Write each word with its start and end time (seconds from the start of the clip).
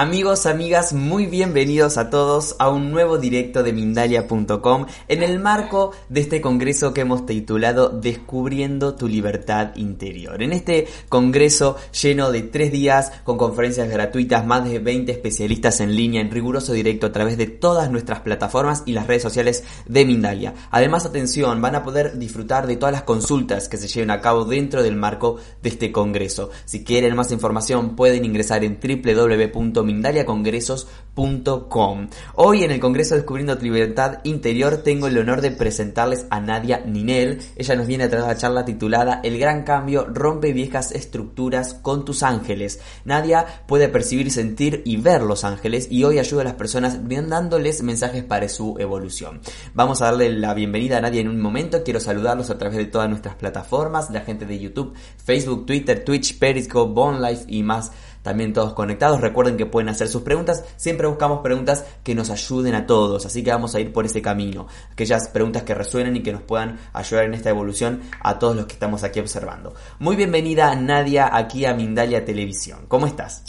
Amigos, 0.00 0.46
amigas, 0.46 0.92
muy 0.92 1.26
bienvenidos 1.26 1.98
a 1.98 2.08
todos 2.08 2.54
a 2.60 2.68
un 2.68 2.92
nuevo 2.92 3.18
directo 3.18 3.64
de 3.64 3.72
Mindalia.com 3.72 4.86
en 5.08 5.22
el 5.24 5.40
marco 5.40 5.90
de 6.08 6.20
este 6.20 6.40
congreso 6.40 6.94
que 6.94 7.00
hemos 7.00 7.26
titulado 7.26 7.88
Descubriendo 7.88 8.94
tu 8.94 9.08
libertad 9.08 9.74
interior. 9.74 10.40
En 10.40 10.52
este 10.52 10.86
congreso 11.08 11.74
lleno 12.00 12.30
de 12.30 12.42
tres 12.42 12.70
días 12.70 13.10
con 13.24 13.36
conferencias 13.36 13.90
gratuitas, 13.90 14.46
más 14.46 14.70
de 14.70 14.78
20 14.78 15.10
especialistas 15.10 15.80
en 15.80 15.96
línea 15.96 16.20
en 16.20 16.30
riguroso 16.30 16.72
directo 16.74 17.08
a 17.08 17.12
través 17.12 17.36
de 17.36 17.48
todas 17.48 17.90
nuestras 17.90 18.20
plataformas 18.20 18.84
y 18.86 18.92
las 18.92 19.08
redes 19.08 19.22
sociales 19.22 19.64
de 19.86 20.04
Mindalia. 20.04 20.54
Además, 20.70 21.06
atención, 21.06 21.60
van 21.60 21.74
a 21.74 21.82
poder 21.82 22.20
disfrutar 22.20 22.68
de 22.68 22.76
todas 22.76 22.92
las 22.92 23.02
consultas 23.02 23.68
que 23.68 23.78
se 23.78 23.88
lleven 23.88 24.12
a 24.12 24.20
cabo 24.20 24.44
dentro 24.44 24.84
del 24.84 24.94
marco 24.94 25.38
de 25.60 25.70
este 25.70 25.90
congreso. 25.90 26.50
Si 26.66 26.84
quieren 26.84 27.16
más 27.16 27.32
información 27.32 27.96
pueden 27.96 28.24
ingresar 28.24 28.62
en 28.62 28.78
www 28.80 29.87
mindaliacongresos.com. 29.88 32.08
Hoy 32.34 32.62
en 32.62 32.70
el 32.70 32.80
Congreso 32.80 33.14
Descubriendo 33.14 33.56
tu 33.56 33.64
Libertad 33.64 34.18
Interior 34.24 34.78
tengo 34.78 35.06
el 35.06 35.16
honor 35.18 35.40
de 35.40 35.50
presentarles 35.50 36.26
a 36.30 36.40
Nadia 36.40 36.82
Ninel. 36.84 37.40
Ella 37.56 37.74
nos 37.74 37.86
viene 37.86 38.04
a 38.04 38.10
traer 38.10 38.26
la 38.26 38.36
charla 38.36 38.64
titulada 38.64 39.20
El 39.24 39.38
gran 39.38 39.64
cambio 39.64 40.04
rompe 40.04 40.52
viejas 40.52 40.92
estructuras 40.92 41.74
con 41.74 42.04
tus 42.04 42.22
ángeles. 42.22 42.80
Nadia 43.04 43.46
puede 43.66 43.88
percibir, 43.88 44.30
sentir 44.30 44.82
y 44.84 44.98
ver 44.98 45.22
los 45.22 45.44
ángeles 45.44 45.88
y 45.90 46.04
hoy 46.04 46.18
ayuda 46.18 46.42
a 46.42 46.44
las 46.44 46.54
personas 46.54 46.98
dándoles 47.08 47.82
mensajes 47.82 48.24
para 48.24 48.48
su 48.48 48.76
evolución. 48.78 49.40
Vamos 49.74 50.02
a 50.02 50.06
darle 50.06 50.30
la 50.30 50.54
bienvenida 50.54 50.98
a 50.98 51.00
Nadia 51.00 51.20
en 51.20 51.28
un 51.28 51.40
momento. 51.40 51.82
Quiero 51.82 52.00
saludarlos 52.00 52.50
a 52.50 52.58
través 52.58 52.76
de 52.76 52.84
todas 52.84 53.08
nuestras 53.08 53.36
plataformas, 53.36 54.10
la 54.10 54.20
gente 54.20 54.44
de 54.44 54.58
YouTube, 54.58 54.94
Facebook, 55.16 55.66
Twitter, 55.66 56.04
Twitch, 56.04 56.38
Periscope, 56.38 56.92
Bone 56.92 57.20
Life 57.20 57.44
y 57.48 57.62
más 57.62 57.92
también 58.22 58.52
todos 58.52 58.74
conectados. 58.74 59.20
Recuerden 59.20 59.56
que 59.56 59.66
pueden 59.66 59.88
hacer 59.88 60.08
sus 60.08 60.22
preguntas. 60.22 60.64
Siempre 60.76 61.06
buscamos 61.06 61.40
preguntas 61.40 61.84
que 62.02 62.14
nos 62.14 62.30
ayuden 62.30 62.74
a 62.74 62.86
todos, 62.86 63.26
así 63.26 63.42
que 63.42 63.50
vamos 63.50 63.74
a 63.74 63.80
ir 63.80 63.92
por 63.92 64.06
ese 64.06 64.22
camino. 64.22 64.66
Aquellas 64.90 65.28
preguntas 65.28 65.62
que 65.62 65.74
resuenen 65.74 66.16
y 66.16 66.22
que 66.22 66.32
nos 66.32 66.42
puedan 66.42 66.78
ayudar 66.92 67.24
en 67.24 67.34
esta 67.34 67.50
evolución 67.50 68.02
a 68.20 68.38
todos 68.38 68.56
los 68.56 68.66
que 68.66 68.74
estamos 68.74 69.04
aquí 69.04 69.20
observando. 69.20 69.74
Muy 69.98 70.16
bienvenida 70.16 70.74
Nadia 70.74 71.34
aquí 71.34 71.64
a 71.64 71.74
Mindalia 71.74 72.24
Televisión. 72.24 72.86
¿Cómo 72.88 73.06
estás? 73.06 73.42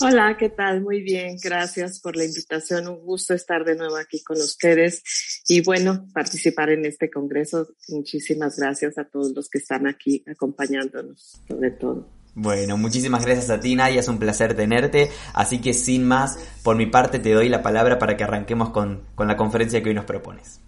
Hola, 0.00 0.36
¿qué 0.38 0.50
tal? 0.50 0.82
Muy 0.82 1.02
bien, 1.02 1.36
gracias 1.42 2.00
por 2.00 2.16
la 2.16 2.24
invitación. 2.24 2.88
Un 2.88 3.00
gusto 3.04 3.32
estar 3.32 3.64
de 3.64 3.76
nuevo 3.76 3.96
aquí 3.96 4.22
con 4.22 4.36
ustedes 4.36 5.02
y 5.48 5.62
bueno, 5.62 6.08
participar 6.12 6.70
en 6.70 6.84
este 6.84 7.10
congreso. 7.10 7.68
Muchísimas 7.88 8.58
gracias 8.58 8.98
a 8.98 9.04
todos 9.04 9.32
los 9.34 9.48
que 9.48 9.58
están 9.58 9.86
aquí 9.86 10.22
acompañándonos, 10.26 11.40
sobre 11.48 11.70
todo. 11.70 12.23
Bueno, 12.34 12.76
muchísimas 12.76 13.24
gracias 13.24 13.50
a 13.50 13.60
ti, 13.60 13.76
Nadia, 13.76 14.00
es 14.00 14.08
un 14.08 14.18
placer 14.18 14.54
tenerte. 14.54 15.10
Así 15.32 15.60
que 15.60 15.72
sin 15.72 16.04
más, 16.04 16.38
por 16.62 16.76
mi 16.76 16.86
parte 16.86 17.18
te 17.18 17.32
doy 17.32 17.48
la 17.48 17.62
palabra 17.62 17.98
para 17.98 18.16
que 18.16 18.24
arranquemos 18.24 18.70
con, 18.70 19.04
con 19.14 19.28
la 19.28 19.36
conferencia 19.36 19.82
que 19.82 19.90
hoy 19.90 19.94
nos 19.94 20.04
propones. 20.04 20.60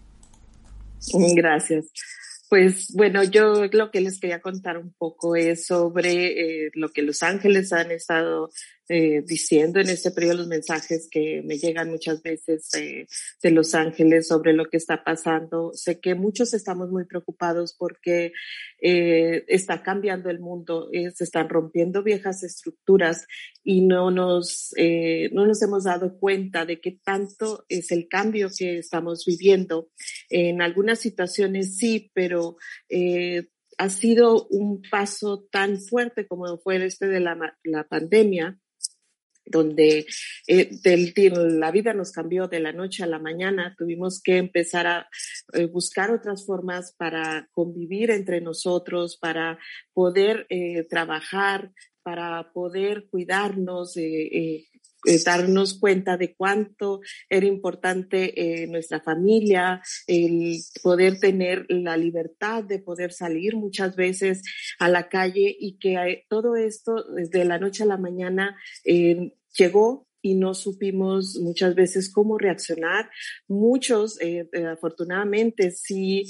Gracias. 1.35 1.87
Pues 2.49 2.93
bueno, 2.95 3.25
yo 3.25 3.65
lo 3.73 3.91
que 3.91 4.01
les 4.01 4.21
quería 4.21 4.41
contar 4.41 4.79
un 4.79 4.93
poco 4.97 5.35
es 5.35 5.67
sobre 5.67 6.67
eh, 6.67 6.71
lo 6.75 6.91
que 6.91 7.03
los 7.03 7.25
ángeles 7.25 7.73
han 7.73 7.91
estado 7.91 8.51
eh, 8.89 9.23
diciendo 9.25 9.81
en 9.81 9.89
este 9.89 10.11
periodo 10.11 10.39
los 10.39 10.49
mensajes 10.49 11.09
que 11.11 11.43
me 11.45 11.59
llegan 11.59 11.91
muchas 11.91 12.23
veces 12.23 12.69
eh, 12.75 13.07
de 13.43 13.51
Los 13.51 13.75
Ángeles 13.75 14.29
sobre 14.29 14.53
lo 14.53 14.67
que 14.67 14.77
está 14.77 15.03
pasando. 15.05 15.73
Sé 15.75 16.01
que 16.01 16.15
muchos 16.15 16.55
estamos 16.55 16.91
muy 16.91 17.05
preocupados 17.05 17.75
porque 17.79 18.33
eh, 18.79 19.45
está 19.49 19.83
cambiando 19.83 20.29
el 20.29 20.39
mundo, 20.39 20.89
eh, 20.93 21.11
se 21.11 21.25
están 21.25 21.49
rompiendo 21.49 22.03
viejas 22.03 22.43
estructuras 22.43 23.27
y 23.65 23.81
no 23.81 24.11
nos, 24.11 24.75
eh, 24.77 25.31
no 25.33 25.47
nos 25.47 25.63
hemos 25.63 25.85
dado 25.85 26.19
cuenta 26.19 26.67
de 26.67 26.81
qué 26.81 27.01
tanto 27.03 27.65
es 27.69 27.91
el 27.91 28.07
cambio 28.09 28.49
que 28.57 28.79
estamos 28.79 29.25
viviendo. 29.27 29.91
En 30.29 30.61
algunas 30.61 30.99
situaciones 30.99 31.79
sí, 31.79 32.11
pero 32.15 32.57
ha 33.79 33.89
sido 33.89 34.47
un 34.49 34.83
paso 34.91 35.47
tan 35.51 35.81
fuerte 35.81 36.27
como 36.27 36.59
fue 36.59 36.85
este 36.85 37.07
de 37.07 37.21
la, 37.21 37.57
la 37.65 37.85
pandemia, 37.85 38.59
donde 39.47 40.07
eh, 40.47 40.71
la 41.31 41.71
vida 41.71 41.95
nos 41.95 42.13
cambió 42.13 42.49
de 42.49 42.61
la 42.61 42.73
noche 42.73 43.03
a 43.03 43.07
la 43.07 43.19
mañana, 43.19 43.75
tuvimos 43.79 44.21
que 44.23 44.39
empezar 44.39 44.87
a 44.87 45.09
eh, 45.53 45.67
buscar 45.67 46.11
otras 46.11 46.45
formas 46.45 46.95
para 46.97 47.49
convivir 47.53 48.11
entre 48.11 48.41
nosotros, 48.41 49.17
para 49.17 49.59
poder 49.95 50.47
eh, 50.51 50.85
trabajar, 50.85 51.73
para 52.07 52.53
poder 52.53 53.09
cuidarnos, 53.11 53.97
eh, 53.97 54.29
eh, 54.33 54.65
eh, 55.05 55.19
darnos 55.25 55.79
cuenta 55.79 56.17
de 56.17 56.35
cuánto 56.35 57.01
era 57.29 57.47
importante 57.47 58.67
nuestra 58.69 59.01
familia, 59.01 59.83
el 60.07 60.57
poder 60.83 61.19
tener 61.19 61.67
la 61.69 61.97
libertad 61.97 62.65
de 62.65 62.79
poder 62.79 63.13
salir 63.13 63.57
muchas 63.57 63.97
veces 63.97 64.43
a 64.79 64.89
la 64.89 65.09
calle 65.09 65.55
y 65.59 65.79
que 65.79 66.25
todo 66.29 66.57
esto 66.57 67.05
desde 67.15 67.45
la 67.45 67.59
noche 67.59 67.83
a 67.83 67.87
la 67.87 67.99
mañana 67.99 68.57
llegó 68.85 70.06
y 70.27 70.35
no 70.35 70.55
supimos 70.55 71.39
muchas 71.41 71.77
veces 71.77 72.13
cómo 72.13 72.37
reaccionar. 72.37 73.09
Muchos, 73.47 74.21
eh, 74.21 74.49
eh 74.53 74.67
afortunadamente, 74.67 75.71
sí 75.71 76.25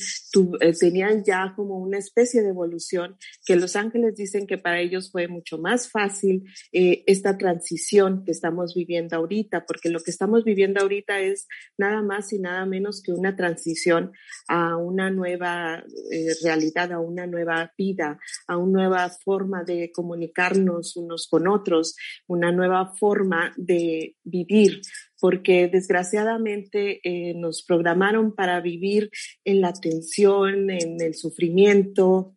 eh, 0.60 0.72
tenían 0.78 1.24
ya 1.24 1.54
como 1.56 1.78
una 1.78 1.96
especie 1.96 2.42
de 2.42 2.50
evolución 2.50 3.16
que 3.46 3.56
los 3.56 3.74
ángeles 3.74 4.14
dicen 4.14 4.46
que 4.46 4.58
para 4.58 4.80
ellos 4.80 5.10
fue 5.10 5.28
mucho 5.28 5.56
más 5.56 5.90
fácil 5.90 6.44
eh, 6.72 7.04
esta 7.06 7.38
transición 7.38 8.22
que 8.24 8.32
estamos 8.32 8.74
viviendo 8.74 9.16
ahorita, 9.16 9.64
porque 9.66 9.88
lo 9.88 10.00
que 10.00 10.10
estamos 10.10 10.44
viviendo 10.44 10.82
ahorita 10.82 11.20
es 11.20 11.48
nada 11.78 12.02
más 12.02 12.34
y 12.34 12.38
nada 12.38 12.66
menos 12.66 13.02
que 13.02 13.12
una 13.12 13.34
transición 13.34 14.12
a 14.46 14.76
una 14.76 15.10
nueva 15.10 15.82
eh, 16.12 16.34
realidad, 16.42 16.92
a 16.92 17.00
una 17.00 17.26
nueva 17.26 17.72
vida, 17.78 18.18
a 18.46 18.58
una 18.58 18.76
nueva 18.76 19.08
forma 19.08 19.64
de 19.64 19.90
comunicarnos 19.90 20.96
unos 20.96 21.28
con 21.28 21.48
otros, 21.48 21.96
una 22.26 22.52
nueva 22.52 22.92
forma 22.94 23.54
de 23.56 23.85
vivir, 24.24 24.80
porque 25.20 25.68
desgraciadamente 25.68 27.00
eh, 27.02 27.34
nos 27.34 27.64
programaron 27.64 28.34
para 28.34 28.60
vivir 28.60 29.10
en 29.44 29.60
la 29.60 29.72
tensión, 29.72 30.70
en 30.70 31.00
el 31.00 31.14
sufrimiento, 31.14 32.36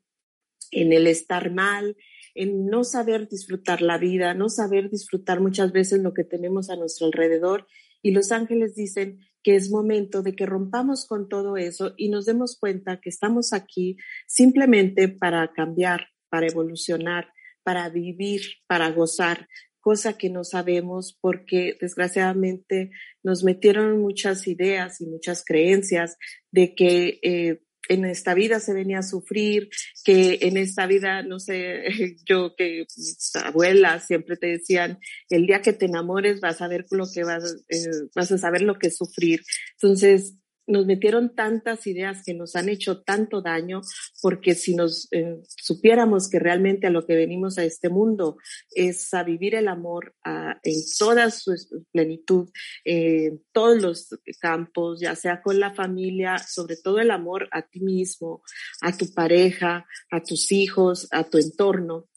en 0.72 0.94
el 0.94 1.08
estar 1.08 1.52
mal, 1.52 1.96
en 2.36 2.68
no 2.68 2.84
saber 2.84 3.28
disfrutar 3.28 3.82
la 3.82 3.98
vida, 3.98 4.34
no 4.34 4.50
saber 4.50 4.90
disfrutar 4.90 5.42
muchas 5.42 5.72
veces 5.72 6.02
lo 6.02 6.14
que 6.14 6.24
tenemos 6.24 6.70
a 6.70 6.76
nuestro 6.76 7.08
alrededor. 7.08 7.68
Y 8.02 8.12
los 8.12 8.32
ángeles 8.32 8.76
dicen 8.76 9.20
que 9.44 9.56
es 9.56 9.72
momento 9.72 10.22
de 10.22 10.36
que 10.36 10.46
rompamos 10.46 11.06
con 11.06 11.28
todo 11.28 11.58
eso 11.58 11.94
y 11.98 12.10
nos 12.10 12.26
demos 12.26 12.58
cuenta 12.58 13.00
que 13.02 13.10
estamos 13.10 13.54
aquí 13.54 13.98
simplemente 14.28 15.10
para 15.10 15.52
cambiar, 15.54 16.08
para 16.30 16.48
evolucionar, 16.48 17.30
para 17.64 17.90
vivir, 17.90 18.42
para 18.68 18.90
gozar, 18.92 19.48
cosa 19.80 20.18
que 20.18 20.30
no 20.30 20.44
sabemos 20.44 21.18
porque 21.22 21.78
desgraciadamente 21.80 22.92
nos 23.24 23.44
metieron 23.44 24.00
muchas 24.00 24.48
ideas 24.48 25.02
y 25.02 25.08
muchas 25.08 25.44
creencias 25.44 26.18
de 26.52 26.76
que 26.76 27.20
eh, 27.24 27.62
en 27.90 28.06
esta 28.06 28.34
vida 28.36 28.60
se 28.60 28.74
venía 28.74 29.00
a 29.00 29.04
sufrir, 29.04 29.70
que 30.06 30.38
en 30.42 30.58
esta 30.58 30.86
vida, 30.86 31.24
no 31.24 31.40
sé, 31.40 31.84
yo 32.26 32.56
que 32.56 32.86
mis 32.96 33.36
abuelas 33.36 34.06
siempre 34.08 34.38
te 34.38 34.48
decían, 34.48 35.00
el 35.30 35.48
día 35.48 35.62
que 35.62 35.74
te 35.74 35.88
enamores 35.88 36.40
vas 36.40 36.62
a 36.62 36.68
ver 36.68 36.86
lo 36.92 37.06
que 37.12 37.24
vas, 37.24 37.58
eh, 37.68 38.08
vas 38.16 38.32
a 38.32 38.38
saber 38.38 38.62
lo 38.62 38.78
que 38.78 38.88
es 38.88 38.98
sufrir. 38.98 39.42
Entonces, 39.74 40.36
nos 40.70 40.86
metieron 40.86 41.36
tantas 41.36 41.86
ideas 41.88 42.22
que 42.24 42.34
nos 42.34 42.56
han 42.56 42.70
hecho 42.70 43.02
tanto 43.02 43.42
daño, 43.42 43.82
porque 44.22 44.56
si 44.56 44.76
nos 44.76 45.08
eh, 45.12 45.42
supiéramos 45.48 46.30
que 46.30 46.40
realmente 46.40 46.88
a 46.88 46.92
lo 46.92 47.06
que 47.06 47.16
venimos 47.16 47.58
a 47.58 47.66
este 47.66 47.90
mundo 47.90 48.38
es 48.72 49.14
a 49.14 49.24
vivir 49.24 49.56
el 49.56 49.68
amor 49.68 50.16
en 50.64 50.76
toda 50.98 51.32
su 51.32 51.54
plenitud, 51.92 52.50
en 52.86 53.44
todos 53.52 53.82
los 53.82 54.10
campos, 54.40 55.02
ya 55.02 55.16
sea 55.16 55.42
con 55.42 55.60
la 55.60 55.74
familia, 55.74 56.38
sobre 56.38 56.78
todo 56.78 57.00
el 57.00 57.12
amor 57.12 57.50
a 57.52 57.64
ti 57.64 57.80
mismo, 57.80 58.44
a 58.82 58.96
tu 58.96 59.12
pareja, 59.14 59.88
a 60.12 60.24
tus 60.24 60.52
hijos, 60.52 61.08
a 61.12 61.24
tu 61.24 61.38
entorno, 61.40 62.08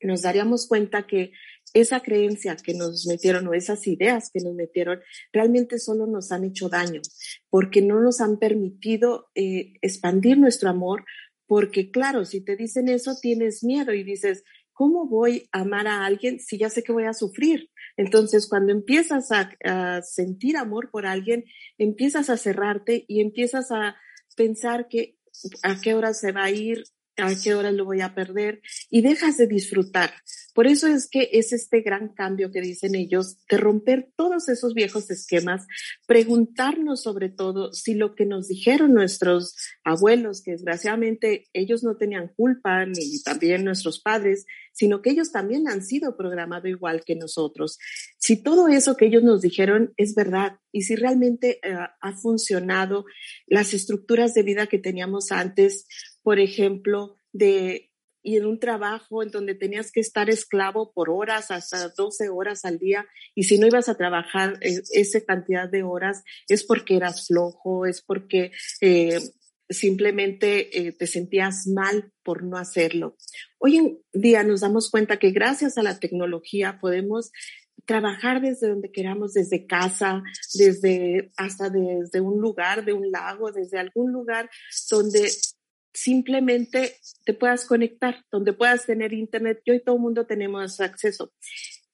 nos 0.00 0.22
daríamos 0.22 0.66
cuenta 0.66 1.06
que 1.06 1.32
esa 1.80 2.00
creencia 2.00 2.56
que 2.56 2.74
nos 2.74 3.06
metieron 3.06 3.46
o 3.48 3.54
esas 3.54 3.86
ideas 3.86 4.30
que 4.32 4.40
nos 4.40 4.54
metieron 4.54 5.00
realmente 5.32 5.78
solo 5.78 6.06
nos 6.06 6.32
han 6.32 6.44
hecho 6.44 6.68
daño 6.68 7.02
porque 7.50 7.82
no 7.82 8.00
nos 8.00 8.20
han 8.20 8.38
permitido 8.38 9.28
eh, 9.34 9.74
expandir 9.82 10.38
nuestro 10.38 10.70
amor 10.70 11.04
porque 11.46 11.90
claro, 11.90 12.24
si 12.24 12.42
te 12.42 12.56
dicen 12.56 12.88
eso 12.88 13.14
tienes 13.20 13.62
miedo 13.62 13.92
y 13.92 14.02
dices, 14.04 14.42
¿cómo 14.72 15.06
voy 15.06 15.48
a 15.52 15.60
amar 15.60 15.86
a 15.86 16.04
alguien 16.04 16.40
si 16.40 16.58
ya 16.58 16.70
sé 16.70 16.82
que 16.82 16.92
voy 16.92 17.04
a 17.04 17.12
sufrir? 17.12 17.70
Entonces, 17.96 18.48
cuando 18.48 18.72
empiezas 18.72 19.30
a, 19.30 19.52
a 19.64 20.02
sentir 20.02 20.56
amor 20.56 20.90
por 20.90 21.06
alguien, 21.06 21.44
empiezas 21.78 22.30
a 22.30 22.36
cerrarte 22.36 23.04
y 23.06 23.20
empiezas 23.20 23.70
a 23.70 23.96
pensar 24.36 24.88
que 24.88 25.16
a 25.62 25.80
qué 25.80 25.94
hora 25.94 26.14
se 26.14 26.32
va 26.32 26.44
a 26.44 26.50
ir, 26.50 26.84
a 27.16 27.32
qué 27.42 27.54
hora 27.54 27.70
lo 27.70 27.84
voy 27.84 28.00
a 28.00 28.14
perder 28.14 28.60
y 28.90 29.02
dejas 29.02 29.36
de 29.36 29.46
disfrutar 29.46 30.10
Por 30.56 30.66
eso 30.66 30.86
es 30.86 31.06
que 31.06 31.28
es 31.32 31.52
este 31.52 31.82
gran 31.82 32.08
cambio 32.14 32.50
que 32.50 32.62
dicen 32.62 32.94
ellos 32.94 33.36
de 33.50 33.58
romper 33.58 34.08
todos 34.16 34.48
esos 34.48 34.72
viejos 34.72 35.10
esquemas, 35.10 35.66
preguntarnos 36.06 37.02
sobre 37.02 37.28
todo 37.28 37.74
si 37.74 37.92
lo 37.92 38.14
que 38.14 38.24
nos 38.24 38.48
dijeron 38.48 38.94
nuestros 38.94 39.54
abuelos, 39.84 40.40
que 40.42 40.52
desgraciadamente 40.52 41.44
ellos 41.52 41.84
no 41.84 41.98
tenían 41.98 42.32
culpa, 42.34 42.86
ni 42.86 43.22
también 43.22 43.66
nuestros 43.66 44.00
padres, 44.00 44.46
sino 44.72 45.02
que 45.02 45.10
ellos 45.10 45.30
también 45.30 45.68
han 45.68 45.84
sido 45.84 46.16
programados 46.16 46.70
igual 46.70 47.04
que 47.04 47.16
nosotros. 47.16 47.78
Si 48.16 48.42
todo 48.42 48.68
eso 48.68 48.96
que 48.96 49.08
ellos 49.08 49.22
nos 49.22 49.42
dijeron 49.42 49.92
es 49.98 50.14
verdad 50.14 50.58
y 50.72 50.84
si 50.84 50.96
realmente 50.96 51.60
eh, 51.62 51.76
ha 52.00 52.12
funcionado 52.12 53.04
las 53.46 53.74
estructuras 53.74 54.32
de 54.32 54.42
vida 54.42 54.68
que 54.68 54.78
teníamos 54.78 55.32
antes, 55.32 55.86
por 56.22 56.38
ejemplo, 56.38 57.18
de 57.32 57.85
ir 58.26 58.42
a 58.42 58.48
un 58.48 58.58
trabajo 58.58 59.22
en 59.22 59.30
donde 59.30 59.54
tenías 59.54 59.92
que 59.92 60.00
estar 60.00 60.28
esclavo 60.28 60.92
por 60.92 61.10
horas, 61.10 61.50
hasta 61.50 61.88
12 61.88 62.28
horas 62.28 62.64
al 62.64 62.78
día, 62.78 63.06
y 63.34 63.44
si 63.44 63.56
no 63.56 63.66
ibas 63.68 63.88
a 63.88 63.96
trabajar 63.96 64.58
eh, 64.60 64.82
esa 64.92 65.20
cantidad 65.20 65.68
de 65.68 65.84
horas, 65.84 66.24
es 66.48 66.64
porque 66.64 66.96
eras 66.96 67.26
flojo, 67.28 67.86
es 67.86 68.02
porque 68.02 68.50
eh, 68.80 69.20
simplemente 69.68 70.86
eh, 70.86 70.92
te 70.92 71.06
sentías 71.06 71.68
mal 71.68 72.12
por 72.24 72.42
no 72.42 72.58
hacerlo. 72.58 73.16
Hoy 73.58 73.76
en 73.76 73.98
día 74.12 74.42
nos 74.42 74.60
damos 74.60 74.90
cuenta 74.90 75.18
que 75.18 75.30
gracias 75.30 75.78
a 75.78 75.82
la 75.82 76.00
tecnología 76.00 76.78
podemos 76.80 77.30
trabajar 77.84 78.40
desde 78.40 78.68
donde 78.68 78.90
queramos, 78.90 79.34
desde 79.34 79.66
casa, 79.66 80.22
desde 80.54 81.30
hasta 81.36 81.70
desde 81.70 82.20
un 82.20 82.40
lugar, 82.40 82.84
de 82.84 82.92
un 82.92 83.10
lago, 83.12 83.52
desde 83.52 83.78
algún 83.78 84.12
lugar 84.12 84.50
donde 84.90 85.30
simplemente 85.96 86.96
te 87.24 87.32
puedas 87.32 87.64
conectar, 87.64 88.24
donde 88.30 88.52
puedas 88.52 88.84
tener 88.84 89.14
internet. 89.14 89.62
Yo 89.64 89.72
y 89.72 89.82
todo 89.82 89.96
el 89.96 90.02
mundo 90.02 90.26
tenemos 90.26 90.80
acceso. 90.80 91.32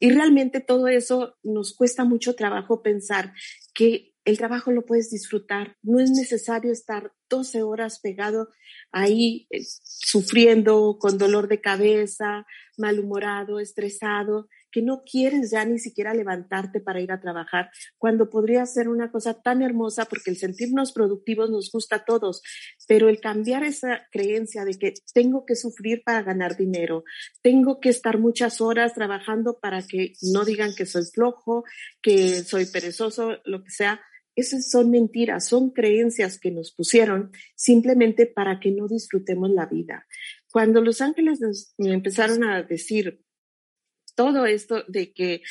Y 0.01 0.11
realmente 0.11 0.61
todo 0.61 0.89
eso 0.89 1.37
nos 1.45 1.75
cuesta 1.77 2.05
mucho 2.05 2.35
trabajo 2.35 2.83
pensar 2.83 3.33
que 3.75 4.15
el 4.25 4.39
trabajo 4.39 4.73
lo 4.73 4.85
puedes 4.85 5.11
disfrutar. 5.11 5.77
No 5.83 6.01
es 6.01 6.11
necesario 6.11 6.73
estar 6.73 7.13
12 7.31 7.63
horas 7.63 8.01
pegado 8.01 8.49
ahí 8.91 9.47
eh, 9.51 9.61
sufriendo 9.65 10.97
con 10.99 11.19
dolor 11.19 11.49
de 11.49 11.61
cabeza, 11.61 12.45
malhumorado, 12.77 13.61
estresado 13.61 14.49
que 14.73 14.83
no 14.83 15.03
quieres 15.05 15.51
ya 15.51 15.65
ni 15.65 15.79
siquiera 15.79 16.15
levantarte 16.15 16.81
para 16.81 17.01
ir 17.01 17.13
a 17.13 17.21
trabajar, 17.21 17.71
cuando 17.99 18.31
podría 18.31 18.67
ser 18.67 18.89
una 18.89 19.13
cosa 19.13 19.41
tan 19.41 19.63
hermosa 19.63 20.07
porque 20.07 20.31
el 20.31 20.37
sentirnos 20.37 20.93
productivos 20.93 21.51
nos 21.51 21.71
gusta 21.71 21.97
a 21.97 22.05
todos, 22.05 22.43
pero 22.89 23.09
el 23.09 23.21
cambiar 23.21 23.63
esa 23.65 24.07
creencia 24.11 24.65
de 24.65 24.75
que 24.79 24.95
tengo 25.15 25.45
que 25.47 25.55
sufrir 25.55 26.03
para 26.05 26.23
ganar 26.23 26.57
dinero, 26.57 27.05
tengo 27.43 27.79
que 27.79 27.91
estar 27.91 28.19
muchas 28.19 28.61
horas 28.61 28.95
trabajando 28.95 29.59
para 29.61 29.83
que 29.87 30.15
no 30.33 30.45
digan 30.45 30.75
que 30.75 30.87
soy 30.87 31.05
flojo, 31.05 31.65
que 32.01 32.43
soy 32.43 32.67
perezoso, 32.67 33.39
lo 33.45 33.63
que 33.63 33.71
sea, 33.71 34.01
esas 34.35 34.71
son 34.71 34.91
mentiras, 34.91 35.47
son 35.47 35.71
creencias 35.71 36.39
que 36.39 36.51
nos 36.51 36.73
pusieron 36.73 37.33
simplemente 37.55 38.27
para 38.27 38.61
que 38.61 38.71
no 38.71 38.89
disfrutemos 38.89 39.51
la 39.51 39.67
vida. 39.67 40.07
Cuando 40.51 40.81
los 40.81 41.01
ángeles 41.01 41.75
me 41.77 41.93
empezaron 41.93 42.45
a 42.45 42.63
decir, 42.63 43.21
todo 44.15 44.47
esto 44.47 44.85
de 44.89 45.13
que 45.13 45.43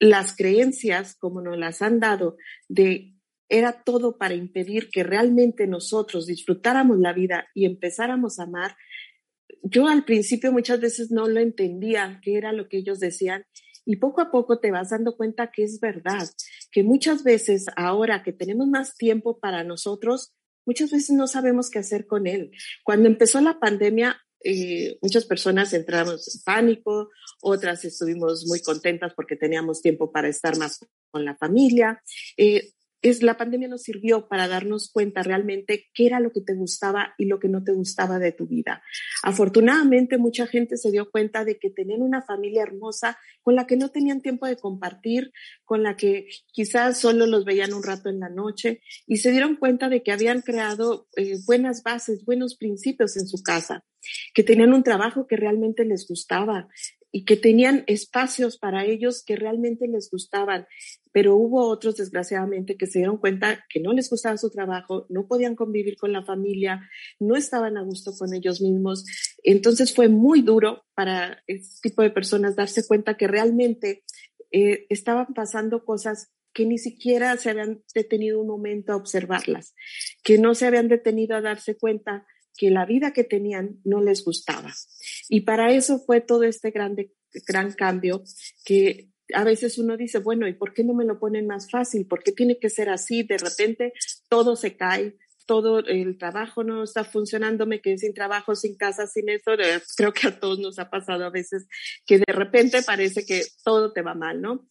las 0.00 0.36
creencias, 0.36 1.16
como 1.16 1.40
nos 1.40 1.58
las 1.58 1.82
han 1.82 2.00
dado, 2.00 2.36
de 2.68 3.14
era 3.48 3.82
todo 3.84 4.16
para 4.16 4.34
impedir 4.34 4.90
que 4.90 5.02
realmente 5.02 5.66
nosotros 5.66 6.26
disfrutáramos 6.26 6.98
la 6.98 7.12
vida 7.12 7.48
y 7.54 7.66
empezáramos 7.66 8.38
a 8.38 8.44
amar. 8.44 8.76
Yo 9.62 9.86
al 9.86 10.04
principio 10.04 10.50
muchas 10.50 10.80
veces 10.80 11.10
no 11.10 11.28
lo 11.28 11.40
entendía, 11.40 12.20
qué 12.22 12.36
era 12.36 12.52
lo 12.52 12.68
que 12.68 12.78
ellos 12.78 13.00
decían, 13.00 13.44
y 13.86 13.96
poco 13.96 14.22
a 14.22 14.30
poco 14.30 14.60
te 14.60 14.70
vas 14.70 14.90
dando 14.90 15.16
cuenta 15.16 15.50
que 15.50 15.62
es 15.62 15.78
verdad, 15.78 16.28
que 16.72 16.82
muchas 16.82 17.22
veces 17.22 17.66
ahora 17.76 18.22
que 18.22 18.32
tenemos 18.32 18.66
más 18.66 18.96
tiempo 18.96 19.38
para 19.38 19.62
nosotros, 19.62 20.34
muchas 20.66 20.90
veces 20.90 21.10
no 21.10 21.26
sabemos 21.26 21.70
qué 21.70 21.80
hacer 21.80 22.06
con 22.06 22.26
él. 22.26 22.50
Cuando 22.82 23.08
empezó 23.08 23.40
la 23.40 23.60
pandemia, 23.60 24.23
eh, 24.44 24.98
muchas 25.00 25.24
personas 25.24 25.72
entramos 25.72 26.34
en 26.34 26.42
pánico, 26.42 27.10
otras 27.40 27.84
estuvimos 27.84 28.46
muy 28.46 28.60
contentas 28.60 29.12
porque 29.14 29.36
teníamos 29.36 29.80
tiempo 29.80 30.12
para 30.12 30.28
estar 30.28 30.56
más 30.58 30.78
con 31.10 31.24
la 31.24 31.36
familia. 31.36 32.02
Eh, 32.36 32.74
es, 33.04 33.22
la 33.22 33.36
pandemia 33.36 33.68
nos 33.68 33.82
sirvió 33.82 34.28
para 34.28 34.48
darnos 34.48 34.90
cuenta 34.90 35.22
realmente 35.22 35.90
qué 35.92 36.06
era 36.06 36.20
lo 36.20 36.32
que 36.32 36.40
te 36.40 36.54
gustaba 36.54 37.14
y 37.18 37.26
lo 37.26 37.38
que 37.38 37.48
no 37.48 37.62
te 37.62 37.72
gustaba 37.72 38.18
de 38.18 38.32
tu 38.32 38.46
vida. 38.46 38.82
Afortunadamente, 39.22 40.16
mucha 40.16 40.46
gente 40.46 40.78
se 40.78 40.90
dio 40.90 41.10
cuenta 41.10 41.44
de 41.44 41.58
que 41.58 41.68
tenían 41.68 42.00
una 42.00 42.22
familia 42.22 42.62
hermosa 42.62 43.18
con 43.42 43.56
la 43.56 43.66
que 43.66 43.76
no 43.76 43.90
tenían 43.90 44.22
tiempo 44.22 44.46
de 44.46 44.56
compartir, 44.56 45.32
con 45.66 45.82
la 45.82 45.96
que 45.96 46.28
quizás 46.50 46.98
solo 46.98 47.26
los 47.26 47.44
veían 47.44 47.74
un 47.74 47.82
rato 47.82 48.08
en 48.08 48.20
la 48.20 48.30
noche 48.30 48.80
y 49.06 49.18
se 49.18 49.32
dieron 49.32 49.56
cuenta 49.56 49.90
de 49.90 50.02
que 50.02 50.12
habían 50.12 50.40
creado 50.40 51.06
eh, 51.16 51.36
buenas 51.44 51.82
bases, 51.82 52.24
buenos 52.24 52.56
principios 52.56 53.18
en 53.18 53.26
su 53.26 53.42
casa, 53.42 53.84
que 54.34 54.42
tenían 54.42 54.72
un 54.72 54.82
trabajo 54.82 55.26
que 55.26 55.36
realmente 55.36 55.84
les 55.84 56.06
gustaba, 56.08 56.68
y 57.16 57.24
que 57.24 57.36
tenían 57.36 57.84
espacios 57.86 58.58
para 58.58 58.84
ellos 58.84 59.22
que 59.24 59.36
realmente 59.36 59.86
les 59.86 60.10
gustaban, 60.10 60.66
pero 61.12 61.36
hubo 61.36 61.68
otros, 61.68 61.96
desgraciadamente, 61.96 62.76
que 62.76 62.88
se 62.88 62.98
dieron 62.98 63.18
cuenta 63.18 63.64
que 63.68 63.78
no 63.78 63.92
les 63.92 64.10
gustaba 64.10 64.36
su 64.36 64.50
trabajo, 64.50 65.06
no 65.10 65.28
podían 65.28 65.54
convivir 65.54 65.96
con 65.96 66.12
la 66.12 66.24
familia, 66.24 66.90
no 67.20 67.36
estaban 67.36 67.76
a 67.76 67.84
gusto 67.84 68.10
con 68.18 68.34
ellos 68.34 68.60
mismos. 68.60 69.04
Entonces 69.44 69.94
fue 69.94 70.08
muy 70.08 70.42
duro 70.42 70.86
para 70.96 71.40
este 71.46 71.88
tipo 71.88 72.02
de 72.02 72.10
personas 72.10 72.56
darse 72.56 72.84
cuenta 72.84 73.16
que 73.16 73.28
realmente 73.28 74.02
eh, 74.50 74.86
estaban 74.88 75.34
pasando 75.34 75.84
cosas 75.84 76.32
que 76.52 76.66
ni 76.66 76.78
siquiera 76.78 77.36
se 77.36 77.50
habían 77.50 77.84
detenido 77.94 78.40
un 78.40 78.48
momento 78.48 78.92
a 78.92 78.96
observarlas, 78.96 79.76
que 80.24 80.38
no 80.38 80.56
se 80.56 80.66
habían 80.66 80.88
detenido 80.88 81.36
a 81.36 81.42
darse 81.42 81.76
cuenta 81.76 82.26
que 82.56 82.70
la 82.70 82.86
vida 82.86 83.12
que 83.12 83.24
tenían 83.24 83.80
no 83.84 84.00
les 84.00 84.24
gustaba. 84.24 84.72
Y 85.28 85.42
para 85.42 85.72
eso 85.72 85.98
fue 85.98 86.20
todo 86.20 86.44
este 86.44 86.70
grande, 86.70 87.12
gran 87.46 87.72
cambio 87.72 88.22
que 88.64 89.10
a 89.32 89.44
veces 89.44 89.78
uno 89.78 89.96
dice, 89.96 90.18
bueno, 90.18 90.46
¿y 90.46 90.54
por 90.54 90.74
qué 90.74 90.84
no 90.84 90.94
me 90.94 91.04
lo 91.04 91.18
ponen 91.18 91.46
más 91.46 91.70
fácil? 91.70 92.06
¿Por 92.06 92.22
qué 92.22 92.32
tiene 92.32 92.58
que 92.58 92.70
ser 92.70 92.88
así? 92.90 93.22
De 93.22 93.38
repente 93.38 93.92
todo 94.28 94.54
se 94.54 94.76
cae, 94.76 95.16
todo 95.46 95.80
el 95.80 96.18
trabajo 96.18 96.64
no 96.64 96.82
está 96.84 97.04
funcionando, 97.04 97.66
me 97.66 97.80
quedé 97.80 97.98
sin 97.98 98.14
trabajo, 98.14 98.54
sin 98.54 98.76
casa, 98.76 99.06
sin 99.06 99.28
eso. 99.28 99.52
Creo 99.96 100.12
que 100.12 100.28
a 100.28 100.38
todos 100.38 100.58
nos 100.58 100.78
ha 100.78 100.90
pasado 100.90 101.24
a 101.24 101.30
veces 101.30 101.66
que 102.06 102.18
de 102.18 102.32
repente 102.32 102.82
parece 102.82 103.24
que 103.24 103.42
todo 103.64 103.92
te 103.92 104.02
va 104.02 104.14
mal, 104.14 104.40
¿no? 104.40 104.68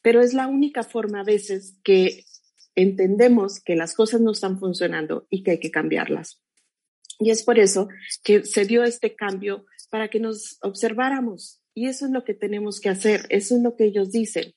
Pero 0.00 0.20
es 0.20 0.34
la 0.34 0.48
única 0.48 0.82
forma 0.82 1.20
a 1.20 1.24
veces 1.24 1.78
que 1.84 2.24
entendemos 2.74 3.60
que 3.60 3.76
las 3.76 3.94
cosas 3.94 4.20
no 4.20 4.32
están 4.32 4.58
funcionando 4.58 5.26
y 5.30 5.42
que 5.42 5.52
hay 5.52 5.60
que 5.60 5.70
cambiarlas. 5.70 6.41
Y 7.22 7.30
es 7.30 7.44
por 7.44 7.58
eso 7.58 7.88
que 8.24 8.44
se 8.44 8.64
dio 8.64 8.82
este 8.82 9.14
cambio 9.14 9.64
para 9.90 10.08
que 10.08 10.18
nos 10.18 10.58
observáramos. 10.62 11.60
Y 11.74 11.86
eso 11.86 12.06
es 12.06 12.10
lo 12.10 12.24
que 12.24 12.34
tenemos 12.34 12.80
que 12.80 12.88
hacer, 12.88 13.26
eso 13.28 13.56
es 13.56 13.62
lo 13.62 13.76
que 13.76 13.84
ellos 13.84 14.10
dicen. 14.10 14.54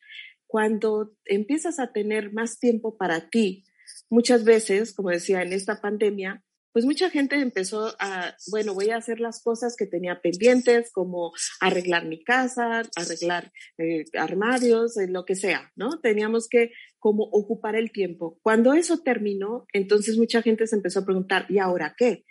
Cuando 0.48 1.16
empiezas 1.26 1.80
a 1.80 1.92
tener 1.92 2.34
más 2.34 2.60
tiempo 2.60 2.98
para 2.98 3.30
ti, 3.30 3.64
muchas 4.10 4.44
veces, 4.44 4.94
como 4.94 5.10
decía, 5.10 5.42
en 5.42 5.54
esta 5.54 5.80
pandemia, 5.80 6.44
pues 6.74 6.84
mucha 6.84 7.10
gente 7.10 7.38
empezó 7.38 7.96
a, 8.00 8.36
bueno, 8.52 8.74
voy 8.74 8.90
a 8.90 8.98
hacer 8.98 9.22
las 9.22 9.42
cosas 9.42 9.78
que 9.78 9.86
tenía 9.86 10.20
pendientes, 10.22 10.92
como 10.92 11.32
arreglar 11.62 12.06
mi 12.06 12.22
casa, 12.22 12.82
arreglar 12.98 13.54
eh, 13.78 14.04
armarios, 14.18 14.98
eh, 14.98 15.08
lo 15.08 15.24
que 15.24 15.36
sea, 15.36 15.72
¿no? 15.78 16.02
Teníamos 16.02 16.50
que 16.50 16.72
como 17.00 17.24
ocupar 17.24 17.78
el 17.78 17.94
tiempo. 17.94 18.40
Cuando 18.42 18.74
eso 18.74 18.98
terminó, 19.04 19.66
entonces 19.72 20.18
mucha 20.18 20.42
gente 20.42 20.68
se 20.68 20.76
empezó 20.76 21.00
a 21.00 21.06
preguntar, 21.06 21.46
¿y 21.48 21.60
ahora 21.60 21.96
qué? 21.98 22.26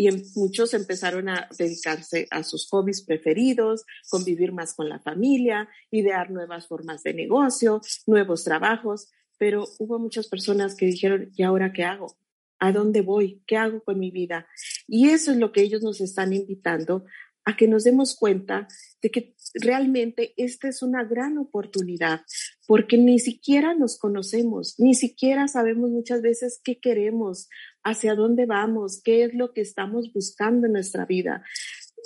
Y 0.00 0.08
muchos 0.34 0.72
empezaron 0.72 1.28
a 1.28 1.46
dedicarse 1.58 2.26
a 2.30 2.42
sus 2.42 2.66
hobbies 2.70 3.02
preferidos, 3.02 3.84
convivir 4.08 4.50
más 4.50 4.72
con 4.72 4.88
la 4.88 4.98
familia, 4.98 5.68
idear 5.90 6.30
nuevas 6.30 6.66
formas 6.68 7.02
de 7.02 7.12
negocio, 7.12 7.82
nuevos 8.06 8.42
trabajos, 8.42 9.10
pero 9.36 9.68
hubo 9.78 9.98
muchas 9.98 10.26
personas 10.28 10.74
que 10.74 10.86
dijeron, 10.86 11.30
¿y 11.36 11.42
ahora 11.42 11.74
qué 11.74 11.84
hago? 11.84 12.16
¿A 12.58 12.72
dónde 12.72 13.02
voy? 13.02 13.42
¿Qué 13.46 13.58
hago 13.58 13.84
con 13.84 13.98
mi 13.98 14.10
vida? 14.10 14.46
Y 14.88 15.10
eso 15.10 15.32
es 15.32 15.36
lo 15.36 15.52
que 15.52 15.60
ellos 15.60 15.82
nos 15.82 16.00
están 16.00 16.32
invitando 16.32 17.04
a 17.44 17.58
que 17.58 17.68
nos 17.68 17.84
demos 17.84 18.16
cuenta 18.16 18.68
de 19.02 19.10
que 19.10 19.34
realmente 19.54 20.32
esta 20.36 20.68
es 20.68 20.82
una 20.82 21.04
gran 21.04 21.36
oportunidad, 21.36 22.22
porque 22.66 22.96
ni 22.96 23.18
siquiera 23.18 23.74
nos 23.74 23.98
conocemos, 23.98 24.76
ni 24.78 24.94
siquiera 24.94 25.48
sabemos 25.48 25.90
muchas 25.90 26.22
veces 26.22 26.60
qué 26.62 26.80
queremos, 26.80 27.48
hacia 27.82 28.14
dónde 28.14 28.46
vamos, 28.46 29.00
qué 29.02 29.24
es 29.24 29.34
lo 29.34 29.52
que 29.52 29.60
estamos 29.60 30.12
buscando 30.12 30.66
en 30.66 30.74
nuestra 30.74 31.06
vida. 31.06 31.44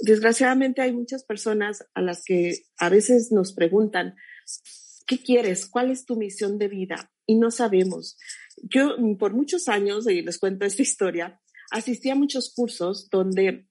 Desgraciadamente 0.02 0.82
hay 0.82 0.92
muchas 0.92 1.24
personas 1.24 1.84
a 1.94 2.02
las 2.02 2.24
que 2.24 2.64
a 2.78 2.88
veces 2.88 3.30
nos 3.32 3.52
preguntan, 3.52 4.16
¿qué 5.06 5.18
quieres? 5.18 5.66
¿Cuál 5.66 5.90
es 5.90 6.04
tu 6.04 6.16
misión 6.16 6.58
de 6.58 6.68
vida? 6.68 7.12
Y 7.26 7.36
no 7.36 7.50
sabemos. 7.50 8.18
Yo 8.62 8.96
por 9.18 9.34
muchos 9.34 9.68
años, 9.68 10.08
y 10.08 10.22
les 10.22 10.38
cuento 10.38 10.64
esta 10.64 10.82
historia, 10.82 11.40
asistí 11.70 12.10
a 12.10 12.14
muchos 12.14 12.52
cursos 12.54 13.08
donde 13.10 13.68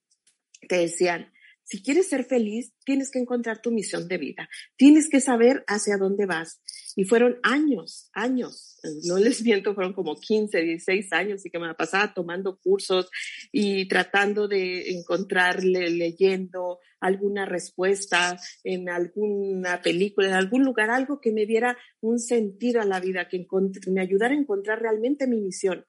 te 0.67 0.77
decían, 0.77 1.32
si 1.63 1.81
quieres 1.81 2.09
ser 2.09 2.25
feliz, 2.25 2.73
tienes 2.85 3.09
que 3.09 3.19
encontrar 3.19 3.61
tu 3.61 3.71
misión 3.71 4.07
de 4.07 4.17
vida, 4.17 4.49
tienes 4.75 5.09
que 5.09 5.21
saber 5.21 5.63
hacia 5.67 5.97
dónde 5.97 6.25
vas. 6.25 6.61
Y 6.95 7.05
fueron 7.05 7.39
años, 7.41 8.09
años, 8.13 8.79
no 9.05 9.17
les 9.17 9.41
miento, 9.41 9.73
fueron 9.73 9.93
como 9.93 10.15
15, 10.15 10.61
16 10.61 11.11
años 11.13 11.45
y 11.45 11.49
que 11.49 11.57
me 11.57 11.73
pasaba 11.73 12.13
tomando 12.13 12.59
cursos 12.59 13.09
y 13.51 13.87
tratando 13.87 14.47
de 14.47 14.91
encontrarle, 14.91 15.89
leyendo 15.89 16.79
alguna 16.99 17.45
respuesta 17.45 18.37
en 18.63 18.89
alguna 18.89 19.81
película, 19.81 20.27
en 20.27 20.33
algún 20.33 20.63
lugar, 20.63 20.91
algo 20.91 21.19
que 21.19 21.31
me 21.31 21.45
diera 21.45 21.77
un 22.01 22.19
sentido 22.19 22.81
a 22.81 22.85
la 22.85 22.99
vida, 22.99 23.27
que 23.27 23.45
me 23.87 24.01
ayudara 24.01 24.33
a 24.33 24.37
encontrar 24.37 24.81
realmente 24.81 25.27
mi 25.27 25.41
misión 25.41 25.85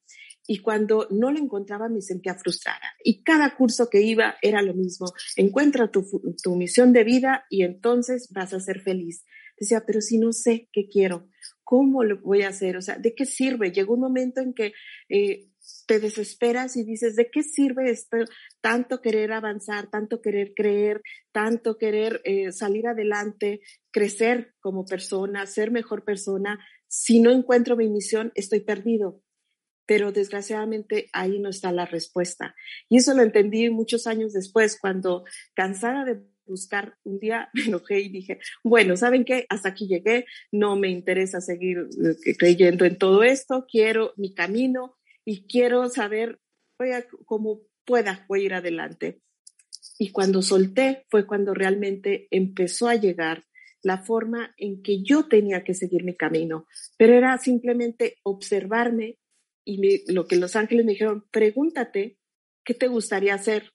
y 0.47 0.59
cuando 0.59 1.09
no 1.11 1.31
lo 1.31 1.39
encontraba 1.39 1.89
me 1.89 2.03
sentía 2.03 2.35
frustrada. 2.35 2.95
Y 3.03 3.23
cada 3.23 3.57
curso 3.57 3.89
que 3.89 4.03
iba 4.03 4.37
era 4.43 4.63
lo 4.63 4.75
mismo. 4.75 5.07
Encuentra 5.37 5.91
tu, 5.91 6.05
tu, 6.43 6.57
misión 6.57 6.93
de 6.93 7.05
vida 7.05 7.47
y 7.49 7.63
entonces 7.63 8.29
vas 8.31 8.53
a 8.53 8.61
ser 8.61 8.81
feliz. 8.81 9.25
Decía, 9.59 9.85
pero 9.87 10.01
si 10.01 10.19
no 10.19 10.33
sé 10.33 10.69
qué 10.73 10.89
quiero, 10.89 11.29
¿cómo 11.63 12.05
lo 12.05 12.21
voy 12.21 12.43
a 12.43 12.49
hacer? 12.49 12.77
O 12.77 12.83
sea, 12.83 12.99
¿de 12.99 13.15
qué 13.15 13.25
sirve? 13.25 13.73
Llegó 13.73 13.95
un 13.95 14.01
momento 14.01 14.41
en 14.41 14.53
que 14.53 14.73
eh, 15.09 15.49
te 15.87 15.99
desesperas 15.99 16.77
y 16.77 16.85
dices, 16.85 17.17
¿de 17.17 17.31
qué 17.31 17.43
sirve 17.43 17.91
esto? 17.91 18.19
Tanto 18.61 19.01
querer 19.01 19.33
avanzar, 19.33 19.89
tanto 19.91 20.21
querer 20.21 20.53
creer, 20.55 21.01
tanto 21.33 21.79
querer 21.79 22.21
eh, 22.25 22.53
salir 22.53 22.87
adelante, 22.87 23.61
crecer 23.91 24.55
como 24.61 24.85
persona, 24.85 25.47
ser 25.47 25.71
mejor 25.71 26.05
persona. 26.05 26.59
Si 26.87 27.21
no 27.21 27.31
encuentro 27.31 27.77
mi 27.77 27.89
misión, 27.89 28.33
estoy 28.35 28.61
perdido 28.61 29.23
pero 29.87 30.13
desgraciadamente 30.13 31.09
ahí 31.13 31.39
no 31.39 31.51
está 31.51 31.73
la 31.73 31.87
respuesta. 31.87 32.55
Y 32.89 32.99
eso 32.99 33.15
lo 33.15 33.23
entendí 33.23 33.71
muchos 33.71 34.07
años 34.07 34.33
después, 34.33 34.79
cuando 34.81 35.25
cansada 35.55 36.05
de 36.05 36.21
buscar, 36.47 36.97
un 37.05 37.19
día 37.19 37.49
me 37.55 37.65
enojé 37.65 38.01
y 38.01 38.09
dije, 38.09 38.39
bueno, 38.63 38.97
¿saben 38.97 39.25
qué? 39.25 39.47
Hasta 39.49 39.71
aquí 39.71 39.87
llegué, 39.87 40.27
no 40.53 40.77
me 40.77 40.89
interesa 40.89 41.41
seguir 41.41 41.89
eh, 42.27 42.37
creyendo 42.37 42.85
en 42.85 42.99
todo 42.99 43.23
esto, 43.23 43.67
quiero 43.71 44.13
mi 44.17 44.35
camino 44.35 44.97
y 45.25 45.47
quiero 45.47 45.89
saber, 45.89 46.41
como 47.25 47.63
pueda, 47.85 48.25
voy 48.29 48.45
ir 48.45 48.55
adelante. 48.55 49.21
Y 49.99 50.11
cuando 50.11 50.43
solté 50.43 51.07
fue 51.09 51.27
cuando 51.27 51.55
realmente 51.55 52.27
empezó 52.31 52.89
a 52.89 52.97
llegar 52.97 53.45
la 53.83 53.99
forma 53.99 54.55
en 54.57 54.83
que 54.83 55.03
yo 55.03 55.29
tenía 55.29 55.63
que 55.63 55.75
seguir 55.75 56.05
mi 56.05 56.17
camino, 56.17 56.67
pero 56.97 57.15
era 57.15 57.37
simplemente 57.39 58.17
observarme 58.23 59.19
y 59.65 60.13
lo 60.13 60.27
que 60.27 60.37
los 60.37 60.57
ángeles 60.57 60.85
me 60.85 60.93
dijeron, 60.93 61.27
pregúntate, 61.31 62.19
¿qué 62.65 62.75
te 62.75 62.89
gustaría 62.89 63.35
hacer? 63.35 63.73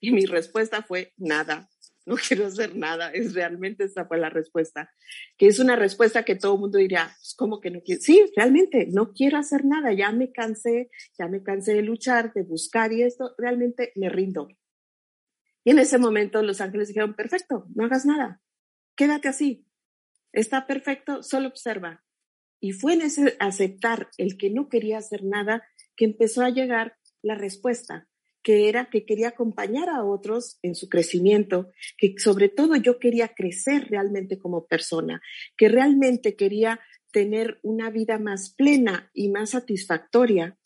Y 0.00 0.12
mi 0.12 0.26
respuesta 0.26 0.82
fue, 0.82 1.12
nada, 1.16 1.68
no 2.06 2.16
quiero 2.28 2.46
hacer 2.46 2.76
nada. 2.76 3.10
Es 3.10 3.34
realmente 3.34 3.84
esa 3.84 4.06
fue 4.06 4.18
la 4.18 4.30
respuesta, 4.30 4.90
que 5.36 5.46
es 5.46 5.58
una 5.58 5.76
respuesta 5.76 6.24
que 6.24 6.34
todo 6.34 6.54
el 6.54 6.60
mundo 6.60 6.78
diría, 6.78 7.12
pues, 7.18 7.34
¿cómo 7.36 7.60
que 7.60 7.70
no 7.70 7.80
quiero? 7.82 8.00
Sí, 8.00 8.24
realmente 8.36 8.88
no 8.90 9.12
quiero 9.12 9.38
hacer 9.38 9.64
nada, 9.64 9.92
ya 9.92 10.12
me 10.12 10.32
cansé, 10.32 10.90
ya 11.18 11.28
me 11.28 11.42
cansé 11.42 11.74
de 11.74 11.82
luchar, 11.82 12.32
de 12.32 12.42
buscar 12.42 12.92
y 12.92 13.02
esto, 13.02 13.34
realmente 13.38 13.92
me 13.96 14.08
rindo. 14.08 14.48
Y 15.64 15.70
en 15.70 15.78
ese 15.78 15.98
momento 15.98 16.42
los 16.42 16.60
ángeles 16.60 16.88
dijeron, 16.88 17.14
perfecto, 17.14 17.66
no 17.74 17.84
hagas 17.84 18.04
nada, 18.04 18.40
quédate 18.96 19.28
así, 19.28 19.66
está 20.32 20.66
perfecto, 20.66 21.22
solo 21.22 21.48
observa. 21.48 22.04
Y 22.62 22.70
fue 22.70 22.92
en 22.92 23.02
ese 23.02 23.36
aceptar 23.40 24.08
el 24.18 24.38
que 24.38 24.48
no 24.48 24.68
quería 24.68 24.98
hacer 24.98 25.24
nada 25.24 25.64
que 25.96 26.04
empezó 26.04 26.42
a 26.42 26.50
llegar 26.50 26.96
la 27.20 27.34
respuesta, 27.34 28.08
que 28.40 28.68
era 28.68 28.88
que 28.88 29.04
quería 29.04 29.30
acompañar 29.30 29.88
a 29.88 30.04
otros 30.04 30.60
en 30.62 30.76
su 30.76 30.88
crecimiento, 30.88 31.72
que 31.98 32.14
sobre 32.18 32.48
todo 32.48 32.76
yo 32.76 33.00
quería 33.00 33.34
crecer 33.34 33.88
realmente 33.90 34.38
como 34.38 34.68
persona, 34.68 35.20
que 35.56 35.68
realmente 35.68 36.36
quería 36.36 36.78
tener 37.10 37.58
una 37.64 37.90
vida 37.90 38.20
más 38.20 38.54
plena 38.54 39.10
y 39.12 39.28
más 39.28 39.50
satisfactoria. 39.50 40.56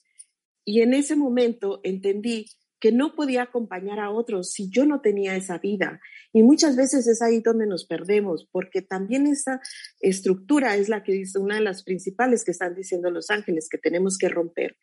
Y 0.67 0.83
en 0.83 0.93
ese 0.93 1.17
momento 1.17 1.81
entendí 1.83 2.45
que 2.81 2.93
no 2.93 3.15
podía 3.15 3.43
acompañar 3.43 4.01
a 4.01 4.11
otros 4.11 4.53
si 4.53 4.71
yo 4.71 4.85
no 4.85 5.01
tenía 5.01 5.37
esa 5.37 5.59
vida. 5.59 6.01
Y 6.33 6.43
muchas 6.43 6.77
veces 6.77 7.07
es 7.07 7.23
ahí 7.23 7.41
donde 7.41 7.67
nos 7.67 7.87
perdemos, 7.87 8.49
porque 8.51 8.83
también 8.83 9.27
esa 9.27 9.61
estructura 10.01 10.77
es 10.77 10.89
la 10.89 11.03
que 11.03 11.13
dice 11.13 11.39
una 11.39 11.57
de 11.57 11.63
las 11.63 11.83
principales 11.83 12.45
que 12.45 12.51
están 12.51 12.75
diciendo 12.75 13.11
los 13.11 13.31
ángeles 13.31 13.69
que 13.71 13.79
tenemos 13.79 14.19
que 14.19 14.29
romper, 14.29 14.77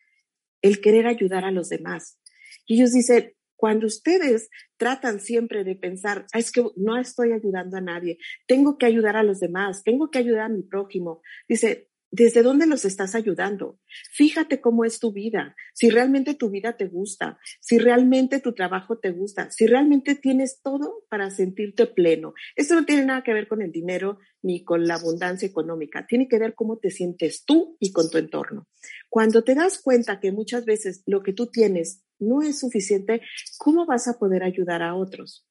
el 0.62 0.80
querer 0.80 1.06
ayudar 1.06 1.44
a 1.44 1.50
los 1.50 1.68
demás. 1.68 2.18
Y 2.66 2.76
ellos 2.76 2.92
dicen, 2.92 3.32
cuando 3.56 3.86
ustedes 3.86 4.50
tratan 4.76 5.20
siempre 5.20 5.64
de 5.64 5.76
pensar, 5.76 6.26
ah, 6.32 6.38
es 6.38 6.50
que 6.50 6.64
no 6.76 6.98
estoy 6.98 7.32
ayudando 7.32 7.76
a 7.76 7.80
nadie, 7.80 8.18
tengo 8.46 8.76
que 8.76 8.86
ayudar 8.86 9.16
a 9.16 9.22
los 9.22 9.40
demás, 9.40 9.82
tengo 9.84 10.10
que 10.10 10.18
ayudar 10.18 10.42
a 10.42 10.48
mi 10.48 10.62
prójimo, 10.62 11.22
dice, 11.48 11.88
¿Desde 12.16 12.44
dónde 12.44 12.68
los 12.68 12.84
estás 12.84 13.16
ayudando? 13.16 13.80
Fíjate 14.12 14.60
cómo 14.60 14.84
es 14.84 15.00
tu 15.00 15.12
vida, 15.12 15.56
si 15.72 15.90
realmente 15.90 16.34
tu 16.34 16.48
vida 16.48 16.76
te 16.76 16.86
gusta, 16.86 17.40
si 17.60 17.76
realmente 17.76 18.38
tu 18.38 18.52
trabajo 18.52 19.00
te 19.00 19.10
gusta, 19.10 19.50
si 19.50 19.66
realmente 19.66 20.14
tienes 20.14 20.60
todo 20.62 21.02
para 21.08 21.32
sentirte 21.32 21.86
pleno. 21.86 22.32
Esto 22.54 22.76
no 22.76 22.84
tiene 22.84 23.04
nada 23.04 23.24
que 23.24 23.34
ver 23.34 23.48
con 23.48 23.62
el 23.62 23.72
dinero 23.72 24.20
ni 24.42 24.62
con 24.62 24.86
la 24.86 24.94
abundancia 24.94 25.48
económica, 25.48 26.06
tiene 26.06 26.28
que 26.28 26.38
ver 26.38 26.54
cómo 26.54 26.78
te 26.78 26.92
sientes 26.92 27.44
tú 27.44 27.76
y 27.80 27.90
con 27.90 28.08
tu 28.08 28.18
entorno. 28.18 28.68
Cuando 29.08 29.42
te 29.42 29.56
das 29.56 29.82
cuenta 29.82 30.20
que 30.20 30.30
muchas 30.30 30.64
veces 30.66 31.02
lo 31.06 31.24
que 31.24 31.32
tú 31.32 31.48
tienes 31.48 32.04
no 32.20 32.42
es 32.42 32.60
suficiente, 32.60 33.22
¿cómo 33.58 33.86
vas 33.86 34.06
a 34.06 34.20
poder 34.20 34.44
ayudar 34.44 34.82
a 34.82 34.94
otros? 34.94 35.48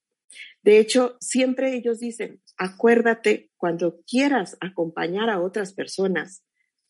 De 0.61 0.79
hecho, 0.79 1.17
siempre 1.19 1.75
ellos 1.75 1.99
dicen, 1.99 2.41
acuérdate 2.55 3.51
cuando 3.57 4.01
quieras 4.07 4.55
acompañar 4.61 5.29
a 5.29 5.41
otras 5.41 5.73
personas, 5.73 6.41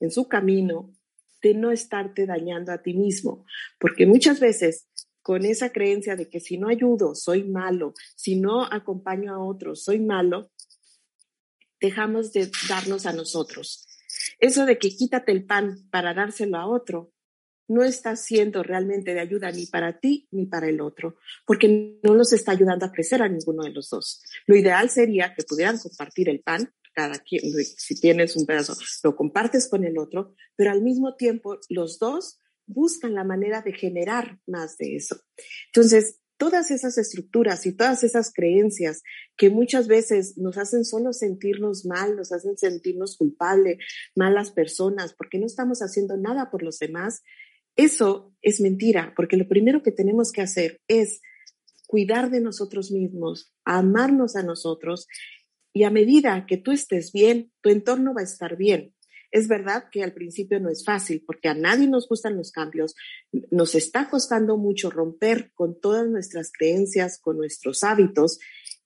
en 0.04 0.12
su 0.12 0.28
camino 0.28 0.94
de 1.42 1.54
no 1.54 1.72
estarte 1.72 2.26
dañando 2.26 2.72
a 2.72 2.82
ti 2.82 2.94
mismo, 2.94 3.46
porque 3.80 4.06
muchas 4.06 4.40
veces 4.40 4.88
con 5.22 5.46
esa 5.46 5.72
creencia 5.72 6.18
de 6.18 6.30
que 6.30 6.42
si 6.42 6.58
no 6.58 6.68
ayudo, 6.68 7.16
soy 7.16 7.44
malo, 7.46 7.94
si 8.16 8.36
no 8.36 8.66
acompaño 8.66 9.34
a 9.34 9.44
otros, 9.44 9.84
soy 9.84 10.00
malo, 10.00 10.52
dejamos 11.80 12.34
de 12.34 12.52
darnos 12.68 13.06
a 13.06 13.14
nosotros. 13.14 13.88
Eso 14.40 14.66
de 14.66 14.78
que 14.78 14.90
quítate 14.90 15.32
el 15.32 15.46
pan 15.46 15.88
para 15.90 16.14
dárselo 16.14 16.58
a 16.58 16.68
otro, 16.68 17.14
no 17.70 17.84
está 17.84 18.18
siendo 18.18 18.62
realmente 18.62 19.14
de 19.14 19.22
ayuda 19.22 19.50
ni 19.52 19.66
para 19.66 20.00
ti 20.00 20.28
ni 20.32 20.46
para 20.46 20.68
el 20.68 20.82
otro, 20.82 21.16
porque 21.46 22.00
no 22.04 22.14
nos 22.14 22.34
está 22.34 22.52
ayudando 22.52 22.86
a 22.86 22.92
crecer 22.92 23.22
a 23.22 23.30
ninguno 23.30 23.64
de 23.64 23.72
los 23.72 23.90
dos. 23.90 24.22
Lo 24.48 24.58
ideal 24.58 24.90
sería 24.90 25.34
que 25.34 25.44
pudieran 25.44 25.78
compartir 25.78 26.28
el 26.28 26.42
pan 26.42 26.74
cada 26.94 27.20
quien, 27.20 27.42
si 27.64 28.00
tienes 28.00 28.36
un 28.36 28.46
pedazo, 28.46 28.76
lo 29.04 29.16
compartes 29.16 29.68
con 29.68 29.84
el 29.84 29.98
otro, 29.98 30.36
pero 30.56 30.72
al 30.72 30.82
mismo 30.82 31.16
tiempo 31.16 31.58
los 31.70 32.00
dos 32.00 32.40
buscan 32.66 33.14
la 33.14 33.24
manera 33.24 33.62
de 33.62 33.74
generar 33.74 34.40
más 34.48 34.78
de 34.78 34.96
eso. 34.96 35.20
Entonces, 35.68 36.22
todas 36.38 36.72
esas 36.72 36.98
estructuras 36.98 37.66
y 37.66 37.74
todas 37.74 38.04
esas 38.04 38.32
creencias 38.34 39.02
que 39.38 39.50
muchas 39.50 39.88
veces 39.88 40.38
nos 40.38 40.58
hacen 40.58 40.84
solo 40.84 41.14
sentirnos 41.14 41.86
mal, 41.86 42.16
nos 42.16 42.32
hacen 42.32 42.58
sentirnos 42.58 43.18
culpables, 43.18 43.78
malas 44.16 44.52
personas, 44.52 45.14
porque 45.14 45.40
no 45.40 45.46
estamos 45.46 45.80
haciendo 45.80 46.18
nada 46.18 46.50
por 46.52 46.64
los 46.64 46.80
demás, 46.80 47.22
eso 47.76 48.36
es 48.42 48.62
mentira, 48.62 49.14
porque 49.16 49.38
lo 49.38 49.48
primero 49.48 49.82
que 49.82 49.92
tenemos 49.92 50.32
que 50.32 50.42
hacer 50.42 50.82
es 50.88 51.22
cuidar 51.88 52.30
de 52.30 52.42
nosotros 52.42 52.92
mismos, 52.92 53.54
amarnos 53.66 54.36
a 54.36 54.44
nosotros 54.44 55.08
y 55.74 55.84
a 55.84 55.90
medida 55.90 56.46
que 56.46 56.58
tú 56.58 56.72
estés 56.72 57.12
bien, 57.12 57.52
tu 57.62 57.70
entorno 57.70 58.14
va 58.14 58.22
a 58.22 58.26
estar 58.26 58.56
bien. 58.56 58.94
Es 59.32 59.48
verdad 59.48 59.86
que 59.92 60.04
al 60.04 60.14
principio 60.14 60.60
no 60.60 60.70
es 60.70 60.86
fácil 60.86 61.24
porque 61.26 61.50
a 61.50 61.56
nadie 61.56 61.88
nos 61.88 62.08
gustan 62.08 62.38
los 62.38 62.52
cambios. 62.52 62.94
Nos 63.50 63.74
está 63.74 64.08
costando 64.08 64.58
mucho 64.58 64.92
romper 64.92 65.52
con 65.56 65.80
todas 65.82 66.08
nuestras 66.08 66.52
creencias, 66.52 67.20
con 67.20 67.38
nuestros 67.38 67.84
hábitos 67.84 68.38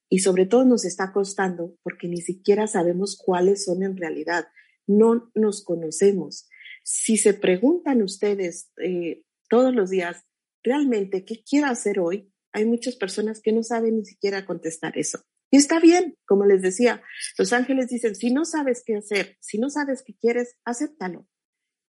y 0.09 0.19
sobre 0.19 0.45
todo 0.45 0.63
nos 0.63 0.85
está 0.85 1.11
costando 1.11 1.75
porque 1.83 2.07
ni 2.07 2.21
siquiera 2.21 2.65
sabemos 2.67 3.17
cuáles 3.21 3.65
son 3.65 3.83
en 3.83 3.97
realidad. 3.97 4.47
No 4.87 5.29
nos 5.35 5.65
conocemos. 5.65 6.47
Si 6.81 7.17
se 7.17 7.33
preguntan 7.33 8.01
ustedes 8.01 8.71
eh, 8.81 9.23
todos 9.49 9.75
los 9.75 9.89
días, 9.89 10.23
realmente, 10.63 11.25
¿qué 11.25 11.43
quiero 11.43 11.67
hacer 11.67 11.99
hoy? 11.99 12.31
Hay 12.53 12.63
muchas 12.63 12.95
personas 12.95 13.41
que 13.41 13.51
no 13.51 13.63
saben 13.63 13.97
ni 13.97 14.05
siquiera 14.05 14.45
contestar 14.45 14.97
eso. 14.97 15.19
Y 15.49 15.57
está 15.57 15.79
bien, 15.79 16.17
como 16.25 16.45
les 16.45 16.61
decía, 16.61 17.01
los 17.37 17.53
ángeles 17.53 17.87
dicen, 17.87 18.15
si 18.15 18.31
no 18.31 18.45
sabes 18.45 18.83
qué 18.85 18.95
hacer, 18.95 19.37
si 19.39 19.57
no 19.57 19.69
sabes 19.69 20.03
qué 20.05 20.13
quieres, 20.15 20.57
acéptalo. 20.65 21.27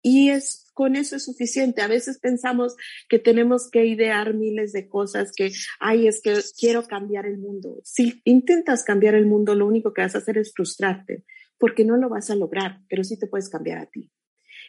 Y 0.04 0.30
es 0.30 0.68
con 0.74 0.96
eso 0.96 1.16
es 1.16 1.26
suficiente. 1.26 1.82
A 1.82 1.88
veces 1.88 2.20
pensamos 2.20 2.76
que 3.10 3.18
tenemos 3.18 3.70
que 3.72 3.86
idear 3.86 4.36
miles 4.36 4.72
de 4.72 4.88
cosas 4.88 5.32
que, 5.36 5.52
ay, 5.80 6.08
es 6.08 6.22
que 6.22 6.40
quiero 6.58 6.84
cambiar 6.88 7.26
el 7.26 7.40
mundo. 7.40 7.82
Si 7.84 8.22
intentas 8.24 8.84
cambiar 8.84 9.16
el 9.16 9.26
mundo, 9.26 9.56
lo 9.56 9.66
único 9.66 9.94
que 9.94 10.02
vas 10.02 10.14
a 10.14 10.20
hacer 10.20 10.38
es 10.38 10.54
frustrarte, 10.54 11.26
porque 11.58 11.84
no 11.84 11.98
lo 11.98 12.10
vas 12.10 12.30
a 12.30 12.36
lograr, 12.36 12.82
pero 12.90 13.04
sí 13.04 13.18
te 13.18 13.28
puedes 13.28 13.50
cambiar 13.50 13.80
a 13.80 13.88
ti. 13.88 14.12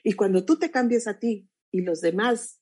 Y 0.03 0.15
cuando 0.15 0.45
tú 0.47 0.59
te 0.59 0.71
cambias 0.71 1.07
a 1.07 1.19
ti 1.19 1.49
y 1.71 1.83
los 1.83 2.01
demás 2.01 2.61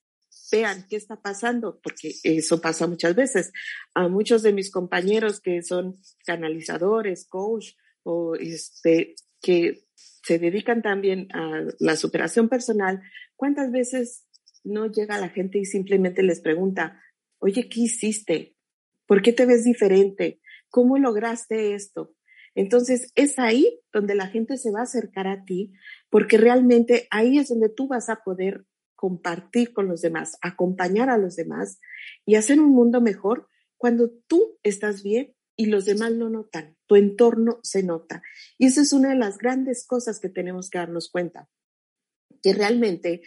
vean 0.50 0.87
qué 0.88 0.97
está 0.97 1.21
pasando, 1.21 1.81
porque 1.83 2.15
eso 2.23 2.61
pasa 2.61 2.87
muchas 2.87 3.15
veces. 3.15 3.53
A 3.95 4.09
muchos 4.09 4.43
de 4.43 4.53
mis 4.53 4.71
compañeros 4.71 5.41
que 5.41 5.62
son 5.62 5.97
canalizadores, 6.25 7.26
coach, 7.29 7.73
o 8.03 8.37
este, 8.37 9.15
que 9.41 9.87
se 9.95 10.38
dedican 10.38 10.83
también 10.83 11.29
a 11.33 11.65
la 11.79 11.97
superación 11.97 12.49
personal, 12.49 13.03
¿cuántas 13.35 13.71
veces 13.73 14.25
no 14.65 14.91
llega 14.91 15.19
la 15.19 15.29
gente 15.29 15.59
y 15.59 15.65
simplemente 15.65 16.23
les 16.23 16.41
pregunta, 16.41 17.00
oye, 17.38 17.69
¿qué 17.69 17.81
hiciste? 17.81 18.57
¿Por 19.07 19.23
qué 19.23 19.33
te 19.33 19.47
ves 19.47 19.65
diferente? 19.65 20.41
¿Cómo 20.69 20.99
lograste 20.99 21.75
esto? 21.75 22.15
Entonces 22.55 23.12
es 23.15 23.38
ahí 23.38 23.81
donde 23.93 24.15
la 24.15 24.29
gente 24.29 24.57
se 24.57 24.73
va 24.73 24.81
a 24.81 24.85
acercar 24.85 25.29
a 25.29 25.45
ti, 25.45 25.73
porque 26.11 26.38
realmente 26.38 27.07
ahí 27.11 27.38
es 27.38 27.49
donde 27.49 27.69
tú 27.69 27.87
vas 27.87 28.09
a 28.09 28.23
poder 28.25 28.65
compartir 28.97 29.73
con 29.73 29.87
los 29.87 30.00
demás, 30.00 30.37
acompañar 30.41 31.11
a 31.11 31.19
los 31.19 31.37
demás 31.37 31.79
y 32.25 32.35
hacer 32.35 32.59
un 32.61 32.71
mundo 32.71 33.00
mejor 33.00 33.49
cuando 33.76 34.11
tú 34.26 34.59
estás 34.62 35.03
bien 35.03 35.35
y 35.57 35.67
los 35.67 35.85
demás 35.85 36.12
lo 36.12 36.29
notan, 36.29 36.76
tu 36.87 36.97
entorno 36.97 37.61
se 37.62 37.83
nota. 37.83 38.23
Y 38.59 38.67
eso 38.67 38.81
es 38.81 38.93
una 38.93 39.11
de 39.11 39.17
las 39.17 39.38
grandes 39.38 39.87
cosas 39.87 40.21
que 40.21 40.29
tenemos 40.29 40.71
que 40.71 40.79
darnos 40.79 41.11
cuenta, 41.11 41.49
que 42.43 42.53
realmente 42.53 43.23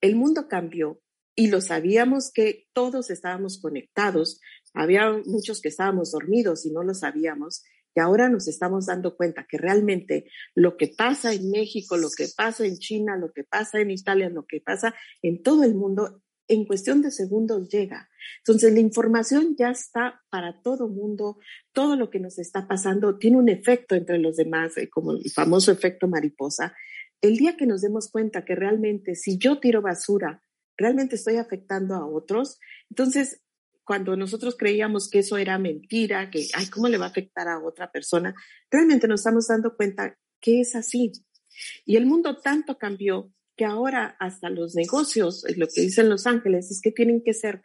el 0.00 0.16
mundo 0.16 0.48
cambió 0.48 1.00
y 1.36 1.48
lo 1.48 1.60
sabíamos 1.60 2.32
que 2.32 2.66
todos 2.72 3.10
estábamos 3.10 3.60
conectados, 3.60 4.40
había 4.74 5.10
muchos 5.24 5.60
que 5.60 5.68
estábamos 5.68 6.12
dormidos 6.12 6.66
y 6.66 6.72
no 6.72 6.82
lo 6.82 6.94
sabíamos, 6.94 7.62
y 7.94 8.00
ahora 8.00 8.28
nos 8.28 8.46
estamos 8.48 8.86
dando 8.86 9.16
cuenta 9.16 9.46
que 9.48 9.58
realmente 9.58 10.30
lo 10.54 10.76
que 10.76 10.88
pasa 10.88 11.32
en 11.32 11.50
México, 11.50 11.96
lo 11.96 12.08
que 12.16 12.26
pasa 12.36 12.64
en 12.64 12.78
China, 12.78 13.16
lo 13.16 13.32
que 13.32 13.44
pasa 13.44 13.80
en 13.80 13.90
Italia, 13.90 14.28
lo 14.28 14.46
que 14.46 14.60
pasa 14.60 14.94
en 15.22 15.42
todo 15.42 15.64
el 15.64 15.74
mundo, 15.74 16.22
en 16.46 16.64
cuestión 16.66 17.02
de 17.02 17.10
segundos 17.10 17.68
llega. 17.68 18.08
Entonces 18.38 18.72
la 18.72 18.80
información 18.80 19.56
ya 19.56 19.70
está 19.70 20.20
para 20.30 20.60
todo 20.62 20.88
mundo, 20.88 21.38
todo 21.72 21.96
lo 21.96 22.10
que 22.10 22.20
nos 22.20 22.38
está 22.38 22.68
pasando 22.68 23.18
tiene 23.18 23.38
un 23.38 23.48
efecto 23.48 23.94
entre 23.94 24.18
los 24.18 24.36
demás, 24.36 24.76
eh, 24.76 24.88
como 24.88 25.12
el 25.12 25.30
famoso 25.30 25.72
efecto 25.72 26.08
mariposa. 26.08 26.74
El 27.20 27.36
día 27.36 27.56
que 27.56 27.66
nos 27.66 27.82
demos 27.82 28.10
cuenta 28.10 28.44
que 28.44 28.54
realmente 28.54 29.14
si 29.14 29.38
yo 29.38 29.60
tiro 29.60 29.82
basura, 29.82 30.42
realmente 30.76 31.16
estoy 31.16 31.36
afectando 31.36 31.94
a 31.94 32.06
otros, 32.06 32.58
entonces 32.88 33.42
cuando 33.90 34.16
nosotros 34.16 34.54
creíamos 34.56 35.10
que 35.10 35.18
eso 35.18 35.36
era 35.36 35.58
mentira, 35.58 36.30
que, 36.30 36.46
ay, 36.54 36.66
¿cómo 36.66 36.86
le 36.86 36.96
va 36.96 37.06
a 37.06 37.08
afectar 37.08 37.48
a 37.48 37.58
otra 37.58 37.90
persona? 37.90 38.32
Realmente 38.70 39.08
nos 39.08 39.18
estamos 39.18 39.48
dando 39.48 39.74
cuenta 39.74 40.16
que 40.40 40.60
es 40.60 40.76
así. 40.76 41.10
Y 41.84 41.96
el 41.96 42.06
mundo 42.06 42.36
tanto 42.36 42.78
cambió 42.78 43.32
que 43.56 43.64
ahora 43.64 44.14
hasta 44.20 44.48
los 44.48 44.76
negocios, 44.76 45.44
lo 45.56 45.66
que 45.66 45.80
dicen 45.80 46.08
los 46.08 46.28
ángeles, 46.28 46.70
es 46.70 46.80
que 46.80 46.92
tienen 46.92 47.20
que 47.24 47.34
ser 47.34 47.62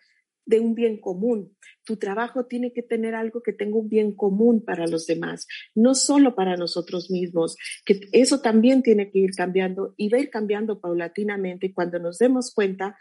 de 0.48 0.60
un 0.60 0.74
bien 0.74 1.00
común. 1.00 1.55
Tu 1.84 1.98
trabajo 1.98 2.48
tiene 2.48 2.74
que 2.74 2.82
tener 2.82 3.13
algo 3.13 3.44
que 3.44 3.53
tenga 3.53 3.77
un 3.77 3.88
bien 3.88 4.15
común 4.15 4.65
para 4.65 4.88
los 4.88 5.05
demás, 5.05 5.46
no 5.75 5.94
solo 5.94 6.34
para 6.34 6.58
nosotros 6.58 7.12
mismos, 7.12 7.55
que 7.86 8.00
eso 8.13 8.41
también 8.41 8.82
tiene 8.82 9.12
que 9.12 9.20
ir 9.20 9.36
cambiando 9.38 9.94
y 9.96 10.10
va 10.10 10.17
a 10.17 10.22
ir 10.22 10.32
cambiando 10.32 10.82
paulatinamente 10.82 11.67
y 11.67 11.74
cuando 11.74 12.00
nos 12.00 12.17
demos 12.17 12.51
cuenta, 12.51 12.98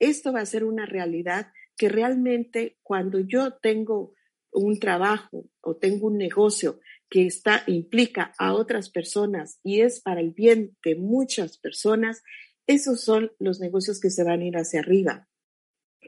esto 0.00 0.32
va 0.32 0.40
a 0.40 0.46
ser 0.46 0.64
una 0.64 0.86
realidad 0.86 1.52
que 1.76 1.88
realmente 1.88 2.78
cuando 2.82 3.20
yo 3.20 3.54
tengo 3.54 4.14
un 4.52 4.78
trabajo 4.78 5.50
o 5.60 5.76
tengo 5.76 6.06
un 6.06 6.16
negocio 6.16 6.80
que 7.10 7.26
está, 7.26 7.62
implica 7.66 8.34
a 8.38 8.54
otras 8.54 8.90
personas 8.90 9.58
y 9.62 9.80
es 9.80 10.00
para 10.00 10.20
el 10.20 10.30
bien 10.30 10.76
de 10.84 10.94
muchas 10.94 11.58
personas, 11.58 12.22
esos 12.66 13.02
son 13.02 13.32
los 13.38 13.60
negocios 13.60 14.00
que 14.00 14.10
se 14.10 14.24
van 14.24 14.40
a 14.40 14.44
ir 14.46 14.56
hacia 14.56 14.80
arriba, 14.80 15.28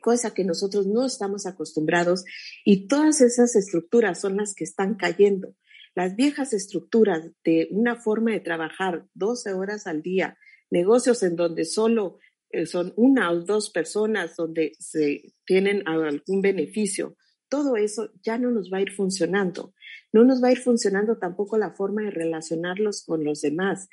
cosa 0.00 0.32
que 0.32 0.44
nosotros 0.44 0.86
no 0.86 1.04
estamos 1.04 1.46
acostumbrados 1.46 2.24
y 2.64 2.86
todas 2.86 3.20
esas 3.20 3.56
estructuras 3.56 4.20
son 4.20 4.36
las 4.36 4.54
que 4.54 4.64
están 4.64 4.94
cayendo. 4.94 5.54
Las 5.94 6.14
viejas 6.14 6.52
estructuras 6.52 7.30
de 7.44 7.68
una 7.70 7.96
forma 7.96 8.32
de 8.32 8.40
trabajar 8.40 9.06
12 9.14 9.54
horas 9.54 9.86
al 9.86 10.02
día, 10.02 10.38
negocios 10.70 11.22
en 11.22 11.36
donde 11.36 11.64
solo 11.64 12.18
son 12.64 12.94
una 12.96 13.30
o 13.30 13.40
dos 13.40 13.68
personas 13.70 14.36
donde 14.36 14.72
se 14.78 15.34
tienen 15.44 15.86
algún 15.86 16.40
beneficio, 16.40 17.16
todo 17.48 17.76
eso 17.76 18.10
ya 18.22 18.38
no 18.38 18.50
nos 18.50 18.72
va 18.72 18.78
a 18.78 18.82
ir 18.82 18.92
funcionando. 18.92 19.74
No 20.12 20.24
nos 20.24 20.42
va 20.42 20.48
a 20.48 20.52
ir 20.52 20.58
funcionando 20.58 21.18
tampoco 21.18 21.58
la 21.58 21.72
forma 21.72 22.02
de 22.02 22.10
relacionarlos 22.10 23.04
con 23.04 23.24
los 23.24 23.42
demás. 23.42 23.88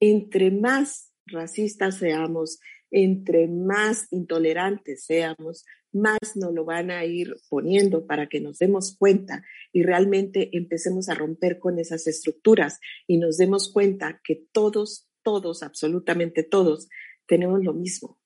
Entre 0.00 0.50
más 0.50 1.12
racistas 1.26 1.98
seamos, 1.98 2.60
entre 2.90 3.48
más 3.48 4.06
intolerantes 4.12 5.04
seamos, 5.04 5.64
más 5.92 6.18
nos 6.36 6.52
lo 6.54 6.64
van 6.64 6.90
a 6.90 7.04
ir 7.04 7.34
poniendo 7.48 8.06
para 8.06 8.28
que 8.28 8.40
nos 8.40 8.58
demos 8.58 8.96
cuenta 8.96 9.42
y 9.72 9.82
realmente 9.82 10.50
empecemos 10.56 11.08
a 11.08 11.14
romper 11.14 11.58
con 11.58 11.78
esas 11.78 12.06
estructuras 12.06 12.78
y 13.06 13.18
nos 13.18 13.38
demos 13.38 13.72
cuenta 13.72 14.20
que 14.22 14.46
todos, 14.52 15.08
todos, 15.22 15.62
absolutamente 15.62 16.42
todos, 16.42 16.88
tenemos 17.26 17.62
lo 17.62 17.72
mismo. 17.72 18.18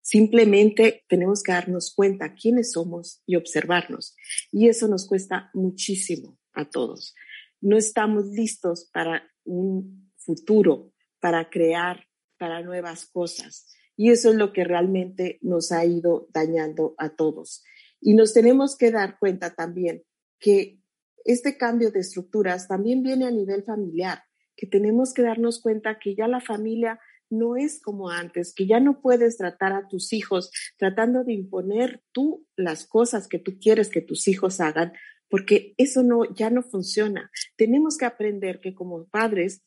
Simplemente 0.00 1.04
tenemos 1.08 1.42
que 1.42 1.52
darnos 1.52 1.92
cuenta 1.92 2.34
quiénes 2.34 2.72
somos 2.72 3.22
y 3.26 3.34
observarnos. 3.36 4.14
Y 4.52 4.68
eso 4.68 4.86
nos 4.86 5.06
cuesta 5.06 5.50
muchísimo 5.52 6.38
a 6.52 6.64
todos. 6.70 7.14
No 7.60 7.76
estamos 7.76 8.26
listos 8.26 8.88
para 8.92 9.28
un 9.44 10.12
futuro, 10.16 10.92
para 11.18 11.50
crear, 11.50 12.06
para 12.38 12.62
nuevas 12.62 13.06
cosas. 13.06 13.66
Y 13.96 14.10
eso 14.10 14.30
es 14.30 14.36
lo 14.36 14.52
que 14.52 14.64
realmente 14.64 15.38
nos 15.42 15.72
ha 15.72 15.84
ido 15.84 16.28
dañando 16.32 16.94
a 16.98 17.16
todos. 17.16 17.64
Y 18.00 18.14
nos 18.14 18.32
tenemos 18.32 18.76
que 18.76 18.90
dar 18.90 19.18
cuenta 19.18 19.54
también 19.54 20.04
que 20.38 20.78
este 21.24 21.56
cambio 21.56 21.90
de 21.90 22.00
estructuras 22.00 22.68
también 22.68 23.02
viene 23.02 23.26
a 23.26 23.30
nivel 23.32 23.64
familiar, 23.64 24.22
que 24.54 24.66
tenemos 24.66 25.12
que 25.12 25.22
darnos 25.22 25.60
cuenta 25.60 25.98
que 25.98 26.14
ya 26.14 26.28
la 26.28 26.40
familia 26.40 27.00
no 27.30 27.56
es 27.56 27.80
como 27.80 28.10
antes, 28.10 28.54
que 28.54 28.66
ya 28.66 28.80
no 28.80 29.00
puedes 29.00 29.36
tratar 29.36 29.72
a 29.72 29.88
tus 29.88 30.12
hijos 30.12 30.50
tratando 30.78 31.24
de 31.24 31.32
imponer 31.32 32.02
tú 32.12 32.46
las 32.56 32.86
cosas 32.86 33.28
que 33.28 33.38
tú 33.38 33.58
quieres 33.60 33.88
que 33.88 34.00
tus 34.00 34.28
hijos 34.28 34.60
hagan, 34.60 34.92
porque 35.28 35.74
eso 35.76 36.02
no 36.02 36.32
ya 36.34 36.50
no 36.50 36.62
funciona. 36.62 37.30
Tenemos 37.56 37.96
que 37.96 38.04
aprender 38.04 38.60
que 38.60 38.74
como 38.74 39.06
padres 39.06 39.62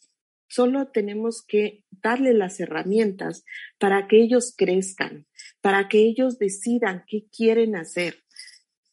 solo 0.48 0.88
tenemos 0.88 1.44
que 1.46 1.84
darle 1.92 2.34
las 2.34 2.60
herramientas 2.60 3.44
para 3.78 4.08
que 4.08 4.22
ellos 4.22 4.54
crezcan, 4.58 5.28
para 5.62 5.88
que 5.88 6.00
ellos 6.00 6.40
decidan 6.40 7.04
qué 7.08 7.28
quieren 7.32 7.76
hacer. 7.76 8.24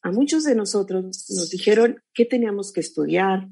A 0.02 0.12
muchos 0.12 0.44
de 0.44 0.54
nosotros 0.54 1.04
nos 1.30 1.50
dijeron 1.50 2.02
qué 2.12 2.26
teníamos 2.26 2.72
que 2.72 2.80
estudiar, 2.80 3.48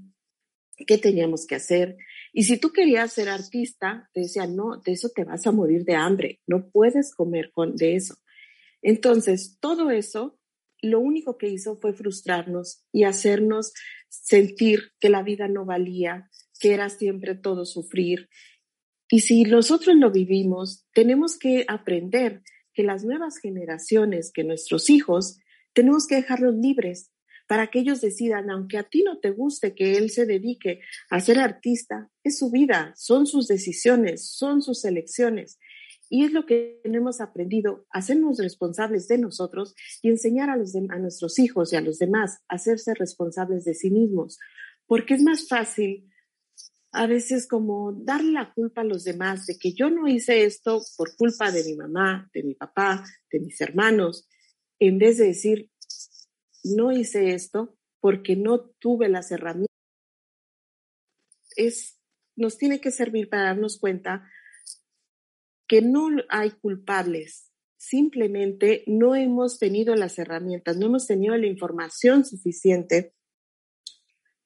qué 0.86 0.98
teníamos 0.98 1.46
que 1.46 1.54
hacer, 1.54 1.96
y 2.36 2.42
si 2.42 2.58
tú 2.58 2.72
querías 2.72 3.12
ser 3.12 3.28
artista, 3.28 4.10
te 4.12 4.22
decían, 4.22 4.56
no, 4.56 4.82
de 4.84 4.90
eso 4.90 5.08
te 5.14 5.22
vas 5.22 5.46
a 5.46 5.52
morir 5.52 5.84
de 5.84 5.94
hambre, 5.94 6.40
no 6.48 6.68
puedes 6.68 7.14
comer 7.14 7.52
con, 7.52 7.76
de 7.76 7.94
eso. 7.94 8.16
Entonces, 8.82 9.56
todo 9.60 9.92
eso, 9.92 10.36
lo 10.82 10.98
único 10.98 11.38
que 11.38 11.48
hizo 11.48 11.78
fue 11.78 11.92
frustrarnos 11.92 12.82
y 12.90 13.04
hacernos 13.04 13.72
sentir 14.08 14.90
que 14.98 15.10
la 15.10 15.22
vida 15.22 15.46
no 15.46 15.64
valía, 15.64 16.28
que 16.58 16.74
era 16.74 16.90
siempre 16.90 17.36
todo 17.36 17.64
sufrir. 17.64 18.28
Y 19.08 19.20
si 19.20 19.44
nosotros 19.44 19.94
lo 19.94 20.10
vivimos, 20.10 20.88
tenemos 20.92 21.38
que 21.38 21.64
aprender 21.68 22.42
que 22.72 22.82
las 22.82 23.04
nuevas 23.04 23.38
generaciones, 23.38 24.32
que 24.32 24.42
nuestros 24.42 24.90
hijos, 24.90 25.38
tenemos 25.72 26.08
que 26.08 26.16
dejarlos 26.16 26.56
libres 26.56 27.12
para 27.46 27.68
que 27.68 27.80
ellos 27.80 28.00
decidan, 28.00 28.50
aunque 28.50 28.78
a 28.78 28.84
ti 28.84 29.02
no 29.02 29.18
te 29.18 29.30
guste 29.30 29.74
que 29.74 29.96
él 29.96 30.10
se 30.10 30.26
dedique 30.26 30.80
a 31.10 31.20
ser 31.20 31.38
artista, 31.38 32.10
es 32.22 32.38
su 32.38 32.50
vida, 32.50 32.94
son 32.96 33.26
sus 33.26 33.48
decisiones, 33.48 34.30
son 34.30 34.62
sus 34.62 34.84
elecciones. 34.84 35.58
Y 36.08 36.24
es 36.24 36.32
lo 36.32 36.46
que 36.46 36.80
hemos 36.84 37.20
aprendido, 37.20 37.86
hacernos 37.90 38.38
responsables 38.38 39.08
de 39.08 39.18
nosotros 39.18 39.74
y 40.02 40.10
enseñar 40.10 40.50
a, 40.50 40.56
nuestros 40.56 41.38
hijos 41.38 41.72
y 41.72 41.76
a 41.76 41.80
los 41.80 41.98
demás 41.98 42.40
a 42.48 42.56
hacerse 42.56 42.94
responsables 42.94 43.64
de 43.64 43.74
sí 43.74 43.90
mismos. 43.90 44.38
Porque 44.86 45.14
es 45.14 45.22
más 45.22 45.48
fácil 45.48 46.10
a 46.92 47.06
veces 47.06 47.48
como 47.48 47.92
darle 47.92 48.32
la 48.32 48.52
culpa 48.54 48.82
a 48.82 48.84
los 48.84 49.02
demás 49.02 49.46
de 49.46 49.58
que 49.58 49.72
yo 49.72 49.90
no 49.90 50.06
hice 50.06 50.44
esto 50.44 50.80
por 50.96 51.16
culpa 51.16 51.50
de 51.50 51.64
mi 51.64 51.74
mamá, 51.74 52.30
de 52.32 52.44
mi 52.44 52.54
papá, 52.54 53.04
de 53.32 53.40
mis 53.40 53.60
hermanos, 53.60 54.28
en 54.78 54.98
vez 54.98 55.18
de 55.18 55.26
decir, 55.26 55.70
no 56.64 56.90
hice 56.90 57.34
esto 57.34 57.76
porque 58.00 58.36
no 58.36 58.60
tuve 58.80 59.08
las 59.08 59.30
herramientas. 59.30 59.68
Nos 62.36 62.58
tiene 62.58 62.80
que 62.80 62.90
servir 62.90 63.28
para 63.28 63.44
darnos 63.44 63.78
cuenta 63.78 64.28
que 65.68 65.82
no 65.82 66.08
hay 66.28 66.50
culpables, 66.50 67.50
simplemente 67.76 68.82
no 68.86 69.14
hemos 69.14 69.58
tenido 69.58 69.94
las 69.94 70.18
herramientas, 70.18 70.76
no 70.76 70.86
hemos 70.86 71.06
tenido 71.06 71.36
la 71.36 71.46
información 71.46 72.24
suficiente 72.24 73.14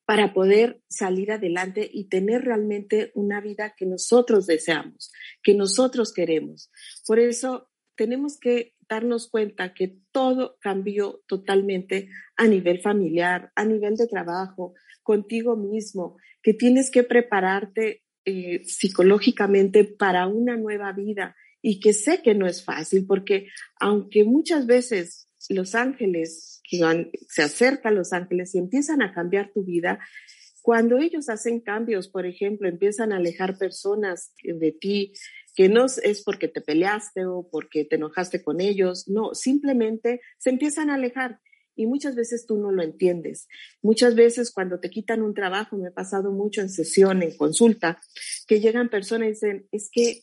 para 0.05 0.33
poder 0.33 0.83
salir 0.89 1.33
adelante 1.33 1.89
y 1.93 2.09
tener 2.09 2.43
realmente 2.43 3.11
una 3.15 3.41
vida 3.41 3.75
que 3.77 3.85
nosotros 3.85 4.47
deseamos, 4.47 5.13
que 5.43 5.55
nosotros 5.55 6.13
queremos. 6.13 6.71
Por 7.07 7.19
eso 7.19 7.71
tenemos 7.95 8.39
que 8.39 8.75
darnos 8.89 9.29
cuenta 9.29 9.75
que 9.75 9.99
todo 10.13 10.57
cambió 10.61 11.23
totalmente 11.27 12.09
a 12.37 12.47
nivel 12.47 12.81
familiar, 12.81 13.53
a 13.55 13.65
nivel 13.65 13.97
de 13.97 14.07
trabajo, 14.07 14.75
contigo 15.03 15.57
mismo, 15.57 16.17
que 16.43 16.55
tienes 16.55 16.91
que 16.91 17.03
prepararte 17.03 18.03
eh, 18.25 18.63
psicológicamente 18.65 19.85
para 19.85 20.27
una 20.27 20.57
nueva 20.57 20.93
vida. 20.93 21.37
Y 21.61 21.81
que 21.81 21.93
sé 21.93 22.23
que 22.23 22.35
no 22.35 22.47
es 22.47 22.65
fácil 22.65 23.05
porque 23.07 23.49
aunque 23.81 24.23
muchas 24.23 24.67
veces 24.67 25.29
los 25.49 25.75
ángeles, 25.75 26.61
se 27.29 27.43
acercan 27.43 27.95
los 27.95 28.13
ángeles 28.13 28.55
y 28.55 28.59
empiezan 28.59 29.03
a 29.03 29.13
cambiar 29.13 29.51
tu 29.53 29.65
vida, 29.65 29.99
cuando 30.63 30.99
ellos 30.99 31.31
hacen 31.31 31.61
cambios, 31.61 32.09
por 32.09 32.27
ejemplo, 32.27 32.69
empiezan 32.69 33.13
a 33.13 33.17
alejar 33.17 33.57
personas 33.57 34.35
de 34.43 34.73
ti, 34.73 35.15
que 35.59 35.69
no 35.69 35.87
es 35.87 36.23
porque 36.23 36.47
te 36.47 36.61
peleaste 36.61 37.27
o 37.27 37.49
porque 37.51 37.85
te 37.85 37.97
enojaste 37.97 38.45
con 38.45 38.61
ellos, 38.61 39.09
no, 39.09 39.35
simplemente 39.35 40.21
se 40.39 40.51
empiezan 40.51 40.89
a 40.89 40.95
alejar 40.95 41.41
y 41.75 41.87
muchas 41.87 42.15
veces 42.15 42.47
tú 42.47 42.59
no 42.59 42.71
lo 42.71 42.81
entiendes. 42.81 43.49
Muchas 43.83 44.15
veces 44.15 44.53
cuando 44.53 44.79
te 44.79 44.89
quitan 44.89 45.21
un 45.21 45.35
trabajo, 45.35 45.77
me 45.77 45.89
ha 45.89 45.91
pasado 45.91 46.31
mucho 46.31 46.61
en 46.61 46.69
sesión, 46.69 47.25
en 47.25 47.37
consulta, 47.37 48.01
que 48.47 48.61
llegan 48.61 48.89
personas 48.89 49.27
y 49.27 49.31
dicen, 49.31 49.69
es 49.73 49.91
que 49.91 50.23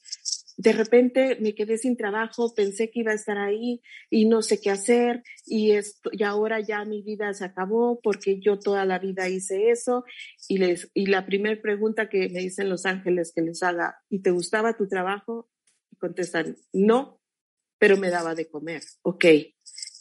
de 0.58 0.72
repente 0.72 1.38
me 1.41 1.54
quedé 1.54 1.78
sin 1.78 1.98
trabajo, 1.98 2.54
pensé 2.56 2.89
que 2.89 3.02
iba 3.02 3.12
a 3.12 3.15
estar 3.15 3.38
ahí 3.38 3.82
y 4.10 4.26
no 4.26 4.41
sé 4.41 4.60
qué 4.62 4.72
hacer 4.72 5.24
y, 5.46 5.72
esto, 5.72 6.10
y 6.13 6.24
ahora 6.24 6.60
ya 6.60 6.86
mi 6.86 7.02
vida 7.02 7.34
se 7.34 7.46
acabó 7.46 8.00
porque 8.02 8.39
yo 8.39 8.60
toda 8.60 8.86
la 8.86 9.00
vida 9.00 9.28
hice 9.28 9.70
eso 9.70 10.06
y, 10.48 10.58
les, 10.58 10.89
y 10.94 11.08
la 11.08 11.26
primera 11.26 11.62
pregunta 11.62 12.10
que 12.10 12.30
me 12.30 12.39
dicen 12.39 12.70
los 12.70 12.86
ángeles 12.86 13.34
que 13.36 13.41
les 13.41 13.63
haga, 13.63 14.02
¿y 14.10 14.20
te 14.20 14.32
gustaba 14.32 14.78
tu 14.78 14.88
trabajo? 14.88 15.50
Y 15.91 15.98
contestan, 15.98 16.58
no, 16.72 17.22
pero 17.78 17.98
me 17.98 18.10
daba 18.10 18.36
de 18.36 18.48
comer. 18.48 18.82
Ok, 19.02 19.26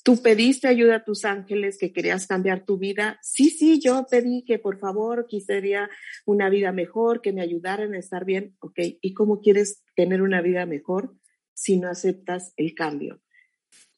Tú 0.04 0.20
pediste 0.20 0.68
ayuda 0.68 0.96
a 0.96 1.04
tus 1.04 1.24
ángeles 1.24 1.78
que 1.78 1.90
querías 1.90 2.26
cambiar 2.26 2.66
tu 2.66 2.76
vida. 2.76 3.18
Sí, 3.22 3.48
sí, 3.48 3.80
yo 3.80 4.06
pedí 4.10 4.44
que 4.44 4.58
por 4.58 4.78
favor 4.78 5.26
quisiera 5.26 5.88
una 6.26 6.50
vida 6.50 6.72
mejor, 6.72 7.22
que 7.22 7.32
me 7.32 7.40
ayudaran 7.40 7.94
a 7.94 7.98
estar 7.98 8.26
bien. 8.26 8.54
Ok, 8.60 8.78
¿y 9.00 9.14
cómo 9.14 9.40
quieres 9.40 9.82
tener 9.96 10.20
una 10.20 10.42
vida 10.42 10.66
mejor 10.66 11.16
si 11.54 11.78
no 11.78 11.88
aceptas 11.88 12.52
el 12.58 12.74
cambio? 12.74 13.22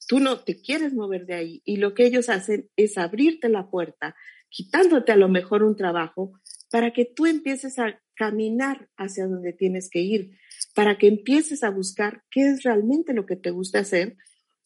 Tú 0.07 0.21
no 0.21 0.45
te 0.45 0.63
quieres 0.63 0.95
mover 0.95 1.27
de 1.27 1.35
ahí 1.35 1.63
y 1.65 1.79
lo 1.79 1.93
que 1.93 2.07
ellos 2.07 2.29
hacen 2.29 2.71
es 2.77 2.99
abrirte 2.99 3.49
la 3.49 3.69
puerta, 3.69 4.15
quitándote 4.49 5.11
a 5.11 5.17
lo 5.17 5.29
mejor 5.29 5.65
un 5.65 5.75
trabajo 5.75 6.39
para 6.71 6.93
que 6.93 7.05
tú 7.05 7.27
empieces 7.27 7.81
a 7.81 8.01
caminar 8.15 8.89
hacia 8.97 9.27
donde 9.27 9.53
tienes 9.53 9.91
que 9.91 10.03
ir, 10.03 10.39
para 10.73 10.99
que 10.99 11.09
empieces 11.09 11.65
a 11.65 11.71
buscar 11.71 12.23
qué 12.31 12.43
es 12.49 12.63
realmente 12.63 13.13
lo 13.13 13.27
que 13.27 13.35
te 13.35 13.51
gusta 13.51 13.81
hacer 13.81 14.17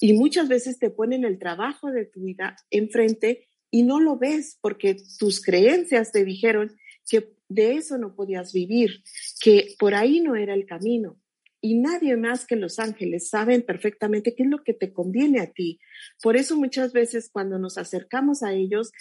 y 0.00 0.14
muchas 0.14 0.48
veces 0.48 0.78
te 0.78 0.90
ponen 0.90 1.24
el 1.24 1.38
trabajo 1.38 1.90
de 1.90 2.06
tu 2.06 2.22
vida 2.22 2.56
enfrente 2.70 3.46
y 3.70 3.82
no 3.82 4.00
lo 4.00 4.16
ves 4.16 4.58
porque 4.60 4.96
tus 5.18 5.42
creencias 5.42 6.10
te 6.10 6.24
dijeron 6.24 6.74
que 7.08 7.34
de 7.48 7.74
eso 7.74 7.98
no 7.98 8.14
podías 8.14 8.52
vivir, 8.52 9.02
que 9.42 9.74
por 9.78 9.94
ahí 9.94 10.20
no 10.20 10.36
era 10.36 10.54
el 10.54 10.66
camino. 10.66 11.20
Y 11.60 11.74
nadie 11.74 12.16
más 12.16 12.46
que 12.46 12.56
los 12.56 12.78
ángeles 12.78 13.28
saben 13.28 13.62
perfectamente 13.62 14.34
qué 14.34 14.44
es 14.44 14.48
lo 14.48 14.64
que 14.64 14.72
te 14.72 14.94
conviene 14.94 15.40
a 15.40 15.52
ti. 15.52 15.78
Por 16.22 16.36
eso 16.36 16.56
muchas 16.56 16.94
veces 16.94 17.28
cuando 17.30 17.58
nos 17.58 17.76
acercamos 17.76 18.42
a 18.42 18.54
ellos, 18.54 18.92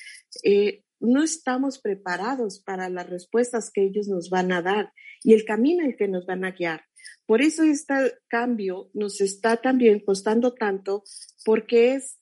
eh, 0.44 0.84
no 1.00 1.24
estamos 1.24 1.80
preparados 1.80 2.62
para 2.62 2.90
las 2.90 3.10
respuestas 3.10 3.72
que 3.72 3.84
ellos 3.84 4.08
nos 4.08 4.30
van 4.30 4.52
a 4.52 4.62
dar 4.62 4.92
y 5.24 5.34
el 5.34 5.46
camino 5.46 5.84
en 5.84 5.96
que 5.96 6.08
nos 6.08 6.26
van 6.26 6.46
a 6.46 6.52
guiar. 6.52 6.84
Por 7.26 7.42
eso 7.42 7.64
este 7.64 8.14
cambio 8.28 8.90
nos 8.94 9.22
está 9.22 9.58
también 9.58 10.00
costando 10.00 10.54
tanto 10.54 11.04
porque 11.46 11.94
es 11.94 12.20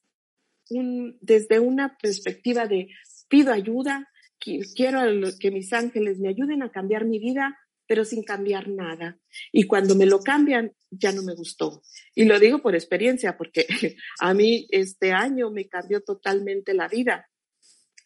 un, 0.69 1.17
desde 1.21 1.59
una 1.59 1.97
perspectiva 1.97 2.67
de 2.67 2.89
pido 3.29 3.51
ayuda, 3.51 4.07
quiero 4.39 4.99
que 5.39 5.51
mis 5.51 5.73
ángeles 5.73 6.19
me 6.19 6.29
ayuden 6.29 6.63
a 6.63 6.71
cambiar 6.71 7.05
mi 7.05 7.19
vida, 7.19 7.57
pero 7.87 8.03
sin 8.03 8.23
cambiar 8.23 8.67
nada. 8.67 9.17
Y 9.51 9.63
cuando 9.63 9.95
me 9.95 10.05
lo 10.05 10.19
cambian, 10.19 10.73
ya 10.91 11.11
no 11.11 11.23
me 11.23 11.35
gustó. 11.35 11.81
Y 12.13 12.25
lo 12.25 12.39
digo 12.39 12.61
por 12.61 12.75
experiencia, 12.75 13.37
porque 13.37 13.65
a 14.19 14.33
mí 14.33 14.67
este 14.69 15.13
año 15.13 15.51
me 15.51 15.67
cambió 15.67 16.01
totalmente 16.01 16.73
la 16.73 16.87
vida. 16.87 17.29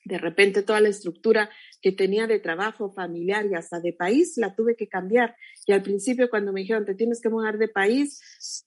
De 0.04 0.18
repente 0.18 0.64
toda 0.64 0.82
la 0.82 0.90
estructura 0.90 1.50
que 1.82 1.92
tenía 1.92 2.28
de 2.28 2.40
trabajo 2.40 2.92
familiar 2.92 3.46
y 3.46 3.56
hasta 3.56 3.80
de 3.80 3.94
país 3.94 4.34
la 4.38 4.56
tuve 4.56 4.76
que 4.76 4.88
cambiar. 4.88 5.36
Y 5.66 5.74
al 5.74 5.84
principio 5.84 6.30
cuando 6.30 6.54
me 6.54 6.62
dijeron, 6.62 6.86
te 6.86 6.96
tienes 6.96 7.22
que 7.22 7.30
mudar 7.30 7.58
de 7.58 7.68
país, 7.68 8.22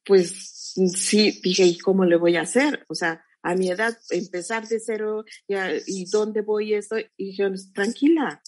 pues 0.05 0.75
sí, 0.97 1.41
dije, 1.43 1.65
¿y 1.65 1.79
cómo 1.79 2.05
le 2.05 2.17
voy 2.17 2.37
a 2.37 2.43
hacer? 2.43 2.85
O 2.89 2.95
sea, 2.95 3.25
a 3.43 3.55
mi 3.55 3.71
edad, 3.71 3.97
empezar 4.11 4.67
de 4.69 4.81
cero 4.81 5.25
y, 5.47 6.07
dónde 6.11 6.41
voy 6.41 6.75
esto. 6.75 6.97
Y 6.99 7.27
dijeron, 7.27 7.55
tranquila, 7.75 8.43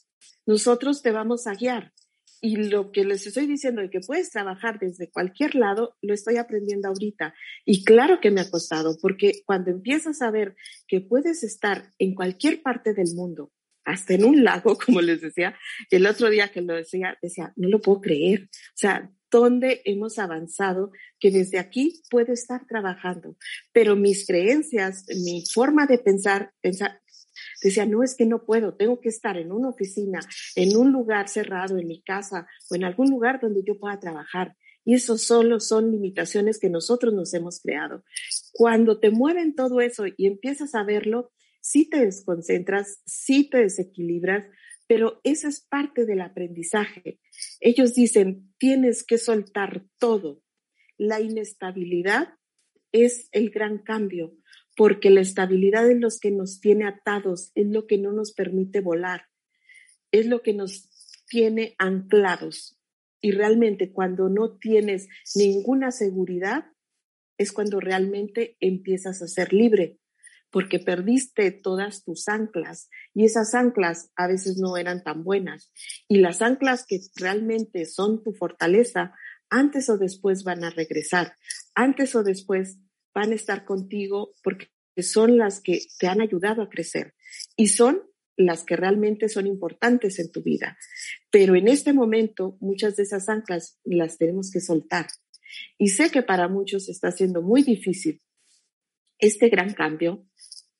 nosotros 0.47 1.03
te 1.03 1.13
vamos 1.13 1.47
a 1.47 1.55
guiar. 1.55 1.93
Y 2.41 2.57
lo 2.57 2.93
que 2.93 3.05
les 3.05 3.27
estoy 3.27 3.47
diciendo 3.47 3.83
de 3.83 3.91
que 3.91 4.01
puedes 4.01 4.31
trabajar 4.31 4.79
desde 4.79 5.11
cualquier 5.11 5.55
lado, 5.55 5.97
lo 6.03 6.15
estoy 6.15 6.37
aprendiendo 6.37 6.89
ahorita. 6.89 7.35
Y 7.65 7.85
claro 7.85 8.21
que 8.21 8.31
me 8.31 8.41
ha 8.41 8.51
costado, 8.51 8.97
porque 9.01 9.43
cuando 9.47 9.71
empiezas 9.71 10.23
a 10.23 10.31
ver 10.31 10.57
que 10.87 11.01
puedes 11.01 11.43
estar 11.43 11.91
en 11.99 12.15
cualquier 12.15 12.63
parte 12.63 12.95
del 12.95 13.15
mundo, 13.15 13.53
hasta 13.87 14.15
en 14.15 14.25
un 14.25 14.45
lago, 14.45 14.77
como 14.85 15.01
les 15.01 15.23
decía, 15.23 15.57
el 15.91 16.07
otro 16.07 16.29
día 16.29 16.51
que 16.51 16.61
lo 16.61 16.75
decía, 16.75 17.17
decía, 17.23 17.53
no 17.57 17.69
lo 17.69 17.81
puedo 17.81 18.01
creer. 18.03 18.43
O 18.43 18.77
sea, 18.77 19.11
¿dónde 19.31 19.81
hemos 19.85 20.19
avanzado 20.19 20.91
que 21.19 21.31
desde 21.31 21.59
aquí 21.59 22.03
puedo 22.11 22.33
estar 22.33 22.67
trabajando? 22.67 23.37
Pero 23.73 23.97
mis 23.97 24.27
creencias, 24.27 25.07
mi 25.25 25.45
forma 25.53 25.87
de 25.87 25.99
pensar, 25.99 26.53
pensar 26.61 27.01
Decía, 27.63 27.87
no 27.87 28.03
es 28.03 28.15
que 28.15 28.27
no 28.27 28.45
puedo, 28.45 28.75
tengo 28.75 29.01
que 29.01 29.09
estar 29.09 29.37
en 29.37 29.53
una 29.53 29.69
oficina, 29.69 30.21
en 30.55 30.77
un 30.77 30.93
lugar 30.93 31.29
cerrado, 31.29 31.79
en 31.79 31.87
mi 31.87 32.03
casa 32.03 32.47
o 32.71 32.75
en 32.75 32.85
algún 32.85 33.11
lugar 33.11 33.41
donde 33.41 33.63
yo 33.65 33.79
pueda 33.79 33.99
trabajar. 33.99 34.57
Y 34.85 34.95
eso 34.95 35.19
solo 35.19 35.59
son 35.59 35.91
limitaciones 35.91 36.61
que 36.61 36.71
nosotros 36.71 37.13
nos 37.13 37.35
hemos 37.35 37.61
creado. 37.61 38.05
Cuando 38.53 39.01
te 39.01 39.11
mueven 39.11 39.55
todo 39.55 39.81
eso 39.81 40.05
y 40.07 40.27
empiezas 40.27 40.75
a 40.75 40.85
verlo, 40.85 41.33
sí 41.61 41.89
te 41.91 42.05
desconcentras, 42.05 43.03
sí 43.05 43.51
te 43.51 43.59
desequilibras, 43.59 44.47
pero 44.87 45.21
eso 45.25 45.49
es 45.49 45.61
parte 45.61 46.07
del 46.07 46.21
aprendizaje. 46.21 47.19
Ellos 47.61 47.95
dicen, 47.95 48.55
tienes 48.59 49.05
que 49.05 49.19
soltar 49.19 49.85
todo. 49.99 50.43
La 50.97 51.21
inestabilidad 51.21 52.35
es 52.93 53.29
el 53.33 53.51
gran 53.51 53.79
cambio 53.79 54.37
porque 54.77 55.11
la 55.11 55.23
estabilidad 55.23 55.91
es 55.91 55.99
lo 55.99 56.09
que 56.21 56.31
nos 56.31 56.61
tiene 56.61 56.87
atados, 56.87 57.51
es 57.55 57.67
lo 57.67 57.87
que 57.87 57.99
no 57.99 58.13
nos 58.13 58.33
permite 58.33 58.81
volar, 58.81 59.27
es 60.13 60.27
lo 60.27 60.43
que 60.43 60.53
nos 60.53 60.91
tiene 61.29 61.75
anclados. 61.79 62.79
Y 63.21 63.33
realmente 63.33 63.91
cuando 63.93 64.29
no 64.29 64.59
tienes 64.59 65.09
ninguna 65.35 65.91
seguridad, 65.91 66.67
es 67.39 67.53
cuando 67.53 67.81
realmente 67.81 68.57
empiezas 68.61 69.23
a 69.23 69.29
ser 69.29 69.53
libre, 69.53 69.99
porque 70.51 70.79
perdiste 70.79 71.51
todas 71.51 72.05
tus 72.05 72.29
anclas 72.29 72.89
y 73.13 73.25
esas 73.25 73.55
anclas 73.55 74.11
a 74.15 74.27
veces 74.27 74.59
no 74.59 74.77
eran 74.77 75.03
tan 75.03 75.25
buenas. 75.25 75.73
Y 76.09 76.19
las 76.19 76.41
anclas 76.41 76.87
que 76.87 77.01
realmente 77.17 77.85
son 77.87 78.23
tu 78.23 78.33
fortaleza, 78.33 79.15
antes 79.51 79.89
o 79.91 79.99
después 79.99 80.45
van 80.45 80.65
a 80.65 80.71
regresar, 80.71 81.37
antes 81.75 82.15
o 82.15 82.23
después 82.23 82.79
van 83.17 83.33
a 83.33 83.35
estar 83.35 83.65
contigo 83.65 84.35
porque 84.43 84.69
son 84.99 85.39
las 85.39 85.63
que 85.63 85.81
te 85.99 86.07
han 86.07 86.21
ayudado 86.21 86.61
a 86.61 86.69
crecer 86.69 87.15
y 87.57 87.69
son 87.69 88.03
las 88.37 88.63
que 88.63 88.77
realmente 88.77 89.31
son 89.31 89.47
importantes 89.47 90.19
en 90.19 90.31
tu 90.31 90.43
vida. 90.43 90.77
Pero 91.31 91.57
en 91.57 91.67
este 91.67 91.95
momento 91.95 92.59
muchas 92.61 92.95
de 92.97 93.05
esas 93.05 93.31
anclas 93.31 93.81
las 93.85 94.19
tenemos 94.19 94.51
que 94.51 94.61
soltar. 94.61 95.07
Y 95.79 95.89
sé 95.89 96.11
que 96.11 96.23
para 96.23 96.47
muchos 96.49 96.91
está 96.91 97.11
siendo 97.11 97.41
muy 97.41 97.63
difícil 97.63 98.21
este 99.19 99.49
gran 99.49 99.73
cambio 99.73 100.29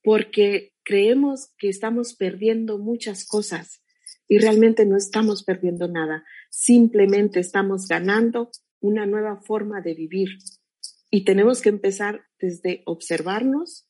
porque 0.03 0.75
creemos 0.85 1.55
que 1.57 1.71
estamos 1.71 2.15
perdiendo 2.17 2.77
muchas 2.77 3.27
cosas 3.27 3.83
y 4.29 4.37
realmente 4.37 4.85
no 4.85 4.99
estamos 4.99 5.43
perdiendo 5.43 5.89
nada. 5.89 6.23
Simplemente 6.51 7.41
estamos 7.41 7.89
ganando 7.89 8.51
una 8.81 9.07
nueva 9.07 9.41
forma 9.41 9.81
de 9.81 9.95
vivir, 9.95 10.29
y 11.17 11.25
tenemos 11.25 11.63
que 11.63 11.71
empezar 11.71 12.27
desde 12.39 12.83
observarnos, 12.85 13.89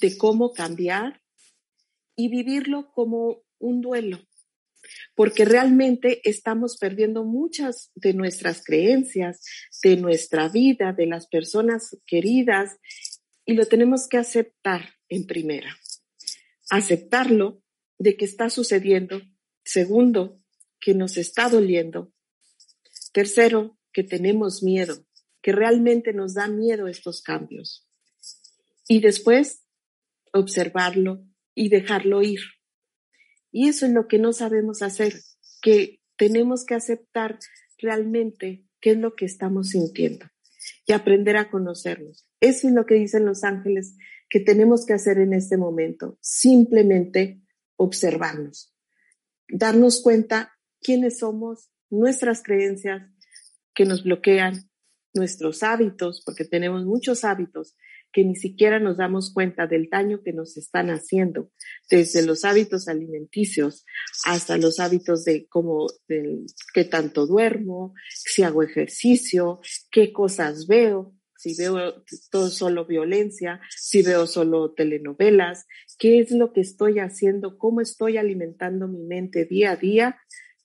de 0.00 0.16
cómo 0.16 0.54
cambiar 0.54 1.20
y 2.16 2.30
vivirlo 2.30 2.90
como 2.92 3.42
un 3.58 3.82
duelo, 3.82 4.26
porque 5.14 5.44
realmente 5.44 6.22
estamos 6.24 6.78
perdiendo 6.78 7.24
muchas 7.24 7.90
de 7.94 8.14
nuestras 8.14 8.64
creencias, 8.64 9.42
de 9.82 9.98
nuestra 9.98 10.48
vida, 10.48 10.94
de 10.94 11.04
las 11.04 11.26
personas 11.26 11.94
queridas, 12.06 12.78
y 13.44 13.52
lo 13.52 13.66
tenemos 13.66 14.08
que 14.08 14.16
aceptar 14.16 14.94
en 15.10 15.26
primera. 15.26 15.76
Aceptarlo 16.70 17.60
de 17.98 18.16
que 18.16 18.24
está 18.24 18.48
sucediendo. 18.48 19.20
Segundo, 19.62 20.40
que 20.80 20.94
nos 20.94 21.18
está 21.18 21.50
doliendo. 21.50 22.14
Tercero, 23.12 23.78
que 23.92 24.04
tenemos 24.04 24.62
miedo 24.62 25.06
que 25.46 25.52
realmente 25.52 26.12
nos 26.12 26.34
da 26.34 26.48
miedo 26.48 26.88
estos 26.88 27.22
cambios. 27.22 27.88
y 28.88 29.00
después 29.00 29.64
observarlo 30.32 31.24
y 31.54 31.68
dejarlo 31.68 32.20
ir. 32.22 32.40
Y 33.52 33.68
eso 33.68 33.86
es 33.86 33.92
lo 33.92 34.08
que 34.08 34.18
no 34.18 34.32
sabemos 34.32 34.82
hacer, 34.82 35.14
que 35.62 36.00
tenemos 36.16 36.64
que 36.64 36.74
aceptar 36.74 37.38
realmente 37.78 38.66
qué 38.80 38.90
es 38.92 38.98
lo 38.98 39.14
que 39.14 39.24
estamos 39.24 39.70
sintiendo 39.70 40.26
y 40.84 40.92
aprender 40.92 41.36
a 41.36 41.48
conocernos. 41.48 42.28
Eso 42.40 42.66
es 42.66 42.74
lo 42.74 42.84
que 42.84 42.96
dicen 42.96 43.24
los 43.24 43.44
ángeles 43.44 43.96
que 44.28 44.40
tenemos 44.40 44.84
que 44.84 44.94
hacer 44.94 45.18
en 45.18 45.32
este 45.32 45.56
momento, 45.56 46.18
simplemente 46.20 47.40
observarnos, 47.76 48.74
darnos 49.48 50.02
cuenta 50.02 50.58
quiénes 50.80 51.20
somos, 51.20 51.70
nuestras 51.88 52.42
creencias 52.42 53.08
que 53.74 53.84
nos 53.84 54.02
bloquean, 54.02 54.68
nuestros 55.16 55.62
hábitos, 55.62 56.22
porque 56.24 56.44
tenemos 56.44 56.84
muchos 56.84 57.24
hábitos 57.24 57.76
que 58.12 58.24
ni 58.24 58.36
siquiera 58.36 58.78
nos 58.78 58.96
damos 58.96 59.32
cuenta 59.32 59.66
del 59.66 59.88
daño 59.90 60.22
que 60.22 60.32
nos 60.32 60.56
están 60.56 60.88
haciendo, 60.88 61.50
desde 61.90 62.24
los 62.24 62.44
hábitos 62.44 62.88
alimenticios 62.88 63.84
hasta 64.24 64.56
los 64.56 64.80
hábitos 64.80 65.24
de 65.24 65.46
cómo, 65.48 65.86
de 66.08 66.46
qué 66.72 66.84
tanto 66.84 67.26
duermo, 67.26 67.94
si 68.08 68.42
hago 68.42 68.62
ejercicio, 68.62 69.60
qué 69.90 70.12
cosas 70.12 70.66
veo, 70.66 71.14
si 71.36 71.54
veo 71.56 72.04
todo 72.30 72.48
solo 72.48 72.86
violencia, 72.86 73.60
si 73.76 74.02
veo 74.02 74.26
solo 74.26 74.72
telenovelas, 74.72 75.66
qué 75.98 76.20
es 76.20 76.30
lo 76.30 76.52
que 76.52 76.62
estoy 76.62 76.98
haciendo, 76.98 77.58
cómo 77.58 77.80
estoy 77.80 78.16
alimentando 78.16 78.88
mi 78.88 79.02
mente 79.04 79.44
día 79.44 79.72
a 79.72 79.76
día 79.76 80.16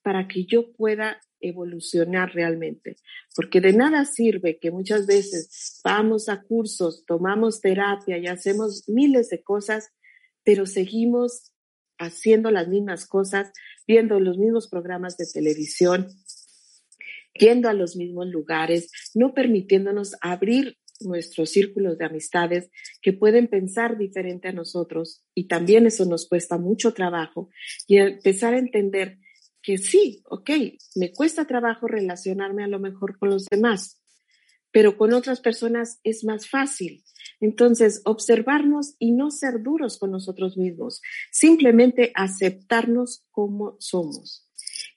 para 0.02 0.28
que 0.28 0.46
yo 0.46 0.72
pueda 0.74 1.20
evolucionar 1.42 2.34
realmente. 2.34 2.98
Porque 3.36 3.62
de 3.62 3.74
nada 3.74 4.06
sirve 4.06 4.60
que 4.60 4.72
muchas 4.72 5.06
veces 5.08 5.80
vamos 5.84 6.30
a 6.30 6.42
cursos, 6.42 7.06
tomamos 7.06 7.62
terapia 7.62 8.18
y 8.18 8.28
hacemos 8.28 8.88
miles 8.88 9.30
de 9.30 9.44
cosas, 9.44 9.90
pero 10.44 10.66
seguimos 10.66 11.52
haciendo 11.98 12.50
las 12.52 12.68
mismas 12.68 13.08
cosas, 13.08 13.52
viendo 13.88 14.20
los 14.20 14.38
mismos 14.38 14.68
programas 14.68 15.18
de 15.18 15.26
televisión, 15.32 16.08
yendo 17.34 17.70
a 17.70 17.74
los 17.74 17.96
mismos 17.96 18.28
lugares, 18.28 18.92
no 19.14 19.34
permitiéndonos 19.34 20.16
abrir 20.22 20.78
nuestros 21.02 21.50
círculos 21.50 21.98
de 21.98 22.06
amistades 22.06 22.70
que 23.02 23.14
pueden 23.14 23.48
pensar 23.48 23.98
diferente 23.98 24.48
a 24.48 24.54
nosotros 24.54 25.24
y 25.34 25.48
también 25.48 25.88
eso 25.88 26.06
nos 26.06 26.28
cuesta 26.28 26.58
mucho 26.58 26.94
trabajo 26.94 27.50
y 27.88 27.98
empezar 27.98 28.54
a 28.54 28.60
entender 28.60 29.18
que 29.62 29.78
sí, 29.78 30.24
ok, 30.30 30.50
me 30.96 31.12
cuesta 31.12 31.46
trabajo 31.46 31.88
relacionarme 31.88 32.64
a 32.64 32.68
lo 32.68 32.80
mejor 32.80 33.18
con 33.18 33.30
los 33.30 33.46
demás, 33.46 34.02
pero 34.72 34.98
con 34.98 35.14
otras 35.14 35.42
personas 35.42 36.00
es 36.04 36.24
más 36.24 36.50
fácil. 36.50 37.04
Entonces, 37.40 38.02
observarnos 38.06 38.96
y 39.00 39.12
no 39.12 39.32
ser 39.32 39.62
duros 39.62 39.98
con 39.98 40.12
nosotros 40.12 40.58
mismos, 40.58 41.02
simplemente 41.32 42.12
aceptarnos 42.16 43.26
como 43.32 43.76
somos. 43.80 44.48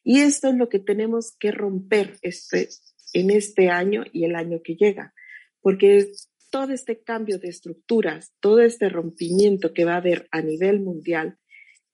Y 0.03 0.21
esto 0.21 0.49
es 0.49 0.55
lo 0.55 0.69
que 0.69 0.79
tenemos 0.79 1.35
que 1.39 1.51
romper 1.51 2.19
este, 2.23 2.69
en 3.13 3.31
este 3.31 3.71
año 3.71 4.05
y 4.13 4.25
el 4.25 4.37
año 4.37 4.61
que 4.63 4.77
llega, 4.77 5.15
porque 5.61 6.13
todo 6.51 6.73
este 6.73 7.03
cambio 7.03 7.39
de 7.39 7.49
estructuras, 7.49 8.33
todo 8.39 8.61
este 8.61 8.89
rompimiento 8.89 9.73
que 9.73 9.85
va 9.85 9.95
a 9.95 9.99
haber 9.99 10.29
a 10.31 10.41
nivel 10.41 10.81
mundial, 10.81 11.39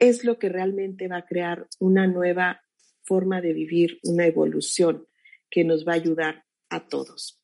es 0.00 0.24
lo 0.24 0.38
que 0.38 0.48
realmente 0.48 1.06
va 1.06 1.18
a 1.18 1.26
crear 1.26 1.68
una 1.78 2.06
nueva 2.06 2.62
forma 3.04 3.40
de 3.40 3.52
vivir, 3.52 4.00
una 4.02 4.26
evolución 4.26 5.06
que 5.48 5.64
nos 5.64 5.86
va 5.86 5.92
a 5.92 5.96
ayudar 5.96 6.44
a 6.68 6.88
todos. 6.88 7.40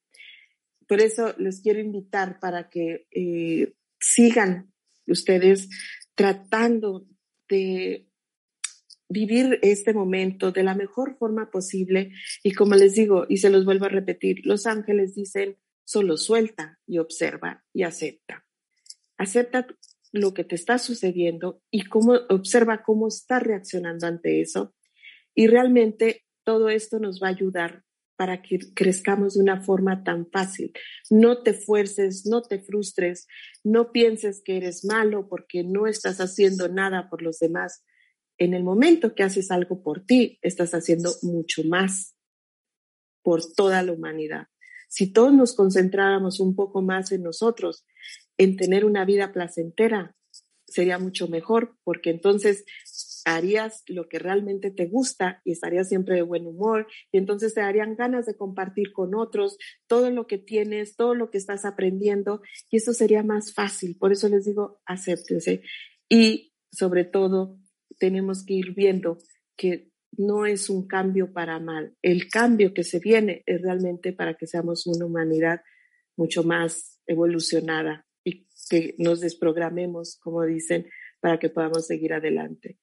Por 0.89 1.01
eso 1.01 1.35
les 1.39 1.61
quiero 1.61 1.81
invitar 1.81 2.39
para 2.41 2.69
que 2.69 3.07
eh, 3.11 3.75
sigan 4.01 4.73
ustedes 5.07 5.69
tratando 6.15 7.07
de 7.49 8.09
vivir 9.09 9.59
este 9.63 9.93
momento 9.93 10.53
de 10.53 10.63
la 10.63 10.75
mejor 10.75 11.17
forma 11.19 11.51
posible. 11.51 12.13
Y 12.43 12.53
como 12.53 12.75
les 12.75 12.95
digo, 12.95 13.27
y 13.29 13.39
se 13.39 13.51
los 13.51 13.65
vuelvo 13.65 13.87
a 13.87 13.91
repetir, 13.91 14.41
los 14.45 14.67
ángeles 14.67 15.15
dicen, 15.15 15.57
solo 15.85 16.17
suelta 16.17 16.79
y 16.87 16.99
observa 16.99 17.65
y 17.73 17.85
acepta. 17.85 18.45
Acepta 19.17 19.67
lo 20.17 20.35
que 20.35 20.45
te 20.45 20.55
está 20.55 20.79
sucediendo 20.79 21.63
y 21.71 21.85
cómo 21.85 22.15
observa 22.29 22.83
cómo 22.83 23.09
está 23.09 23.39
reaccionando 23.39 24.07
ante 24.07 24.41
eso. 24.41 24.75
Y 25.35 25.47
realmente 25.47 26.25
todo 26.45 26.69
esto 26.69 26.99
nos 26.99 27.23
va 27.23 27.29
a 27.29 27.31
ayudar 27.31 27.85
para 28.17 28.41
que 28.41 28.59
crezcamos 28.75 29.35
de 29.35 29.43
una 29.43 29.63
forma 29.63 30.03
tan 30.03 30.29
fácil. 30.31 30.73
No 31.11 31.43
te 31.43 31.53
fuerces, 31.53 32.27
no 32.27 32.43
te 32.43 32.59
frustres, 32.59 33.27
no 33.63 33.93
pienses 33.93 34.43
que 34.43 34.57
eres 34.57 34.85
malo 34.85 35.29
porque 35.29 35.65
no 35.65 35.87
estás 35.87 36.19
haciendo 36.21 36.69
nada 36.69 37.11
por 37.11 37.23
los 37.23 37.39
demás. 37.39 37.85
En 38.39 38.55
el 38.55 38.65
momento 38.65 39.15
que 39.15 39.23
haces 39.23 39.51
algo 39.51 39.83
por 39.83 40.05
ti, 40.05 40.39
estás 40.43 40.73
haciendo 40.73 41.11
mucho 41.23 41.63
más 41.65 42.17
por 43.23 43.43
toda 43.55 43.83
la 43.83 43.93
humanidad. 43.93 44.47
Si 44.89 45.13
todos 45.13 45.33
nos 45.33 45.55
concentráramos 45.55 46.41
un 46.41 46.55
poco 46.55 46.81
más 46.81 47.13
en 47.13 47.23
nosotros, 47.23 47.85
en 48.39 48.57
tener 48.57 48.85
una 48.85 49.05
vida 49.05 49.33
placentera, 49.33 50.15
sería 50.67 50.99
mucho 50.99 51.29
mejor, 51.29 51.77
porque 51.85 52.11
entonces 52.11 52.65
harías 53.25 53.83
lo 53.89 54.09
que 54.09 54.19
realmente 54.19 54.71
te 54.71 54.87
gusta 54.87 55.41
y 55.45 55.53
estarías 55.53 55.89
siempre 55.89 56.15
de 56.15 56.23
buen 56.23 56.47
humor 56.47 56.87
y 57.11 57.19
entonces 57.19 57.55
te 57.55 57.61
darían 57.61 57.97
ganas 57.97 58.27
de 58.27 58.37
compartir 58.37 58.93
con 58.93 59.15
otros 59.15 59.59
todo 59.89 60.11
lo 60.11 60.27
que 60.27 60.39
tienes, 60.39 60.95
todo 60.95 61.15
lo 61.15 61.31
que 61.31 61.39
estás 61.39 61.65
aprendiendo 61.65 62.41
y 62.71 62.77
eso 62.77 62.93
sería 62.93 63.25
más 63.25 63.53
fácil. 63.53 63.97
Por 63.99 64.13
eso 64.13 64.29
les 64.29 64.45
digo, 64.45 64.81
acéptense 64.87 65.63
y 66.09 66.53
sobre 66.71 67.05
todo 67.05 67.59
tenemos 67.99 68.45
que 68.45 68.55
ir 68.55 68.75
viendo 68.75 69.19
que 69.57 69.91
no 70.17 70.47
es 70.47 70.71
un 70.71 70.87
cambio 70.87 71.33
para 71.33 71.59
mal. 71.59 71.97
El 72.03 72.29
cambio 72.29 72.73
que 72.75 72.85
se 72.85 73.01
viene 73.01 73.43
es 73.47 73.61
realmente 73.61 74.13
para 74.13 74.35
que 74.35 74.47
seamos 74.47 74.87
una 74.87 75.07
humanidad 75.07 75.63
mucho 76.17 76.45
más 76.45 77.01
evolucionada 77.07 78.06
que 78.69 78.95
nos 78.99 79.21
desprogramemos, 79.21 80.19
como 80.21 80.45
dicen, 80.45 80.87
para 81.21 81.39
que 81.39 81.51
podamos 81.51 81.87
seguir 81.87 82.13
adelante. 82.13 82.79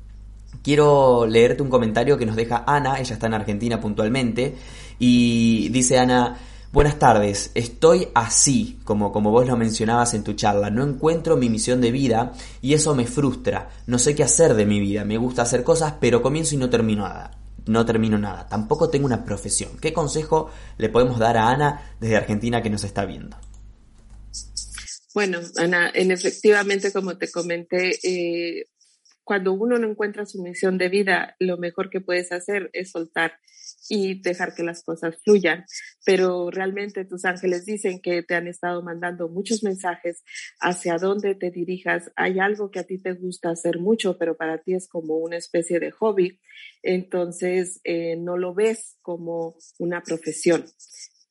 Quiero 0.62 1.26
leerte 1.26 1.64
un 1.64 1.70
comentario 1.70 2.18
que 2.18 2.26
nos 2.26 2.36
deja 2.36 2.66
Ana, 2.68 3.00
ella 3.00 3.14
está 3.14 3.28
en 3.28 3.34
Argentina 3.34 3.80
puntualmente, 3.80 4.56
y 5.00 5.70
dice 5.70 5.98
Ana, 5.98 6.38
Buenas 6.72 7.00
tardes, 7.00 7.50
estoy 7.56 8.10
así, 8.14 8.78
como, 8.84 9.12
como 9.12 9.32
vos 9.32 9.48
lo 9.48 9.58
mencionabas 9.58 10.14
en 10.14 10.24
tu 10.24 10.34
charla, 10.34 10.70
no 10.70 10.84
encuentro 10.84 11.36
mi 11.36 11.50
misión 11.50 11.82
de 11.82 11.90
vida 11.90 12.34
y 12.62 12.76
eso 12.76 12.94
me 12.94 13.08
frustra, 13.08 13.72
no 13.88 13.98
sé 13.98 14.14
qué 14.14 14.22
hacer 14.22 14.54
de 14.54 14.68
mi 14.68 14.80
vida, 14.80 15.04
me 15.04 15.18
gusta 15.18 15.42
hacer 15.42 15.64
cosas 15.64 15.96
pero 16.00 16.22
comienzo 16.22 16.54
y 16.54 16.60
no 16.60 16.70
termino 16.70 17.08
nada, 17.08 17.32
no 17.66 17.88
termino 17.88 18.20
nada, 18.20 18.48
tampoco 18.48 18.92
tengo 18.92 19.08
una 19.08 19.26
profesión. 19.26 19.80
¿Qué 19.82 19.94
consejo 19.94 20.52
le 20.78 20.90
podemos 20.90 21.18
dar 21.18 21.38
a 21.38 21.50
Ana 21.50 21.96
desde 22.00 22.18
Argentina 22.18 22.62
que 22.62 22.70
nos 22.70 22.84
está 22.84 23.04
viendo? 23.04 23.36
Bueno, 25.16 25.40
Ana, 25.58 25.90
en 25.92 26.12
efectivamente, 26.12 26.94
como 26.94 27.18
te 27.18 27.32
comenté, 27.32 27.98
eh, 28.04 28.66
cuando 29.24 29.54
uno 29.54 29.80
no 29.80 29.90
encuentra 29.90 30.28
su 30.28 30.40
misión 30.44 30.78
de 30.78 30.90
vida, 30.90 31.36
lo 31.40 31.58
mejor 31.58 31.90
que 31.90 32.00
puedes 32.00 32.32
hacer 32.32 32.70
es 32.74 32.92
soltar 32.92 33.34
y 33.88 34.22
dejar 34.22 34.54
que 34.56 34.64
las 34.64 34.84
cosas 34.84 35.16
fluyan. 35.24 35.66
Pero 36.06 36.50
realmente 36.50 37.06
tus 37.06 37.26
ángeles 37.26 37.66
dicen 37.66 38.02
que 38.02 38.24
te 38.24 38.36
han 38.36 38.48
estado 38.48 38.84
mandando 38.84 39.30
muchos 39.30 39.64
mensajes 39.64 40.24
hacia 40.60 40.98
dónde 40.98 41.36
te 41.36 41.52
dirijas. 41.52 42.12
Hay 42.16 42.40
algo 42.40 42.72
que 42.72 42.80
a 42.80 42.84
ti 42.84 43.02
te 43.02 43.14
gusta 43.14 43.52
hacer 43.52 43.80
mucho, 43.80 44.18
pero 44.18 44.36
para 44.36 44.58
ti 44.60 44.74
es 44.74 44.88
como 44.88 45.18
una 45.18 45.38
especie 45.38 45.80
de 45.80 45.92
hobby. 45.92 46.40
Entonces, 46.84 47.80
eh, 47.84 48.16
no 48.18 48.38
lo 48.38 48.54
ves 48.54 48.98
como 49.02 49.56
una 49.78 50.02
profesión 50.02 50.66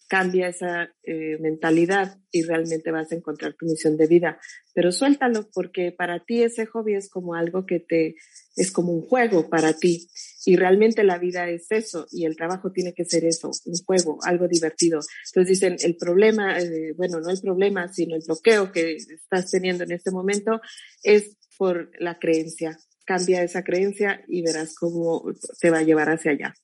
cambia 0.09 0.49
esa 0.49 0.91
eh, 1.05 1.37
mentalidad 1.39 2.19
y 2.33 2.43
realmente 2.43 2.91
vas 2.91 3.13
a 3.13 3.15
encontrar 3.15 3.55
tu 3.55 3.67
misión 3.67 3.97
de 3.97 4.07
vida. 4.07 4.41
Pero 4.75 4.91
suéltalo 4.91 5.49
porque 5.53 5.93
para 5.93 6.25
ti 6.25 6.43
ese 6.43 6.67
hobby 6.67 6.95
es 6.95 7.11
como 7.11 7.35
algo 7.35 7.67
que 7.67 7.79
te, 7.79 8.17
es 8.59 8.73
como 8.73 8.93
un 8.93 9.03
juego 9.03 9.49
para 9.49 9.73
ti. 9.73 10.09
Y 10.45 10.57
realmente 10.57 11.05
la 11.05 11.19
vida 11.19 11.49
es 11.49 11.71
eso 11.71 12.07
y 12.11 12.25
el 12.25 12.37
trabajo 12.37 12.73
tiene 12.73 12.95
que 12.95 13.05
ser 13.05 13.25
eso, 13.25 13.51
un 13.67 13.85
juego, 13.85 14.19
algo 14.23 14.49
divertido. 14.49 15.01
Entonces 15.27 15.61
dicen, 15.61 15.77
el 15.83 15.97
problema, 15.97 16.59
eh, 16.59 16.95
bueno, 16.97 17.21
no 17.21 17.31
el 17.31 17.41
problema, 17.41 17.93
sino 17.93 18.17
el 18.17 18.23
bloqueo 18.27 18.73
que 18.73 18.97
estás 18.97 19.51
teniendo 19.51 19.85
en 19.85 19.93
este 19.93 20.11
momento 20.11 20.61
es 21.03 21.37
por 21.57 21.91
la 21.99 22.19
creencia. 22.19 22.79
Cambia 23.05 23.43
esa 23.43 23.63
creencia 23.63 24.23
y 24.29 24.43
verás 24.43 24.75
cómo 24.75 25.23
te 25.61 25.71
va 25.71 25.79
a 25.79 25.83
llevar 25.83 26.09
hacia 26.09 26.33
allá. 26.33 26.55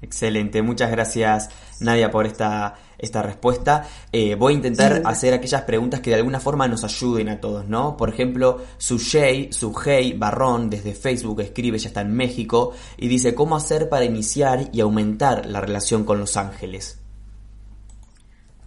Excelente, 0.00 0.62
muchas 0.62 0.90
gracias 0.92 1.48
Nadia 1.80 2.10
por 2.10 2.26
esta, 2.26 2.78
esta 2.98 3.22
respuesta. 3.22 3.88
Eh, 4.12 4.34
voy 4.34 4.52
a 4.52 4.56
intentar 4.56 5.02
hacer 5.04 5.32
aquellas 5.34 5.62
preguntas 5.62 6.00
que 6.00 6.10
de 6.10 6.16
alguna 6.16 6.40
forma 6.40 6.68
nos 6.68 6.84
ayuden 6.84 7.28
a 7.28 7.40
todos, 7.40 7.68
¿no? 7.68 7.96
Por 7.96 8.08
ejemplo, 8.08 8.62
Sujei, 8.76 9.52
Sujei 9.52 10.12
Barrón 10.12 10.68
desde 10.68 10.94
Facebook 10.94 11.40
escribe, 11.40 11.78
ya 11.78 11.88
está 11.88 12.00
en 12.00 12.14
México, 12.14 12.74
y 12.96 13.08
dice, 13.08 13.34
¿cómo 13.34 13.56
hacer 13.56 13.88
para 13.88 14.04
iniciar 14.04 14.70
y 14.72 14.80
aumentar 14.80 15.46
la 15.46 15.60
relación 15.60 16.04
con 16.04 16.18
los 16.18 16.36
ángeles? 16.36 16.98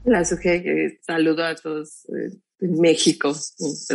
Hola 0.03 0.25
Sujei, 0.25 0.67
eh, 0.67 0.99
saludo 1.05 1.45
a 1.45 1.55
todos 1.55 2.05
eh, 2.09 2.35
en 2.59 2.79
México. 2.79 3.29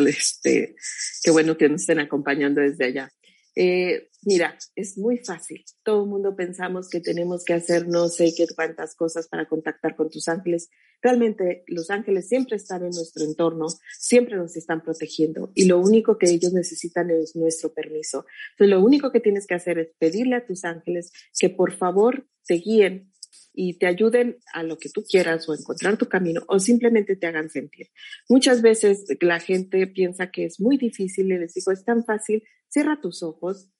Este, 0.06 0.76
qué 1.22 1.30
bueno 1.30 1.56
que 1.56 1.68
nos 1.68 1.80
estén 1.80 1.98
acompañando 1.98 2.60
desde 2.60 2.84
allá. 2.84 3.10
Eh, 3.58 4.10
mira, 4.22 4.58
es 4.74 4.98
muy 4.98 5.16
fácil. 5.16 5.64
Todo 5.82 6.04
el 6.04 6.10
mundo 6.10 6.36
pensamos 6.36 6.90
que 6.90 7.00
tenemos 7.00 7.42
que 7.42 7.54
hacer 7.54 7.88
no 7.88 8.08
sé 8.08 8.34
qué 8.36 8.46
cuántas 8.54 8.94
cosas 8.94 9.28
para 9.28 9.48
contactar 9.48 9.96
con 9.96 10.10
tus 10.10 10.28
ángeles. 10.28 10.68
Realmente 11.00 11.64
los 11.66 11.90
ángeles 11.90 12.28
siempre 12.28 12.56
están 12.56 12.82
en 12.82 12.90
nuestro 12.90 13.24
entorno, 13.24 13.66
siempre 13.98 14.36
nos 14.36 14.56
están 14.56 14.82
protegiendo 14.82 15.52
y 15.54 15.64
lo 15.64 15.78
único 15.78 16.18
que 16.18 16.28
ellos 16.28 16.52
necesitan 16.52 17.10
es 17.10 17.34
nuestro 17.34 17.72
permiso. 17.72 18.26
Entonces 18.52 18.76
lo 18.76 18.84
único 18.84 19.10
que 19.10 19.20
tienes 19.20 19.46
que 19.46 19.54
hacer 19.54 19.78
es 19.78 19.88
pedirle 19.98 20.36
a 20.36 20.46
tus 20.46 20.64
ángeles 20.64 21.10
que 21.38 21.48
por 21.48 21.72
favor 21.72 22.28
te 22.46 22.54
guíen 22.54 23.12
y 23.56 23.78
te 23.78 23.86
ayuden 23.86 24.36
a 24.52 24.62
lo 24.62 24.78
que 24.78 24.90
tú 24.90 25.02
quieras 25.02 25.48
o 25.48 25.54
encontrar 25.54 25.96
tu 25.96 26.08
camino 26.08 26.42
o 26.46 26.58
simplemente 26.58 27.16
te 27.16 27.26
hagan 27.26 27.48
sentir. 27.48 27.88
Muchas 28.28 28.60
veces 28.60 29.06
la 29.20 29.40
gente 29.40 29.86
piensa 29.86 30.30
que 30.30 30.44
es 30.44 30.60
muy 30.60 30.76
difícil 30.76 31.32
y 31.32 31.38
les 31.38 31.54
digo, 31.54 31.72
es 31.72 31.82
tan 31.82 32.04
fácil, 32.04 32.42
cierra 32.76 33.00
tus 33.00 33.22
ojos 33.22 33.70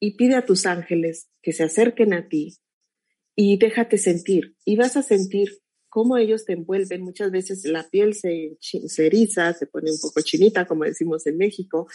y 0.00 0.16
pide 0.16 0.34
a 0.34 0.46
tus 0.46 0.64
ángeles 0.64 1.28
que 1.42 1.52
se 1.52 1.62
acerquen 1.62 2.14
a 2.14 2.26
ti 2.26 2.56
y 3.36 3.58
déjate 3.58 3.98
sentir 3.98 4.56
y 4.64 4.76
vas 4.76 4.96
a 4.96 5.02
sentir 5.02 5.58
cómo 5.90 6.16
ellos 6.16 6.46
te 6.46 6.54
envuelven. 6.54 7.02
Muchas 7.02 7.30
veces 7.30 7.66
la 7.66 7.86
piel 7.90 8.14
se, 8.14 8.56
se 8.60 9.06
eriza, 9.06 9.52
se 9.52 9.66
pone 9.66 9.90
un 9.90 9.98
poco 10.00 10.22
chinita, 10.22 10.64
como 10.64 10.84
decimos 10.84 11.26
en 11.26 11.36
México, 11.36 11.86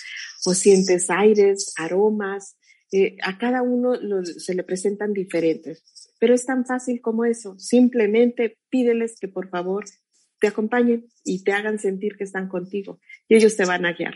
o 0.45 0.53
sientes 0.53 1.10
aires, 1.10 1.73
aromas. 1.77 2.58
Eh, 2.91 3.17
a 3.23 3.39
cada 3.39 3.63
uno 3.63 3.95
se 4.23 4.53
le 4.53 4.63
presentan 4.63 5.13
diferentes. 5.13 5.84
Pero 6.19 6.36
es 6.36 6.45
tan 6.45 6.63
fácil 6.63 7.01
como 7.01 7.25
eso. 7.25 7.58
Simplemente 7.58 8.60
pídeles 8.69 9.17
que 9.19 9.29
por 9.29 9.49
favor 9.49 9.86
te 10.39 10.45
acompañen 10.45 11.08
y 11.23 11.43
te 11.43 11.53
hagan 11.53 11.79
sentir 11.79 12.17
que 12.17 12.25
están 12.25 12.49
contigo 12.49 12.99
y 13.27 13.36
ellos 13.36 13.55
te 13.55 13.65
van 13.65 13.88
a 13.88 13.93
guiar. 13.93 14.15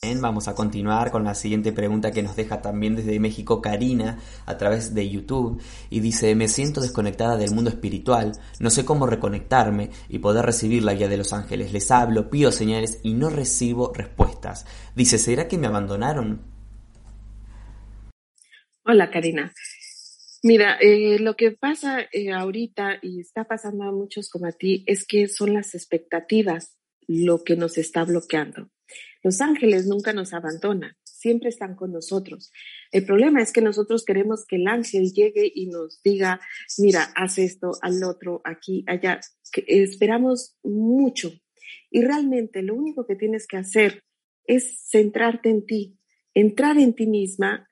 Vamos 0.00 0.46
a 0.46 0.54
continuar 0.54 1.10
con 1.10 1.24
la 1.24 1.34
siguiente 1.34 1.72
pregunta 1.72 2.12
que 2.12 2.22
nos 2.22 2.36
deja 2.36 2.62
también 2.62 2.94
desde 2.94 3.18
México 3.18 3.60
Karina 3.60 4.20
a 4.46 4.56
través 4.56 4.94
de 4.94 5.10
YouTube 5.10 5.60
y 5.90 5.98
dice, 5.98 6.36
me 6.36 6.46
siento 6.46 6.80
desconectada 6.80 7.36
del 7.36 7.50
mundo 7.50 7.68
espiritual, 7.68 8.30
no 8.60 8.70
sé 8.70 8.84
cómo 8.84 9.06
reconectarme 9.06 9.90
y 10.08 10.20
poder 10.20 10.46
recibir 10.46 10.84
la 10.84 10.94
guía 10.94 11.08
de 11.08 11.16
los 11.16 11.32
ángeles. 11.32 11.72
Les 11.72 11.90
hablo, 11.90 12.30
pido 12.30 12.52
señales 12.52 13.00
y 13.02 13.14
no 13.14 13.28
recibo 13.28 13.92
respuestas. 13.92 14.66
Dice, 14.94 15.18
¿será 15.18 15.48
que 15.48 15.58
me 15.58 15.66
abandonaron? 15.66 16.42
Hola 18.84 19.10
Karina. 19.10 19.52
Mira, 20.44 20.78
eh, 20.80 21.18
lo 21.18 21.34
que 21.34 21.50
pasa 21.50 22.02
eh, 22.12 22.32
ahorita 22.32 23.00
y 23.02 23.18
está 23.18 23.44
pasando 23.44 23.82
a 23.82 23.90
muchos 23.90 24.30
como 24.30 24.46
a 24.46 24.52
ti 24.52 24.84
es 24.86 25.04
que 25.04 25.26
son 25.26 25.54
las 25.54 25.74
expectativas 25.74 26.76
lo 27.08 27.42
que 27.42 27.56
nos 27.56 27.78
está 27.78 28.04
bloqueando. 28.04 28.70
Los 29.22 29.40
ángeles 29.40 29.86
nunca 29.86 30.12
nos 30.12 30.32
abandonan, 30.32 30.96
siempre 31.04 31.48
están 31.48 31.74
con 31.74 31.92
nosotros. 31.92 32.52
El 32.92 33.04
problema 33.04 33.42
es 33.42 33.52
que 33.52 33.60
nosotros 33.60 34.04
queremos 34.04 34.44
que 34.46 34.56
el 34.56 34.68
ángel 34.68 35.12
llegue 35.12 35.50
y 35.52 35.66
nos 35.66 36.02
diga, 36.02 36.40
mira, 36.78 37.12
haz 37.16 37.38
esto, 37.38 37.72
al 37.82 38.02
otro, 38.04 38.40
aquí, 38.44 38.84
allá. 38.86 39.20
esperamos 39.66 40.56
mucho. 40.62 41.32
Y 41.90 42.02
realmente 42.02 42.62
lo 42.62 42.74
único 42.74 43.06
que 43.06 43.16
tienes 43.16 43.46
que 43.46 43.56
hacer 43.56 44.04
es 44.44 44.88
centrarte 44.88 45.50
en 45.50 45.66
ti, 45.66 45.98
entrar 46.34 46.78
en 46.78 46.94
ti 46.94 47.06
misma, 47.06 47.68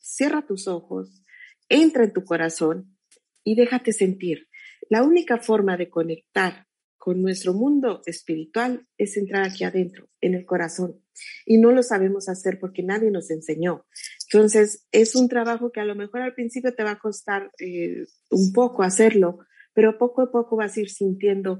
cierra 0.00 0.46
tus 0.46 0.68
ojos, 0.68 1.22
entra 1.68 2.04
en 2.04 2.12
tu 2.12 2.24
corazón 2.24 2.98
y 3.44 3.54
déjate 3.54 3.92
sentir. 3.92 4.48
La 4.90 5.02
única 5.02 5.38
forma 5.38 5.76
de 5.76 5.88
conectar 5.88 6.66
con 7.02 7.20
nuestro 7.20 7.52
mundo 7.52 8.00
espiritual 8.06 8.86
es 8.96 9.16
entrar 9.16 9.42
aquí 9.42 9.64
adentro, 9.64 10.08
en 10.20 10.34
el 10.34 10.46
corazón. 10.46 11.02
Y 11.44 11.58
no 11.58 11.72
lo 11.72 11.82
sabemos 11.82 12.28
hacer 12.28 12.60
porque 12.60 12.84
nadie 12.84 13.10
nos 13.10 13.28
enseñó. 13.32 13.86
Entonces, 14.32 14.86
es 14.92 15.16
un 15.16 15.26
trabajo 15.28 15.72
que 15.72 15.80
a 15.80 15.84
lo 15.84 15.96
mejor 15.96 16.20
al 16.20 16.32
principio 16.32 16.72
te 16.76 16.84
va 16.84 16.92
a 16.92 17.00
costar 17.00 17.50
eh, 17.58 18.04
un 18.30 18.52
poco 18.52 18.84
hacerlo, 18.84 19.40
pero 19.74 19.98
poco 19.98 20.22
a 20.22 20.30
poco 20.30 20.54
vas 20.54 20.76
a 20.76 20.80
ir 20.80 20.90
sintiendo 20.90 21.58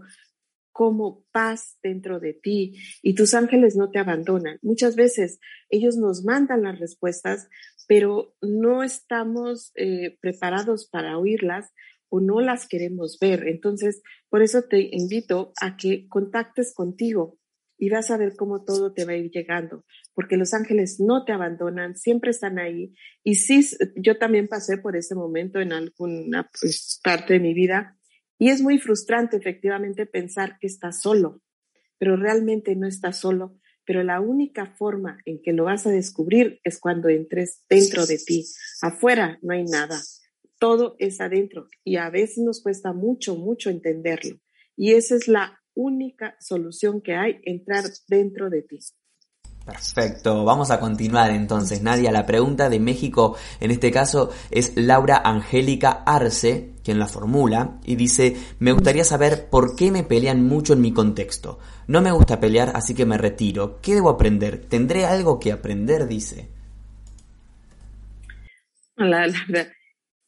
como 0.71 1.25
paz 1.33 1.77
dentro 1.83 2.21
de 2.21 2.35
ti 2.35 2.75
y 3.03 3.17
tus 3.17 3.35
ángeles 3.35 3.75
no 3.75 3.91
te 3.91 3.99
abandonan. 3.99 4.61
Muchas 4.63 4.95
veces 4.95 5.41
ellos 5.71 5.97
nos 5.97 6.23
mandan 6.23 6.63
las 6.63 6.79
respuestas, 6.79 7.49
pero 7.89 8.37
no 8.41 8.85
estamos 8.85 9.73
eh, 9.75 10.19
preparados 10.21 10.89
para 10.89 11.19
oírlas 11.19 11.73
o 12.13 12.21
no 12.21 12.43
las 12.43 12.69
queremos 12.69 13.17
ver. 13.19 13.49
Entonces, 13.49 14.03
por 14.29 14.43
eso 14.43 14.65
te 14.65 14.91
invito 14.93 15.55
a 15.59 15.79
que 15.79 16.07
contactes 16.09 16.75
contigo 16.75 17.39
y 17.79 17.89
vas 17.89 18.11
a 18.11 18.19
ver 18.19 18.37
cómo 18.37 18.65
todo 18.65 18.93
te 18.93 19.07
va 19.07 19.13
a 19.13 19.17
ir 19.17 19.31
llegando, 19.31 19.87
porque 20.13 20.37
los 20.37 20.53
ángeles 20.53 21.01
no 21.01 21.25
te 21.25 21.33
abandonan, 21.33 21.97
siempre 21.97 22.31
están 22.31 22.59
ahí. 22.59 22.95
Y 23.25 23.37
sí, 23.37 23.67
yo 23.97 24.19
también 24.19 24.47
pasé 24.47 24.77
por 24.77 24.95
ese 24.95 25.15
momento 25.15 25.59
en 25.59 25.73
alguna 25.73 26.51
pues, 26.61 27.01
parte 27.03 27.33
de 27.33 27.41
mi 27.41 27.55
vida 27.55 27.99
y 28.39 28.51
es 28.51 28.61
muy 28.61 28.79
frustrante 28.79 29.39
efectivamente 29.39 30.05
pensar 30.05 30.59
que 30.61 30.67
estás 30.67 31.01
solo, 31.01 31.41
pero 31.99 32.17
realmente 32.17 32.77
no 32.77 32.87
estás 32.87 33.19
solo. 33.21 33.59
Pero 33.85 34.05
la 34.05 34.21
única 34.21 34.77
forma 34.77 35.19
en 35.25 35.41
que 35.43 35.53
lo 35.53 35.65
vas 35.65 35.87
a 35.87 35.91
descubrir 35.91 36.61
es 36.63 36.79
cuando 36.79 37.09
entres 37.09 37.63
dentro 37.69 38.07
de 38.07 38.19
ti. 38.19 38.45
Afuera 38.81 39.39
no 39.43 39.55
hay 39.55 39.65
nada. 39.65 39.99
Todo 40.63 40.95
es 41.01 41.21
adentro 41.21 41.67
y 41.83 41.97
a 41.97 42.09
veces 42.09 42.39
nos 42.39 42.63
cuesta 42.63 42.93
mucho, 42.93 43.35
mucho 43.35 43.69
entenderlo. 43.69 44.37
Y 44.77 44.93
esa 44.93 45.17
es 45.17 45.27
la 45.27 45.61
única 45.75 46.37
solución 46.39 47.01
que 47.03 47.17
hay, 47.17 47.41
entrar 47.43 47.83
dentro 48.07 48.49
de 48.49 48.63
ti. 48.63 48.79
Perfecto, 49.67 50.45
vamos 50.45 50.71
a 50.71 50.79
continuar 50.79 51.33
entonces, 51.33 51.83
Nadia. 51.83 52.13
La 52.13 52.27
pregunta 52.27 52.71
de 52.71 52.79
México, 52.79 53.37
en 53.59 53.73
este 53.73 53.91
caso, 53.91 54.31
es 54.53 54.77
Laura 54.77 55.21
Angélica 55.25 56.05
Arce, 56.07 56.75
quien 56.85 57.01
la 57.01 57.09
formula, 57.09 57.81
y 57.85 57.97
dice, 57.97 58.37
me 58.61 58.71
gustaría 58.71 59.03
saber 59.03 59.49
por 59.51 59.75
qué 59.75 59.91
me 59.91 60.05
pelean 60.05 60.47
mucho 60.47 60.75
en 60.75 60.81
mi 60.81 60.93
contexto. 60.93 61.59
No 61.89 62.03
me 62.03 62.13
gusta 62.13 62.39
pelear, 62.39 62.71
así 62.77 62.95
que 62.95 63.05
me 63.05 63.19
retiro. 63.19 63.81
¿Qué 63.83 63.97
debo 63.97 64.11
aprender? 64.11 64.65
¿Tendré 64.69 65.07
algo 65.07 65.41
que 65.41 65.51
aprender? 65.51 66.07
Dice. 66.07 66.51
La, 68.95 69.27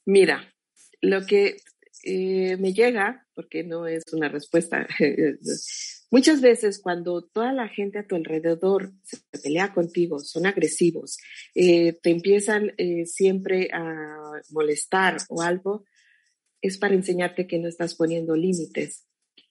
mira, 0.04 0.54
lo 1.00 1.24
que 1.26 1.56
eh, 2.04 2.56
me 2.58 2.72
llega, 2.72 3.26
porque 3.34 3.64
no 3.64 3.86
es 3.86 4.02
una 4.12 4.28
respuesta, 4.28 4.86
muchas 6.10 6.40
veces 6.40 6.80
cuando 6.80 7.22
toda 7.22 7.52
la 7.52 7.68
gente 7.68 7.98
a 7.98 8.06
tu 8.06 8.14
alrededor 8.16 8.92
se 9.02 9.18
pelea 9.42 9.72
contigo, 9.72 10.18
son 10.18 10.46
agresivos, 10.46 11.18
eh, 11.54 11.94
te 12.02 12.10
empiezan 12.10 12.72
eh, 12.76 13.06
siempre 13.06 13.70
a 13.72 14.42
molestar 14.50 15.16
o 15.28 15.42
algo, 15.42 15.84
es 16.60 16.78
para 16.78 16.94
enseñarte 16.94 17.46
que 17.46 17.58
no 17.58 17.68
estás 17.68 17.94
poniendo 17.94 18.36
límites. 18.36 19.06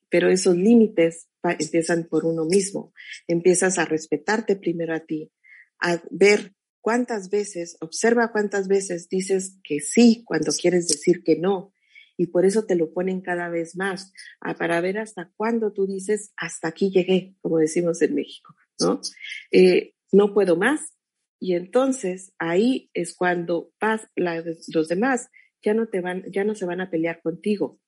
Pero 0.10 0.30
esos 0.30 0.56
límites 0.56 1.28
empiezan 1.60 2.08
por 2.08 2.26
uno 2.26 2.46
mismo. 2.46 2.94
Empiezas 3.28 3.78
a 3.78 3.86
respetarte 3.86 4.56
primero 4.56 4.96
a 4.96 5.00
ti, 5.00 5.32
a 5.80 6.02
ver 6.12 6.54
cuántas 6.84 7.30
veces, 7.30 7.78
observa 7.80 8.34
cuántas 8.34 8.68
veces 8.68 9.08
dices 9.08 9.58
que 9.64 9.80
sí 9.80 10.24
cuando 10.26 10.52
quieres 10.52 10.90
decir 10.90 11.24
que 11.24 11.38
no 11.38 11.72
y 12.18 12.28
por 12.28 12.46
eso 12.46 12.66
te 12.66 12.76
lo 12.76 12.94
ponen 12.94 13.22
cada 13.22 13.50
vez 13.50 13.76
más, 13.76 14.12
para 14.60 14.82
ver 14.82 15.00
hasta 15.00 15.32
cuándo 15.36 15.72
tú 15.72 15.88
dices, 15.88 16.34
hasta 16.36 16.68
aquí 16.68 16.92
llegué, 16.92 17.36
como 17.42 17.58
decimos 17.58 18.02
en 18.02 18.16
México, 18.16 18.54
¿no? 18.80 19.02
Eh, 19.52 19.94
no 20.12 20.34
puedo 20.34 20.56
más. 20.56 20.94
Y 21.40 21.56
entonces 21.56 22.34
ahí 22.38 22.92
es 22.94 23.16
cuando 23.16 23.72
vas, 23.80 24.08
los 24.16 24.88
demás 24.90 25.30
ya 25.64 25.74
no 25.74 25.88
te 25.88 26.02
van, 26.02 26.24
ya 26.32 26.44
no 26.44 26.54
se 26.54 26.66
van 26.66 26.82
a 26.82 26.92
pelear 26.92 27.22
contigo, 27.22 27.80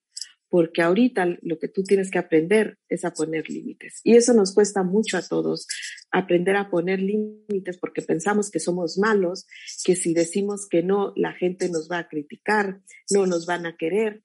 porque 0.49 0.81
ahorita 0.81 1.37
lo 1.41 1.59
que 1.59 1.67
tú 1.67 1.83
tienes 1.83 2.11
que 2.11 2.19
aprender 2.19 2.77
es 2.87 3.03
a 3.05 3.11
poner 3.11 3.49
límites. 3.49 4.01
Y 4.03 4.15
eso 4.15 4.33
nos 4.33 4.53
cuesta 4.53 4.83
mucho 4.83 5.17
a 5.17 5.21
todos, 5.21 5.67
aprender 6.11 6.55
a 6.55 6.69
poner 6.69 6.99
límites 6.99 7.77
porque 7.77 8.01
pensamos 8.01 8.51
que 8.51 8.59
somos 8.59 8.97
malos, 8.97 9.47
que 9.83 9.95
si 9.95 10.13
decimos 10.13 10.67
que 10.69 10.83
no, 10.83 11.13
la 11.15 11.33
gente 11.33 11.69
nos 11.69 11.89
va 11.91 11.99
a 11.99 12.07
criticar, 12.07 12.81
no 13.09 13.25
nos 13.25 13.45
van 13.45 13.65
a 13.65 13.75
querer. 13.75 14.23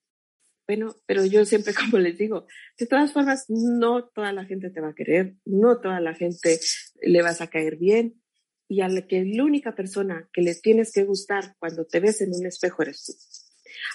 Bueno, 0.67 0.95
pero 1.07 1.25
yo 1.25 1.45
siempre, 1.45 1.75
como 1.75 1.99
les 1.99 2.17
digo, 2.17 2.47
de 2.79 2.87
todas 2.87 3.13
formas, 3.13 3.47
no 3.49 4.09
toda 4.09 4.33
la 4.33 4.45
gente 4.45 4.71
te 4.71 4.81
va 4.81 4.91
a 4.91 4.95
querer, 4.95 5.35
no 5.45 5.81
toda 5.81 6.01
la 6.01 6.15
gente 6.15 6.61
le 7.03 7.23
vas 7.23 7.41
a 7.41 7.49
caer 7.49 7.77
bien. 7.77 8.23
Y 8.69 8.83
a 8.83 8.89
la 8.89 9.05
que 9.05 9.25
la 9.25 9.43
única 9.43 9.75
persona 9.75 10.29
que 10.33 10.43
le 10.43 10.55
tienes 10.55 10.93
que 10.93 11.03
gustar 11.03 11.57
cuando 11.59 11.87
te 11.87 11.99
ves 11.99 12.21
en 12.21 12.33
un 12.33 12.47
espejo 12.47 12.83
eres 12.83 13.03
tú. 13.05 13.40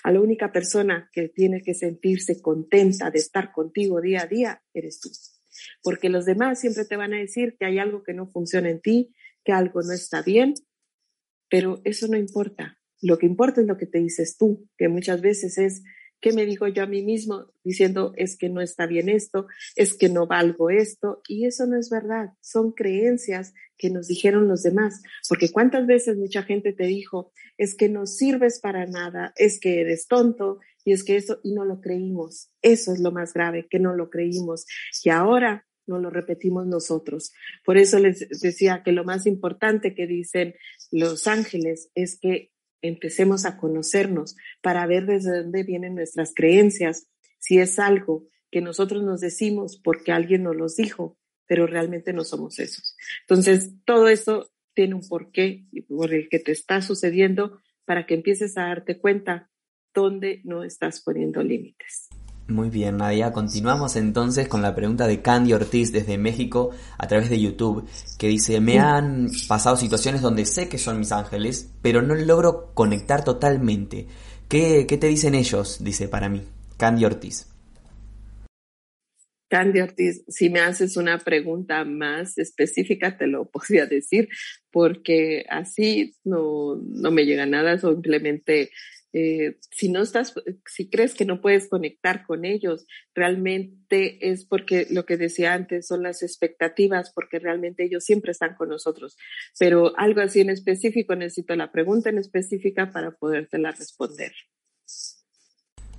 A 0.04 0.12
la 0.12 0.22
única 0.22 0.52
persona 0.52 1.10
que 1.12 1.30
tiene 1.30 1.62
que 1.62 1.74
sentirse 1.74 2.42
contenta 2.42 3.10
de 3.12 3.20
estar 3.20 3.52
contigo 3.52 4.02
día 4.02 4.24
a 4.24 4.28
día 4.28 4.64
eres 4.74 5.00
tú. 5.00 5.10
Porque 5.82 6.10
los 6.10 6.26
demás 6.26 6.60
siempre 6.60 6.86
te 6.86 6.98
van 6.98 7.14
a 7.14 7.20
decir 7.20 7.56
que 7.58 7.66
hay 7.66 7.80
algo 7.80 8.04
que 8.04 8.14
no 8.14 8.28
funciona 8.28 8.70
en 8.70 8.82
ti, 8.82 9.14
que 9.44 9.52
algo 9.52 9.82
no 9.82 9.94
está 9.94 10.22
bien, 10.22 10.54
pero 11.50 11.82
eso 11.84 12.08
no 12.08 12.18
importa. 12.18 12.80
Lo 13.02 13.18
que 13.18 13.26
importa 13.26 13.62
es 13.62 13.68
lo 13.68 13.78
que 13.78 13.86
te 13.86 14.00
dices 14.00 14.38
tú, 14.38 14.70
que 14.78 14.88
muchas 14.88 15.22
veces 15.22 15.58
es 15.58 15.84
¿Qué 16.22 16.34
me 16.34 16.46
digo 16.46 16.68
yo 16.68 16.84
a 16.84 16.88
mí 16.88 17.04
mismo 17.04 17.52
diciendo 17.64 18.14
es 18.16 18.38
que 18.38 18.50
no 18.50 18.62
está 18.62 18.88
bien 18.88 19.10
esto, 19.10 19.48
es 19.76 19.96
que 19.96 20.10
no 20.10 20.28
valgo 20.28 20.70
esto? 20.70 21.22
Y 21.28 21.46
eso 21.46 21.66
no 21.68 21.78
es 21.78 21.90
verdad, 21.90 22.30
son 22.42 22.72
creencias 22.72 23.54
que 23.78 23.90
nos 23.90 24.08
dijeron 24.08 24.48
los 24.48 24.64
demás, 24.64 25.02
porque 25.28 25.52
cuántas 25.52 25.86
veces 25.86 26.18
mucha 26.18 26.44
gente 26.44 26.74
te 26.74 26.86
dijo, 26.86 27.32
es 27.58 27.76
que 27.76 27.90
no 27.90 28.06
sirves 28.06 28.60
para 28.60 28.86
nada, 28.86 29.34
es 29.36 29.60
que 29.60 29.82
eres 29.82 30.08
tonto, 30.08 30.60
y 30.86 30.94
es 30.94 31.04
que 31.04 31.18
eso, 31.18 31.40
y 31.44 31.54
no 31.54 31.66
lo 31.66 31.82
creímos. 31.82 32.52
Eso 32.62 32.94
es 32.94 33.00
lo 33.00 33.12
más 33.12 33.34
grave, 33.34 33.68
que 33.70 33.80
no 33.80 33.96
lo 33.96 34.10
creímos. 34.10 34.66
Y 35.04 35.10
ahora 35.10 35.66
no 35.88 36.00
lo 36.00 36.10
repetimos 36.10 36.68
nosotros. 36.68 37.34
Por 37.64 37.78
eso 37.78 38.00
les 38.00 38.30
decía 38.42 38.84
que 38.84 38.92
lo 38.92 39.04
más 39.04 39.26
importante 39.26 39.96
que 39.96 40.08
dicen 40.08 40.56
los 40.92 41.28
ángeles 41.28 41.90
es 41.96 42.20
que 42.20 42.52
empecemos 42.88 43.46
a 43.46 43.58
conocernos 43.58 44.36
para 44.62 44.86
ver 44.86 45.06
desde 45.06 45.44
dónde 45.44 45.64
vienen 45.64 45.96
nuestras 45.96 46.34
creencias, 46.34 47.08
si 47.40 47.60
es 47.60 47.80
algo 47.80 48.28
que 48.52 48.62
nosotros 48.62 49.04
nos 49.04 49.22
decimos 49.22 49.80
porque 49.84 50.12
alguien 50.12 50.44
nos 50.44 50.56
los 50.56 50.76
dijo, 50.76 51.18
pero 51.48 51.68
realmente 51.68 52.14
no 52.14 52.24
somos 52.24 52.60
esos. 52.60 52.96
Entonces, 53.22 53.72
todo 53.86 54.08
eso 54.08 54.52
tiene 54.74 54.96
un 54.96 55.08
porqué 55.08 55.66
por 55.88 56.14
el 56.14 56.30
que 56.30 56.40
te 56.40 56.52
está 56.52 56.82
sucediendo 56.82 57.60
para 57.86 58.06
que 58.06 58.16
empieces 58.16 58.58
a 58.58 58.64
darte 58.64 59.00
cuenta 59.00 59.50
dónde 59.94 60.42
no 60.44 60.64
estás 60.64 61.02
poniendo 61.02 61.42
límites. 61.42 62.10
Muy 62.48 62.70
bien, 62.70 62.98
Nadia. 62.98 63.32
Continuamos 63.32 63.96
entonces 63.96 64.48
con 64.48 64.62
la 64.62 64.76
pregunta 64.76 65.08
de 65.08 65.22
Candy 65.22 65.54
Ortiz 65.54 65.92
desde 65.92 66.20
México 66.20 66.70
a 66.98 67.08
través 67.08 67.32
de 67.32 67.42
YouTube, 67.42 67.90
que 68.20 68.28
dice, 68.28 68.62
me 68.62 68.78
han 68.78 69.32
pasado 69.48 69.78
situaciones 69.78 70.22
donde 70.22 70.46
sé 70.46 70.70
que 70.70 70.78
son 70.78 71.00
mis 71.00 71.12
ángeles, 71.12 71.72
pero 71.82 72.04
no 72.04 72.14
logro 72.14 72.72
conectar 72.76 73.24
totalmente. 73.24 74.06
¿Qué, 74.48 74.86
qué 74.88 74.98
te 74.98 75.08
dicen 75.08 75.34
ellos? 75.34 75.84
Dice 75.84 76.08
para 76.08 76.30
mí. 76.30 76.44
Candy 76.78 77.06
Ortiz. 77.06 77.48
Candy 79.48 79.80
Ortiz, 79.80 80.24
si 80.28 80.50
me 80.50 80.60
haces 80.60 80.98
una 80.98 81.18
pregunta 81.18 81.84
más 81.84 82.38
específica, 82.38 83.18
te 83.18 83.26
lo 83.26 83.46
podría 83.52 83.88
decir, 83.88 84.30
porque 84.72 85.46
así 85.50 86.16
no, 86.24 86.76
no 86.76 87.10
me 87.10 87.26
llega 87.26 87.48
nada, 87.48 87.80
simplemente 87.80 88.70
eh, 89.18 89.60
si 89.72 89.88
no 89.88 90.02
estás, 90.02 90.34
si 90.66 90.90
crees 90.90 91.14
que 91.14 91.24
no 91.24 91.40
puedes 91.40 91.70
conectar 91.70 92.26
con 92.26 92.44
ellos, 92.44 92.86
realmente 93.14 94.30
es 94.30 94.44
porque 94.44 94.88
lo 94.90 95.06
que 95.06 95.16
decía 95.16 95.54
antes 95.54 95.88
son 95.88 96.04
las 96.04 96.22
expectativas, 96.22 97.14
porque 97.16 97.40
realmente 97.40 97.86
ellos 97.86 98.04
siempre 98.04 98.34
están 98.34 98.56
con 98.56 98.68
nosotros. 98.68 99.16
Pero 99.58 99.98
algo 99.98 100.20
así 100.20 100.42
en 100.42 100.50
específico, 100.50 101.16
necesito 101.16 101.56
la 101.56 101.72
pregunta 101.72 102.10
en 102.10 102.18
específica 102.18 102.92
para 102.92 103.12
podértela 103.12 103.72
responder. 103.72 104.34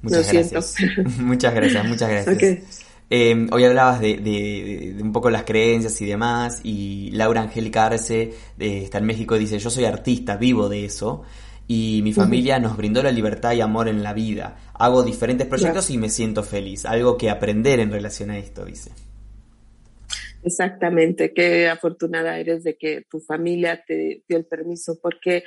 Muchas 0.02 0.30
gracias. 0.30 0.74
muchas 1.18 1.54
gracias, 1.54 1.88
muchas 1.88 2.10
gracias. 2.10 2.86
Em, 3.08 3.48
hoy 3.50 3.64
hablabas 3.64 4.00
de, 4.02 4.94
un 5.00 5.12
poco 5.12 5.30
las 5.30 5.44
creencias 5.44 5.98
y 6.02 6.04
demás, 6.04 6.60
y 6.64 7.12
Laura 7.12 7.40
Angélica 7.40 7.86
Arce 7.86 8.34
de, 8.58 8.82
está 8.82 8.98
en 8.98 9.06
México 9.06 9.38
dice, 9.38 9.58
yo 9.58 9.70
soy 9.70 9.86
artista, 9.86 10.36
vivo 10.36 10.68
de 10.68 10.84
eso 10.84 11.24
y 11.68 12.00
mi 12.02 12.12
familia 12.12 12.58
nos 12.58 12.76
brindó 12.76 13.02
la 13.02 13.10
libertad 13.10 13.52
y 13.52 13.60
amor 13.60 13.88
en 13.88 14.02
la 14.02 14.12
vida. 14.12 14.56
Hago 14.74 15.02
diferentes 15.02 15.46
proyectos 15.46 15.90
y 15.90 15.98
me 15.98 16.08
siento 16.08 16.42
feliz. 16.42 16.84
Algo 16.84 17.16
que 17.16 17.30
aprender 17.30 17.80
en 17.80 17.90
relación 17.90 18.30
a 18.30 18.38
esto, 18.38 18.64
dice. 18.64 18.92
Exactamente, 20.44 21.32
qué 21.34 21.68
afortunada 21.68 22.38
eres 22.38 22.62
de 22.62 22.76
que 22.76 23.04
tu 23.10 23.18
familia 23.18 23.82
te 23.84 24.22
dio 24.28 24.38
el 24.38 24.46
permiso, 24.46 24.96
porque 25.02 25.42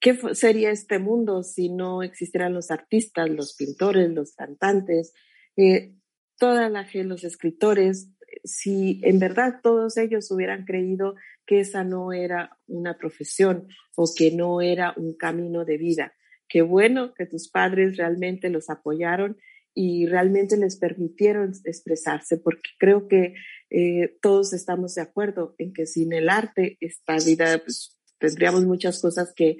¿qué 0.00 0.18
sería 0.32 0.70
este 0.70 0.98
mundo 0.98 1.42
si 1.42 1.68
no 1.68 2.02
existieran 2.02 2.54
los 2.54 2.70
artistas, 2.70 3.28
los 3.28 3.54
pintores, 3.54 4.10
los 4.10 4.32
cantantes, 4.34 5.12
eh, 5.56 5.92
toda 6.38 6.70
la 6.70 6.84
gente, 6.84 7.08
los 7.08 7.24
escritores? 7.24 8.08
Si 8.44 9.00
en 9.04 9.18
verdad 9.18 9.60
todos 9.62 9.96
ellos 9.96 10.30
hubieran 10.30 10.64
creído 10.64 11.14
que 11.46 11.60
esa 11.60 11.84
no 11.84 12.12
era 12.12 12.58
una 12.66 12.96
profesión 12.96 13.68
o 13.96 14.10
que 14.16 14.30
no 14.30 14.60
era 14.60 14.94
un 14.96 15.16
camino 15.16 15.64
de 15.64 15.78
vida. 15.78 16.12
Qué 16.48 16.62
bueno 16.62 17.14
que 17.14 17.26
tus 17.26 17.48
padres 17.48 17.96
realmente 17.96 18.50
los 18.50 18.70
apoyaron 18.70 19.38
y 19.74 20.06
realmente 20.06 20.56
les 20.56 20.76
permitieron 20.76 21.52
expresarse, 21.64 22.36
porque 22.36 22.70
creo 22.78 23.08
que 23.08 23.34
eh, 23.70 24.18
todos 24.20 24.52
estamos 24.52 24.94
de 24.94 25.02
acuerdo 25.02 25.54
en 25.58 25.72
que 25.72 25.86
sin 25.86 26.12
el 26.12 26.28
arte 26.28 26.76
esta 26.80 27.16
vida 27.16 27.58
pues, 27.58 27.98
tendríamos 28.18 28.64
muchas 28.66 29.00
cosas 29.00 29.32
que 29.34 29.56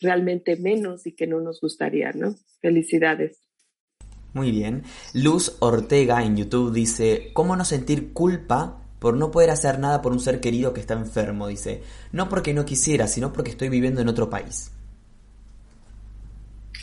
realmente 0.00 0.56
menos 0.56 1.06
y 1.06 1.14
que 1.14 1.26
no 1.26 1.40
nos 1.40 1.60
gustaría, 1.60 2.12
¿no? 2.12 2.36
Felicidades. 2.60 3.47
Muy 4.34 4.50
bien. 4.50 4.84
Luz 5.14 5.56
Ortega 5.60 6.22
en 6.24 6.36
YouTube 6.36 6.72
dice, 6.72 7.30
¿cómo 7.32 7.56
no 7.56 7.64
sentir 7.64 8.12
culpa 8.12 8.82
por 8.98 9.16
no 9.16 9.30
poder 9.30 9.50
hacer 9.50 9.78
nada 9.78 10.02
por 10.02 10.12
un 10.12 10.20
ser 10.20 10.40
querido 10.40 10.72
que 10.72 10.80
está 10.80 10.94
enfermo, 10.94 11.46
dice. 11.48 11.82
No 12.12 12.28
porque 12.28 12.54
no 12.54 12.64
quisiera, 12.64 13.06
sino 13.06 13.32
porque 13.32 13.50
estoy 13.50 13.68
viviendo 13.68 14.00
en 14.00 14.08
otro 14.08 14.28
país. 14.28 14.72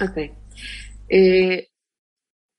Ok. 0.02 0.32
Eh, 1.10 1.70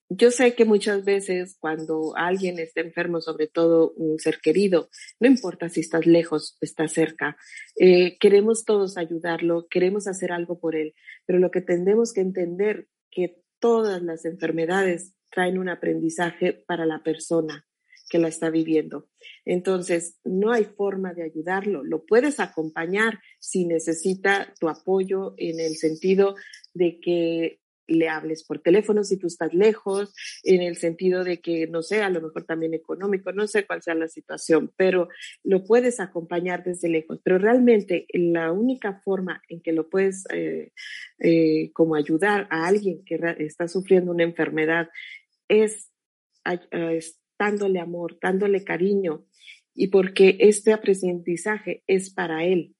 yo 0.08 0.30
sé 0.30 0.54
que 0.54 0.64
muchas 0.64 1.04
veces 1.04 1.56
cuando 1.58 2.14
alguien 2.16 2.58
está 2.58 2.80
enfermo, 2.80 3.20
sobre 3.20 3.48
todo 3.48 3.92
un 3.96 4.18
ser 4.18 4.40
querido, 4.40 4.88
no 5.18 5.26
importa 5.26 5.68
si 5.68 5.80
estás 5.80 6.06
lejos, 6.06 6.56
estás 6.60 6.92
cerca, 6.92 7.36
eh, 7.76 8.16
queremos 8.18 8.64
todos 8.64 8.98
ayudarlo, 8.98 9.66
queremos 9.68 10.06
hacer 10.06 10.30
algo 10.30 10.60
por 10.60 10.76
él, 10.76 10.94
pero 11.24 11.40
lo 11.40 11.50
que 11.50 11.60
tendemos 11.60 12.12
que 12.12 12.20
entender 12.20 12.86
que 13.10 13.42
todas 13.58 14.02
las 14.02 14.24
enfermedades 14.24 15.14
traen 15.30 15.58
un 15.58 15.68
aprendizaje 15.68 16.52
para 16.66 16.86
la 16.86 17.02
persona 17.02 17.66
que 18.08 18.18
la 18.18 18.28
está 18.28 18.50
viviendo. 18.50 19.08
Entonces, 19.44 20.18
no 20.24 20.52
hay 20.52 20.64
forma 20.64 21.12
de 21.12 21.24
ayudarlo. 21.24 21.82
Lo 21.82 22.04
puedes 22.04 22.40
acompañar 22.40 23.18
si 23.40 23.66
necesita 23.66 24.54
tu 24.60 24.68
apoyo 24.68 25.34
en 25.36 25.60
el 25.60 25.76
sentido 25.76 26.36
de 26.72 27.00
que 27.00 27.60
le 27.86 28.08
hables 28.08 28.44
por 28.44 28.60
teléfono 28.60 29.04
si 29.04 29.18
tú 29.18 29.26
estás 29.26 29.54
lejos, 29.54 30.14
en 30.44 30.62
el 30.62 30.76
sentido 30.76 31.24
de 31.24 31.40
que, 31.40 31.66
no 31.66 31.82
sé, 31.82 32.02
a 32.02 32.10
lo 32.10 32.20
mejor 32.20 32.44
también 32.44 32.74
económico, 32.74 33.32
no 33.32 33.46
sé 33.46 33.66
cuál 33.66 33.82
sea 33.82 33.94
la 33.94 34.08
situación, 34.08 34.72
pero 34.76 35.08
lo 35.44 35.64
puedes 35.64 36.00
acompañar 36.00 36.64
desde 36.64 36.88
lejos. 36.88 37.20
Pero 37.22 37.38
realmente 37.38 38.06
la 38.12 38.52
única 38.52 39.00
forma 39.04 39.42
en 39.48 39.60
que 39.60 39.72
lo 39.72 39.88
puedes 39.88 40.24
eh, 40.32 40.72
eh, 41.18 41.70
como 41.72 41.94
ayudar 41.94 42.48
a 42.50 42.66
alguien 42.66 43.04
que 43.04 43.18
está 43.38 43.68
sufriendo 43.68 44.12
una 44.12 44.24
enfermedad 44.24 44.88
es, 45.48 45.90
es 46.70 47.20
dándole 47.38 47.80
amor, 47.80 48.18
dándole 48.20 48.64
cariño 48.64 49.26
y 49.74 49.88
porque 49.88 50.36
este 50.40 50.72
aprendizaje 50.72 51.82
es 51.86 52.10
para 52.10 52.44
él, 52.44 52.74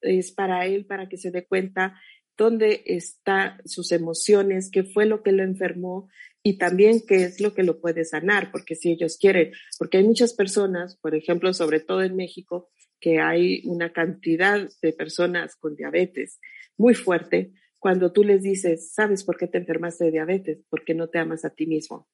es 0.00 0.32
para 0.32 0.66
él 0.66 0.86
para 0.86 1.08
que 1.08 1.16
se 1.16 1.30
dé 1.30 1.44
cuenta 1.46 2.00
dónde 2.36 2.82
están 2.86 3.60
sus 3.64 3.92
emociones, 3.92 4.70
qué 4.70 4.84
fue 4.84 5.06
lo 5.06 5.22
que 5.22 5.32
lo 5.32 5.42
enfermó 5.42 6.08
y 6.42 6.58
también 6.58 7.02
qué 7.06 7.24
es 7.24 7.40
lo 7.40 7.54
que 7.54 7.62
lo 7.62 7.80
puede 7.80 8.04
sanar, 8.04 8.50
porque 8.52 8.76
si 8.76 8.92
ellos 8.92 9.16
quieren, 9.18 9.52
porque 9.78 9.98
hay 9.98 10.04
muchas 10.04 10.34
personas, 10.34 10.96
por 10.96 11.14
ejemplo, 11.14 11.52
sobre 11.52 11.80
todo 11.80 12.02
en 12.02 12.14
México, 12.14 12.70
que 13.00 13.20
hay 13.20 13.62
una 13.64 13.92
cantidad 13.92 14.68
de 14.80 14.92
personas 14.92 15.56
con 15.56 15.74
diabetes 15.76 16.38
muy 16.76 16.94
fuerte, 16.94 17.52
cuando 17.78 18.12
tú 18.12 18.24
les 18.24 18.42
dices, 18.42 18.92
¿sabes 18.92 19.24
por 19.24 19.36
qué 19.36 19.46
te 19.46 19.58
enfermaste 19.58 20.04
de 20.04 20.10
diabetes? 20.12 20.64
Porque 20.68 20.94
no 20.94 21.08
te 21.08 21.18
amas 21.18 21.44
a 21.44 21.50
ti 21.50 21.66
mismo. 21.66 22.08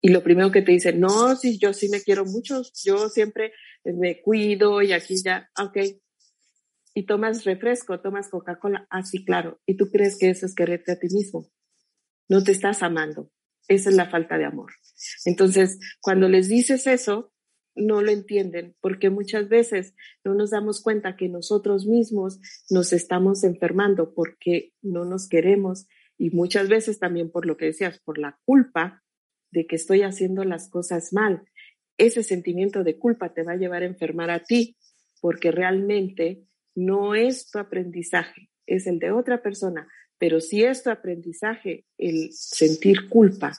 Y 0.00 0.08
lo 0.08 0.22
primero 0.22 0.50
que 0.50 0.62
te 0.62 0.72
dicen, 0.72 0.98
no, 0.98 1.36
si 1.36 1.58
yo 1.58 1.72
sí 1.72 1.88
me 1.90 2.00
quiero 2.00 2.24
mucho, 2.24 2.62
yo 2.84 3.08
siempre 3.08 3.52
me 3.84 4.22
cuido 4.22 4.80
y 4.80 4.92
aquí 4.92 5.22
ya, 5.22 5.50
ok, 5.58 5.76
y 6.94 7.06
tomas 7.06 7.44
refresco, 7.44 8.00
tomas 8.00 8.28
Coca-Cola, 8.28 8.86
así 8.90 9.18
ah, 9.18 9.24
claro, 9.26 9.60
y 9.66 9.76
tú 9.76 9.90
crees 9.90 10.18
que 10.18 10.30
eso 10.30 10.46
es 10.46 10.54
quererte 10.54 10.92
a 10.92 10.98
ti 10.98 11.08
mismo. 11.10 11.48
No 12.28 12.42
te 12.42 12.52
estás 12.52 12.82
amando. 12.82 13.30
Esa 13.68 13.90
es 13.90 13.96
la 13.96 14.10
falta 14.10 14.36
de 14.36 14.44
amor. 14.44 14.72
Entonces, 15.24 15.78
cuando 16.00 16.28
les 16.28 16.48
dices 16.48 16.86
eso, 16.88 17.32
no 17.76 18.02
lo 18.02 18.10
entienden 18.10 18.74
porque 18.80 19.10
muchas 19.10 19.48
veces 19.48 19.94
no 20.24 20.34
nos 20.34 20.50
damos 20.50 20.82
cuenta 20.82 21.16
que 21.16 21.28
nosotros 21.28 21.86
mismos 21.86 22.40
nos 22.68 22.92
estamos 22.92 23.44
enfermando 23.44 24.12
porque 24.12 24.72
no 24.82 25.04
nos 25.04 25.28
queremos 25.28 25.86
y 26.18 26.30
muchas 26.30 26.68
veces 26.68 26.98
también 26.98 27.30
por 27.30 27.46
lo 27.46 27.56
que 27.56 27.66
decías, 27.66 28.00
por 28.00 28.18
la 28.18 28.38
culpa 28.44 29.02
de 29.50 29.66
que 29.66 29.76
estoy 29.76 30.02
haciendo 30.02 30.44
las 30.44 30.68
cosas 30.68 31.12
mal. 31.12 31.44
Ese 31.96 32.22
sentimiento 32.22 32.84
de 32.84 32.98
culpa 32.98 33.32
te 33.32 33.42
va 33.42 33.52
a 33.52 33.56
llevar 33.56 33.82
a 33.82 33.86
enfermar 33.86 34.30
a 34.30 34.42
ti 34.42 34.76
porque 35.20 35.50
realmente 35.50 36.44
no 36.74 37.14
es 37.14 37.50
tu 37.50 37.58
aprendizaje, 37.58 38.50
es 38.66 38.86
el 38.86 38.98
de 38.98 39.12
otra 39.12 39.42
persona, 39.42 39.88
pero 40.18 40.40
si 40.40 40.64
es 40.64 40.82
tu 40.82 40.90
aprendizaje 40.90 41.86
el 41.98 42.32
sentir 42.32 43.08
culpa, 43.08 43.58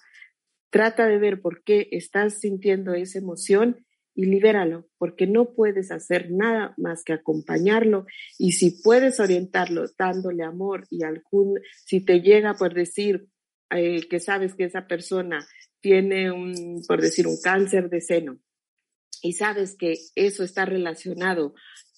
trata 0.69 1.07
de 1.07 1.17
ver 1.17 1.41
por 1.41 1.63
qué 1.63 1.89
estás 1.91 2.39
sintiendo 2.39 2.93
esa 2.93 3.19
emoción 3.19 3.85
y 4.13 4.25
libéralo, 4.25 4.87
porque 4.97 5.25
no 5.25 5.53
puedes 5.53 5.91
hacer 5.91 6.31
nada 6.31 6.73
más 6.77 7.03
que 7.03 7.13
acompañarlo 7.13 8.05
y 8.37 8.53
si 8.53 8.71
puedes 8.83 9.19
orientarlo 9.19 9.85
dándole 9.97 10.43
amor 10.43 10.85
y 10.89 11.03
algún, 11.03 11.59
si 11.85 12.01
te 12.01 12.21
llega 12.21 12.55
por 12.55 12.73
decir 12.73 13.27
eh, 13.69 14.07
que 14.09 14.19
sabes 14.19 14.53
que 14.53 14.65
esa 14.65 14.85
persona 14.87 15.47
tiene 15.79 16.31
un, 16.31 16.83
por 16.87 17.01
decir, 17.01 17.25
un 17.25 17.39
cáncer 17.41 17.89
de 17.89 18.01
seno 18.01 18.37
y 19.21 19.33
sabes 19.33 19.75
que 19.77 19.95
eso 20.15 20.43
está 20.43 20.65
relacionado 20.65 21.53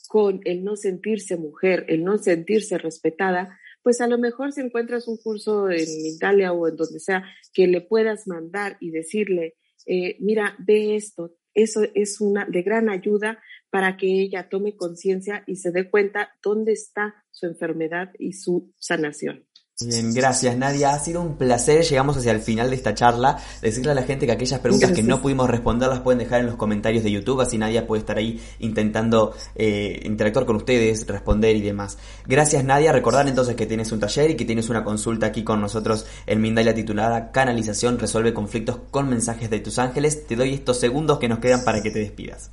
con 0.08 0.42
el 0.46 0.64
no 0.64 0.76
sentirse 0.76 1.38
mujer, 1.38 1.86
el 1.88 2.04
no 2.04 2.18
sentirse 2.18 2.78
respetada, 2.78 3.58
pues 3.82 4.00
a 4.02 4.08
lo 4.08 4.18
mejor 4.18 4.52
si 4.52 4.62
encuentras 4.62 5.08
un 5.08 5.18
curso 5.18 5.70
en 5.70 5.88
Italia 6.06 6.54
o 6.54 6.68
en 6.68 6.76
donde 6.76 7.00
sea 7.00 7.24
que 7.54 7.68
le 7.68 7.82
puedas 7.82 8.28
mandar 8.28 8.78
y 8.80 8.92
decirle, 8.92 9.56
eh, 9.86 10.16
mira, 10.20 10.56
ve 10.60 10.96
esto, 10.96 11.36
eso 11.54 11.82
es 11.94 12.22
una 12.22 12.46
de 12.46 12.62
gran 12.64 12.90
ayuda 12.90 13.42
para 13.70 13.98
que 13.98 14.22
ella 14.22 14.50
tome 14.50 14.76
conciencia 14.76 15.44
y 15.48 15.58
se 15.58 15.72
dé 15.72 15.90
cuenta 15.90 16.32
dónde 16.42 16.72
está 16.72 17.16
su 17.32 17.46
enfermedad 17.46 18.12
y 18.18 18.34
su 18.34 18.74
sanación. 18.78 19.46
Bien, 19.82 20.14
gracias 20.14 20.56
Nadia. 20.56 20.94
Ha 20.94 21.00
sido 21.00 21.20
un 21.20 21.36
placer. 21.36 21.84
Llegamos 21.84 22.16
hacia 22.16 22.32
el 22.32 22.42
final 22.42 22.70
de 22.70 22.76
esta 22.76 22.94
charla. 22.94 23.40
Decirle 23.60 23.92
a 23.92 23.96
la 23.96 24.04
gente 24.04 24.28
que 24.28 24.32
aquellas 24.32 24.60
preguntas 24.60 24.92
que 24.92 25.02
no 25.02 25.20
pudimos 25.20 25.50
responder 25.50 25.90
las 25.90 26.02
pueden 26.02 26.20
dejar 26.20 26.42
en 26.42 26.46
los 26.46 26.58
comentarios 26.58 27.04
de 27.04 27.12
YouTube, 27.12 27.42
así 27.42 27.58
Nadia 27.58 27.88
puede 27.88 28.02
estar 28.02 28.18
ahí 28.18 28.40
intentando 28.60 29.34
eh, 29.56 30.00
interactuar 30.06 30.46
con 30.46 30.58
ustedes, 30.58 31.08
responder 31.08 31.56
y 31.56 31.62
demás. 31.62 31.98
Gracias 32.28 32.64
Nadia. 32.64 32.92
Recordar 32.92 33.28
entonces 33.28 33.56
que 33.56 33.66
tienes 33.66 33.92
un 33.92 34.00
taller 34.00 34.30
y 34.30 34.36
que 34.36 34.46
tienes 34.46 34.70
una 34.70 34.84
consulta 34.84 35.26
aquí 35.26 35.44
con 35.44 35.60
nosotros 35.60 36.06
en 36.28 36.40
Mindalia 36.40 36.76
titulada 36.76 37.32
Canalización 37.32 37.98
resuelve 37.98 38.32
conflictos 38.32 38.78
con 38.92 39.10
mensajes 39.10 39.50
de 39.50 39.60
tus 39.60 39.80
ángeles. 39.80 40.28
Te 40.28 40.36
doy 40.36 40.54
estos 40.54 40.80
segundos 40.80 41.18
que 41.18 41.28
nos 41.28 41.40
quedan 41.40 41.64
para 41.64 41.82
que 41.82 41.90
te 41.90 41.98
despidas. 41.98 42.52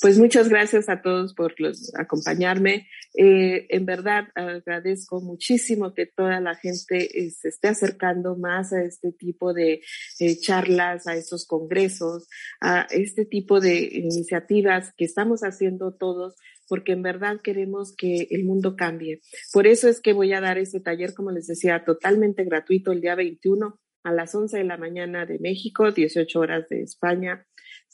Pues 0.00 0.18
muchas 0.18 0.48
gracias 0.48 0.88
a 0.88 1.02
todos 1.02 1.34
por 1.34 1.54
acompañarme. 1.98 2.88
Eh, 3.14 3.66
en 3.68 3.84
verdad 3.84 4.24
agradezco 4.34 5.20
muchísimo 5.20 5.94
que 5.94 6.06
toda 6.06 6.40
la 6.40 6.54
gente 6.54 7.18
eh, 7.18 7.30
se 7.30 7.48
esté 7.48 7.68
acercando 7.68 8.36
más 8.36 8.72
a 8.72 8.82
este 8.82 9.12
tipo 9.12 9.52
de 9.52 9.82
eh, 10.20 10.38
charlas, 10.38 11.06
a 11.06 11.16
estos 11.16 11.46
congresos, 11.46 12.28
a 12.60 12.86
este 12.90 13.24
tipo 13.26 13.60
de 13.60 13.82
iniciativas 13.92 14.92
que 14.96 15.04
estamos 15.04 15.40
haciendo 15.40 15.94
todos 15.94 16.36
porque 16.68 16.92
en 16.92 17.02
verdad 17.02 17.40
queremos 17.42 17.94
que 17.94 18.26
el 18.30 18.44
mundo 18.44 18.74
cambie. 18.74 19.20
Por 19.52 19.68
eso 19.68 19.88
es 19.88 20.00
que 20.00 20.12
voy 20.12 20.32
a 20.32 20.40
dar 20.40 20.58
este 20.58 20.80
taller, 20.80 21.14
como 21.14 21.30
les 21.30 21.46
decía, 21.46 21.84
totalmente 21.84 22.44
gratuito 22.44 22.90
el 22.90 23.00
día 23.00 23.14
21 23.14 23.78
a 24.02 24.12
las 24.12 24.34
11 24.34 24.58
de 24.58 24.64
la 24.64 24.76
mañana 24.76 25.26
de 25.26 25.38
México, 25.38 25.90
18 25.90 26.38
horas 26.38 26.68
de 26.68 26.82
España, 26.82 27.46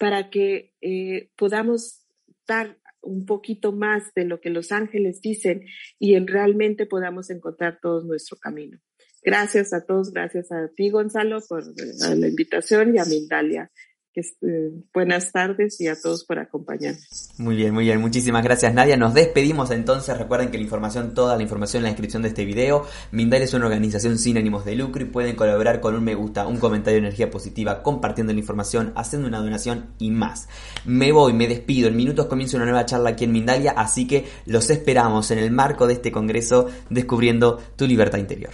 para 0.02 0.30
que 0.30 0.74
eh, 0.80 1.30
podamos 1.36 2.04
dar 2.48 2.76
un 3.02 3.24
poquito 3.24 3.70
más 3.70 4.12
de 4.16 4.24
lo 4.24 4.40
que 4.40 4.50
los 4.50 4.72
ángeles 4.72 5.20
dicen 5.20 5.62
y 6.00 6.16
en 6.16 6.26
realmente 6.26 6.86
podamos 6.86 7.30
encontrar 7.30 7.78
todo 7.80 8.02
nuestro 8.02 8.36
camino. 8.36 8.80
Gracias 9.22 9.72
a 9.72 9.86
todos, 9.86 10.12
gracias 10.12 10.50
a 10.50 10.68
ti 10.74 10.90
Gonzalo 10.90 11.38
por 11.48 11.62
la 11.64 12.26
invitación 12.26 12.96
y 12.96 12.98
a 12.98 13.04
Mindalia. 13.04 13.70
Eh, 14.14 14.72
buenas 14.92 15.32
tardes 15.32 15.80
y 15.80 15.88
a 15.88 15.98
todos 15.98 16.24
por 16.24 16.38
acompañarnos. 16.38 17.30
Muy 17.38 17.56
bien, 17.56 17.72
muy 17.72 17.84
bien, 17.84 18.00
muchísimas 18.00 18.44
gracias 18.44 18.74
Nadia. 18.74 18.96
Nos 18.96 19.14
despedimos 19.14 19.70
entonces. 19.70 20.16
Recuerden 20.18 20.50
que 20.50 20.58
la 20.58 20.64
información, 20.64 21.14
toda 21.14 21.36
la 21.36 21.42
información 21.42 21.80
en 21.80 21.84
la 21.84 21.88
descripción 21.90 22.22
de 22.22 22.28
este 22.28 22.44
video. 22.44 22.84
Mindalia 23.10 23.44
es 23.44 23.54
una 23.54 23.66
organización 23.66 24.18
sin 24.18 24.36
ánimos 24.36 24.66
de 24.66 24.74
lucro 24.74 25.02
y 25.02 25.06
pueden 25.06 25.34
colaborar 25.34 25.80
con 25.80 25.94
un 25.94 26.04
me 26.04 26.14
gusta, 26.14 26.46
un 26.46 26.58
comentario 26.58 27.00
de 27.00 27.06
energía 27.06 27.30
positiva, 27.30 27.82
compartiendo 27.82 28.32
la 28.32 28.40
información, 28.40 28.92
haciendo 28.96 29.28
una 29.28 29.38
donación 29.38 29.94
y 29.98 30.10
más. 30.10 30.48
Me 30.84 31.12
voy, 31.12 31.32
me 31.32 31.48
despido. 31.48 31.88
En 31.88 31.96
minutos 31.96 32.26
comienza 32.26 32.56
una 32.56 32.66
nueva 32.66 32.84
charla 32.84 33.10
aquí 33.10 33.24
en 33.24 33.32
Mindalia, 33.32 33.72
así 33.72 34.06
que 34.06 34.26
los 34.44 34.68
esperamos 34.68 35.30
en 35.30 35.38
el 35.38 35.50
marco 35.50 35.86
de 35.86 35.94
este 35.94 36.12
congreso 36.12 36.68
descubriendo 36.90 37.58
tu 37.76 37.86
libertad 37.86 38.18
interior. 38.18 38.52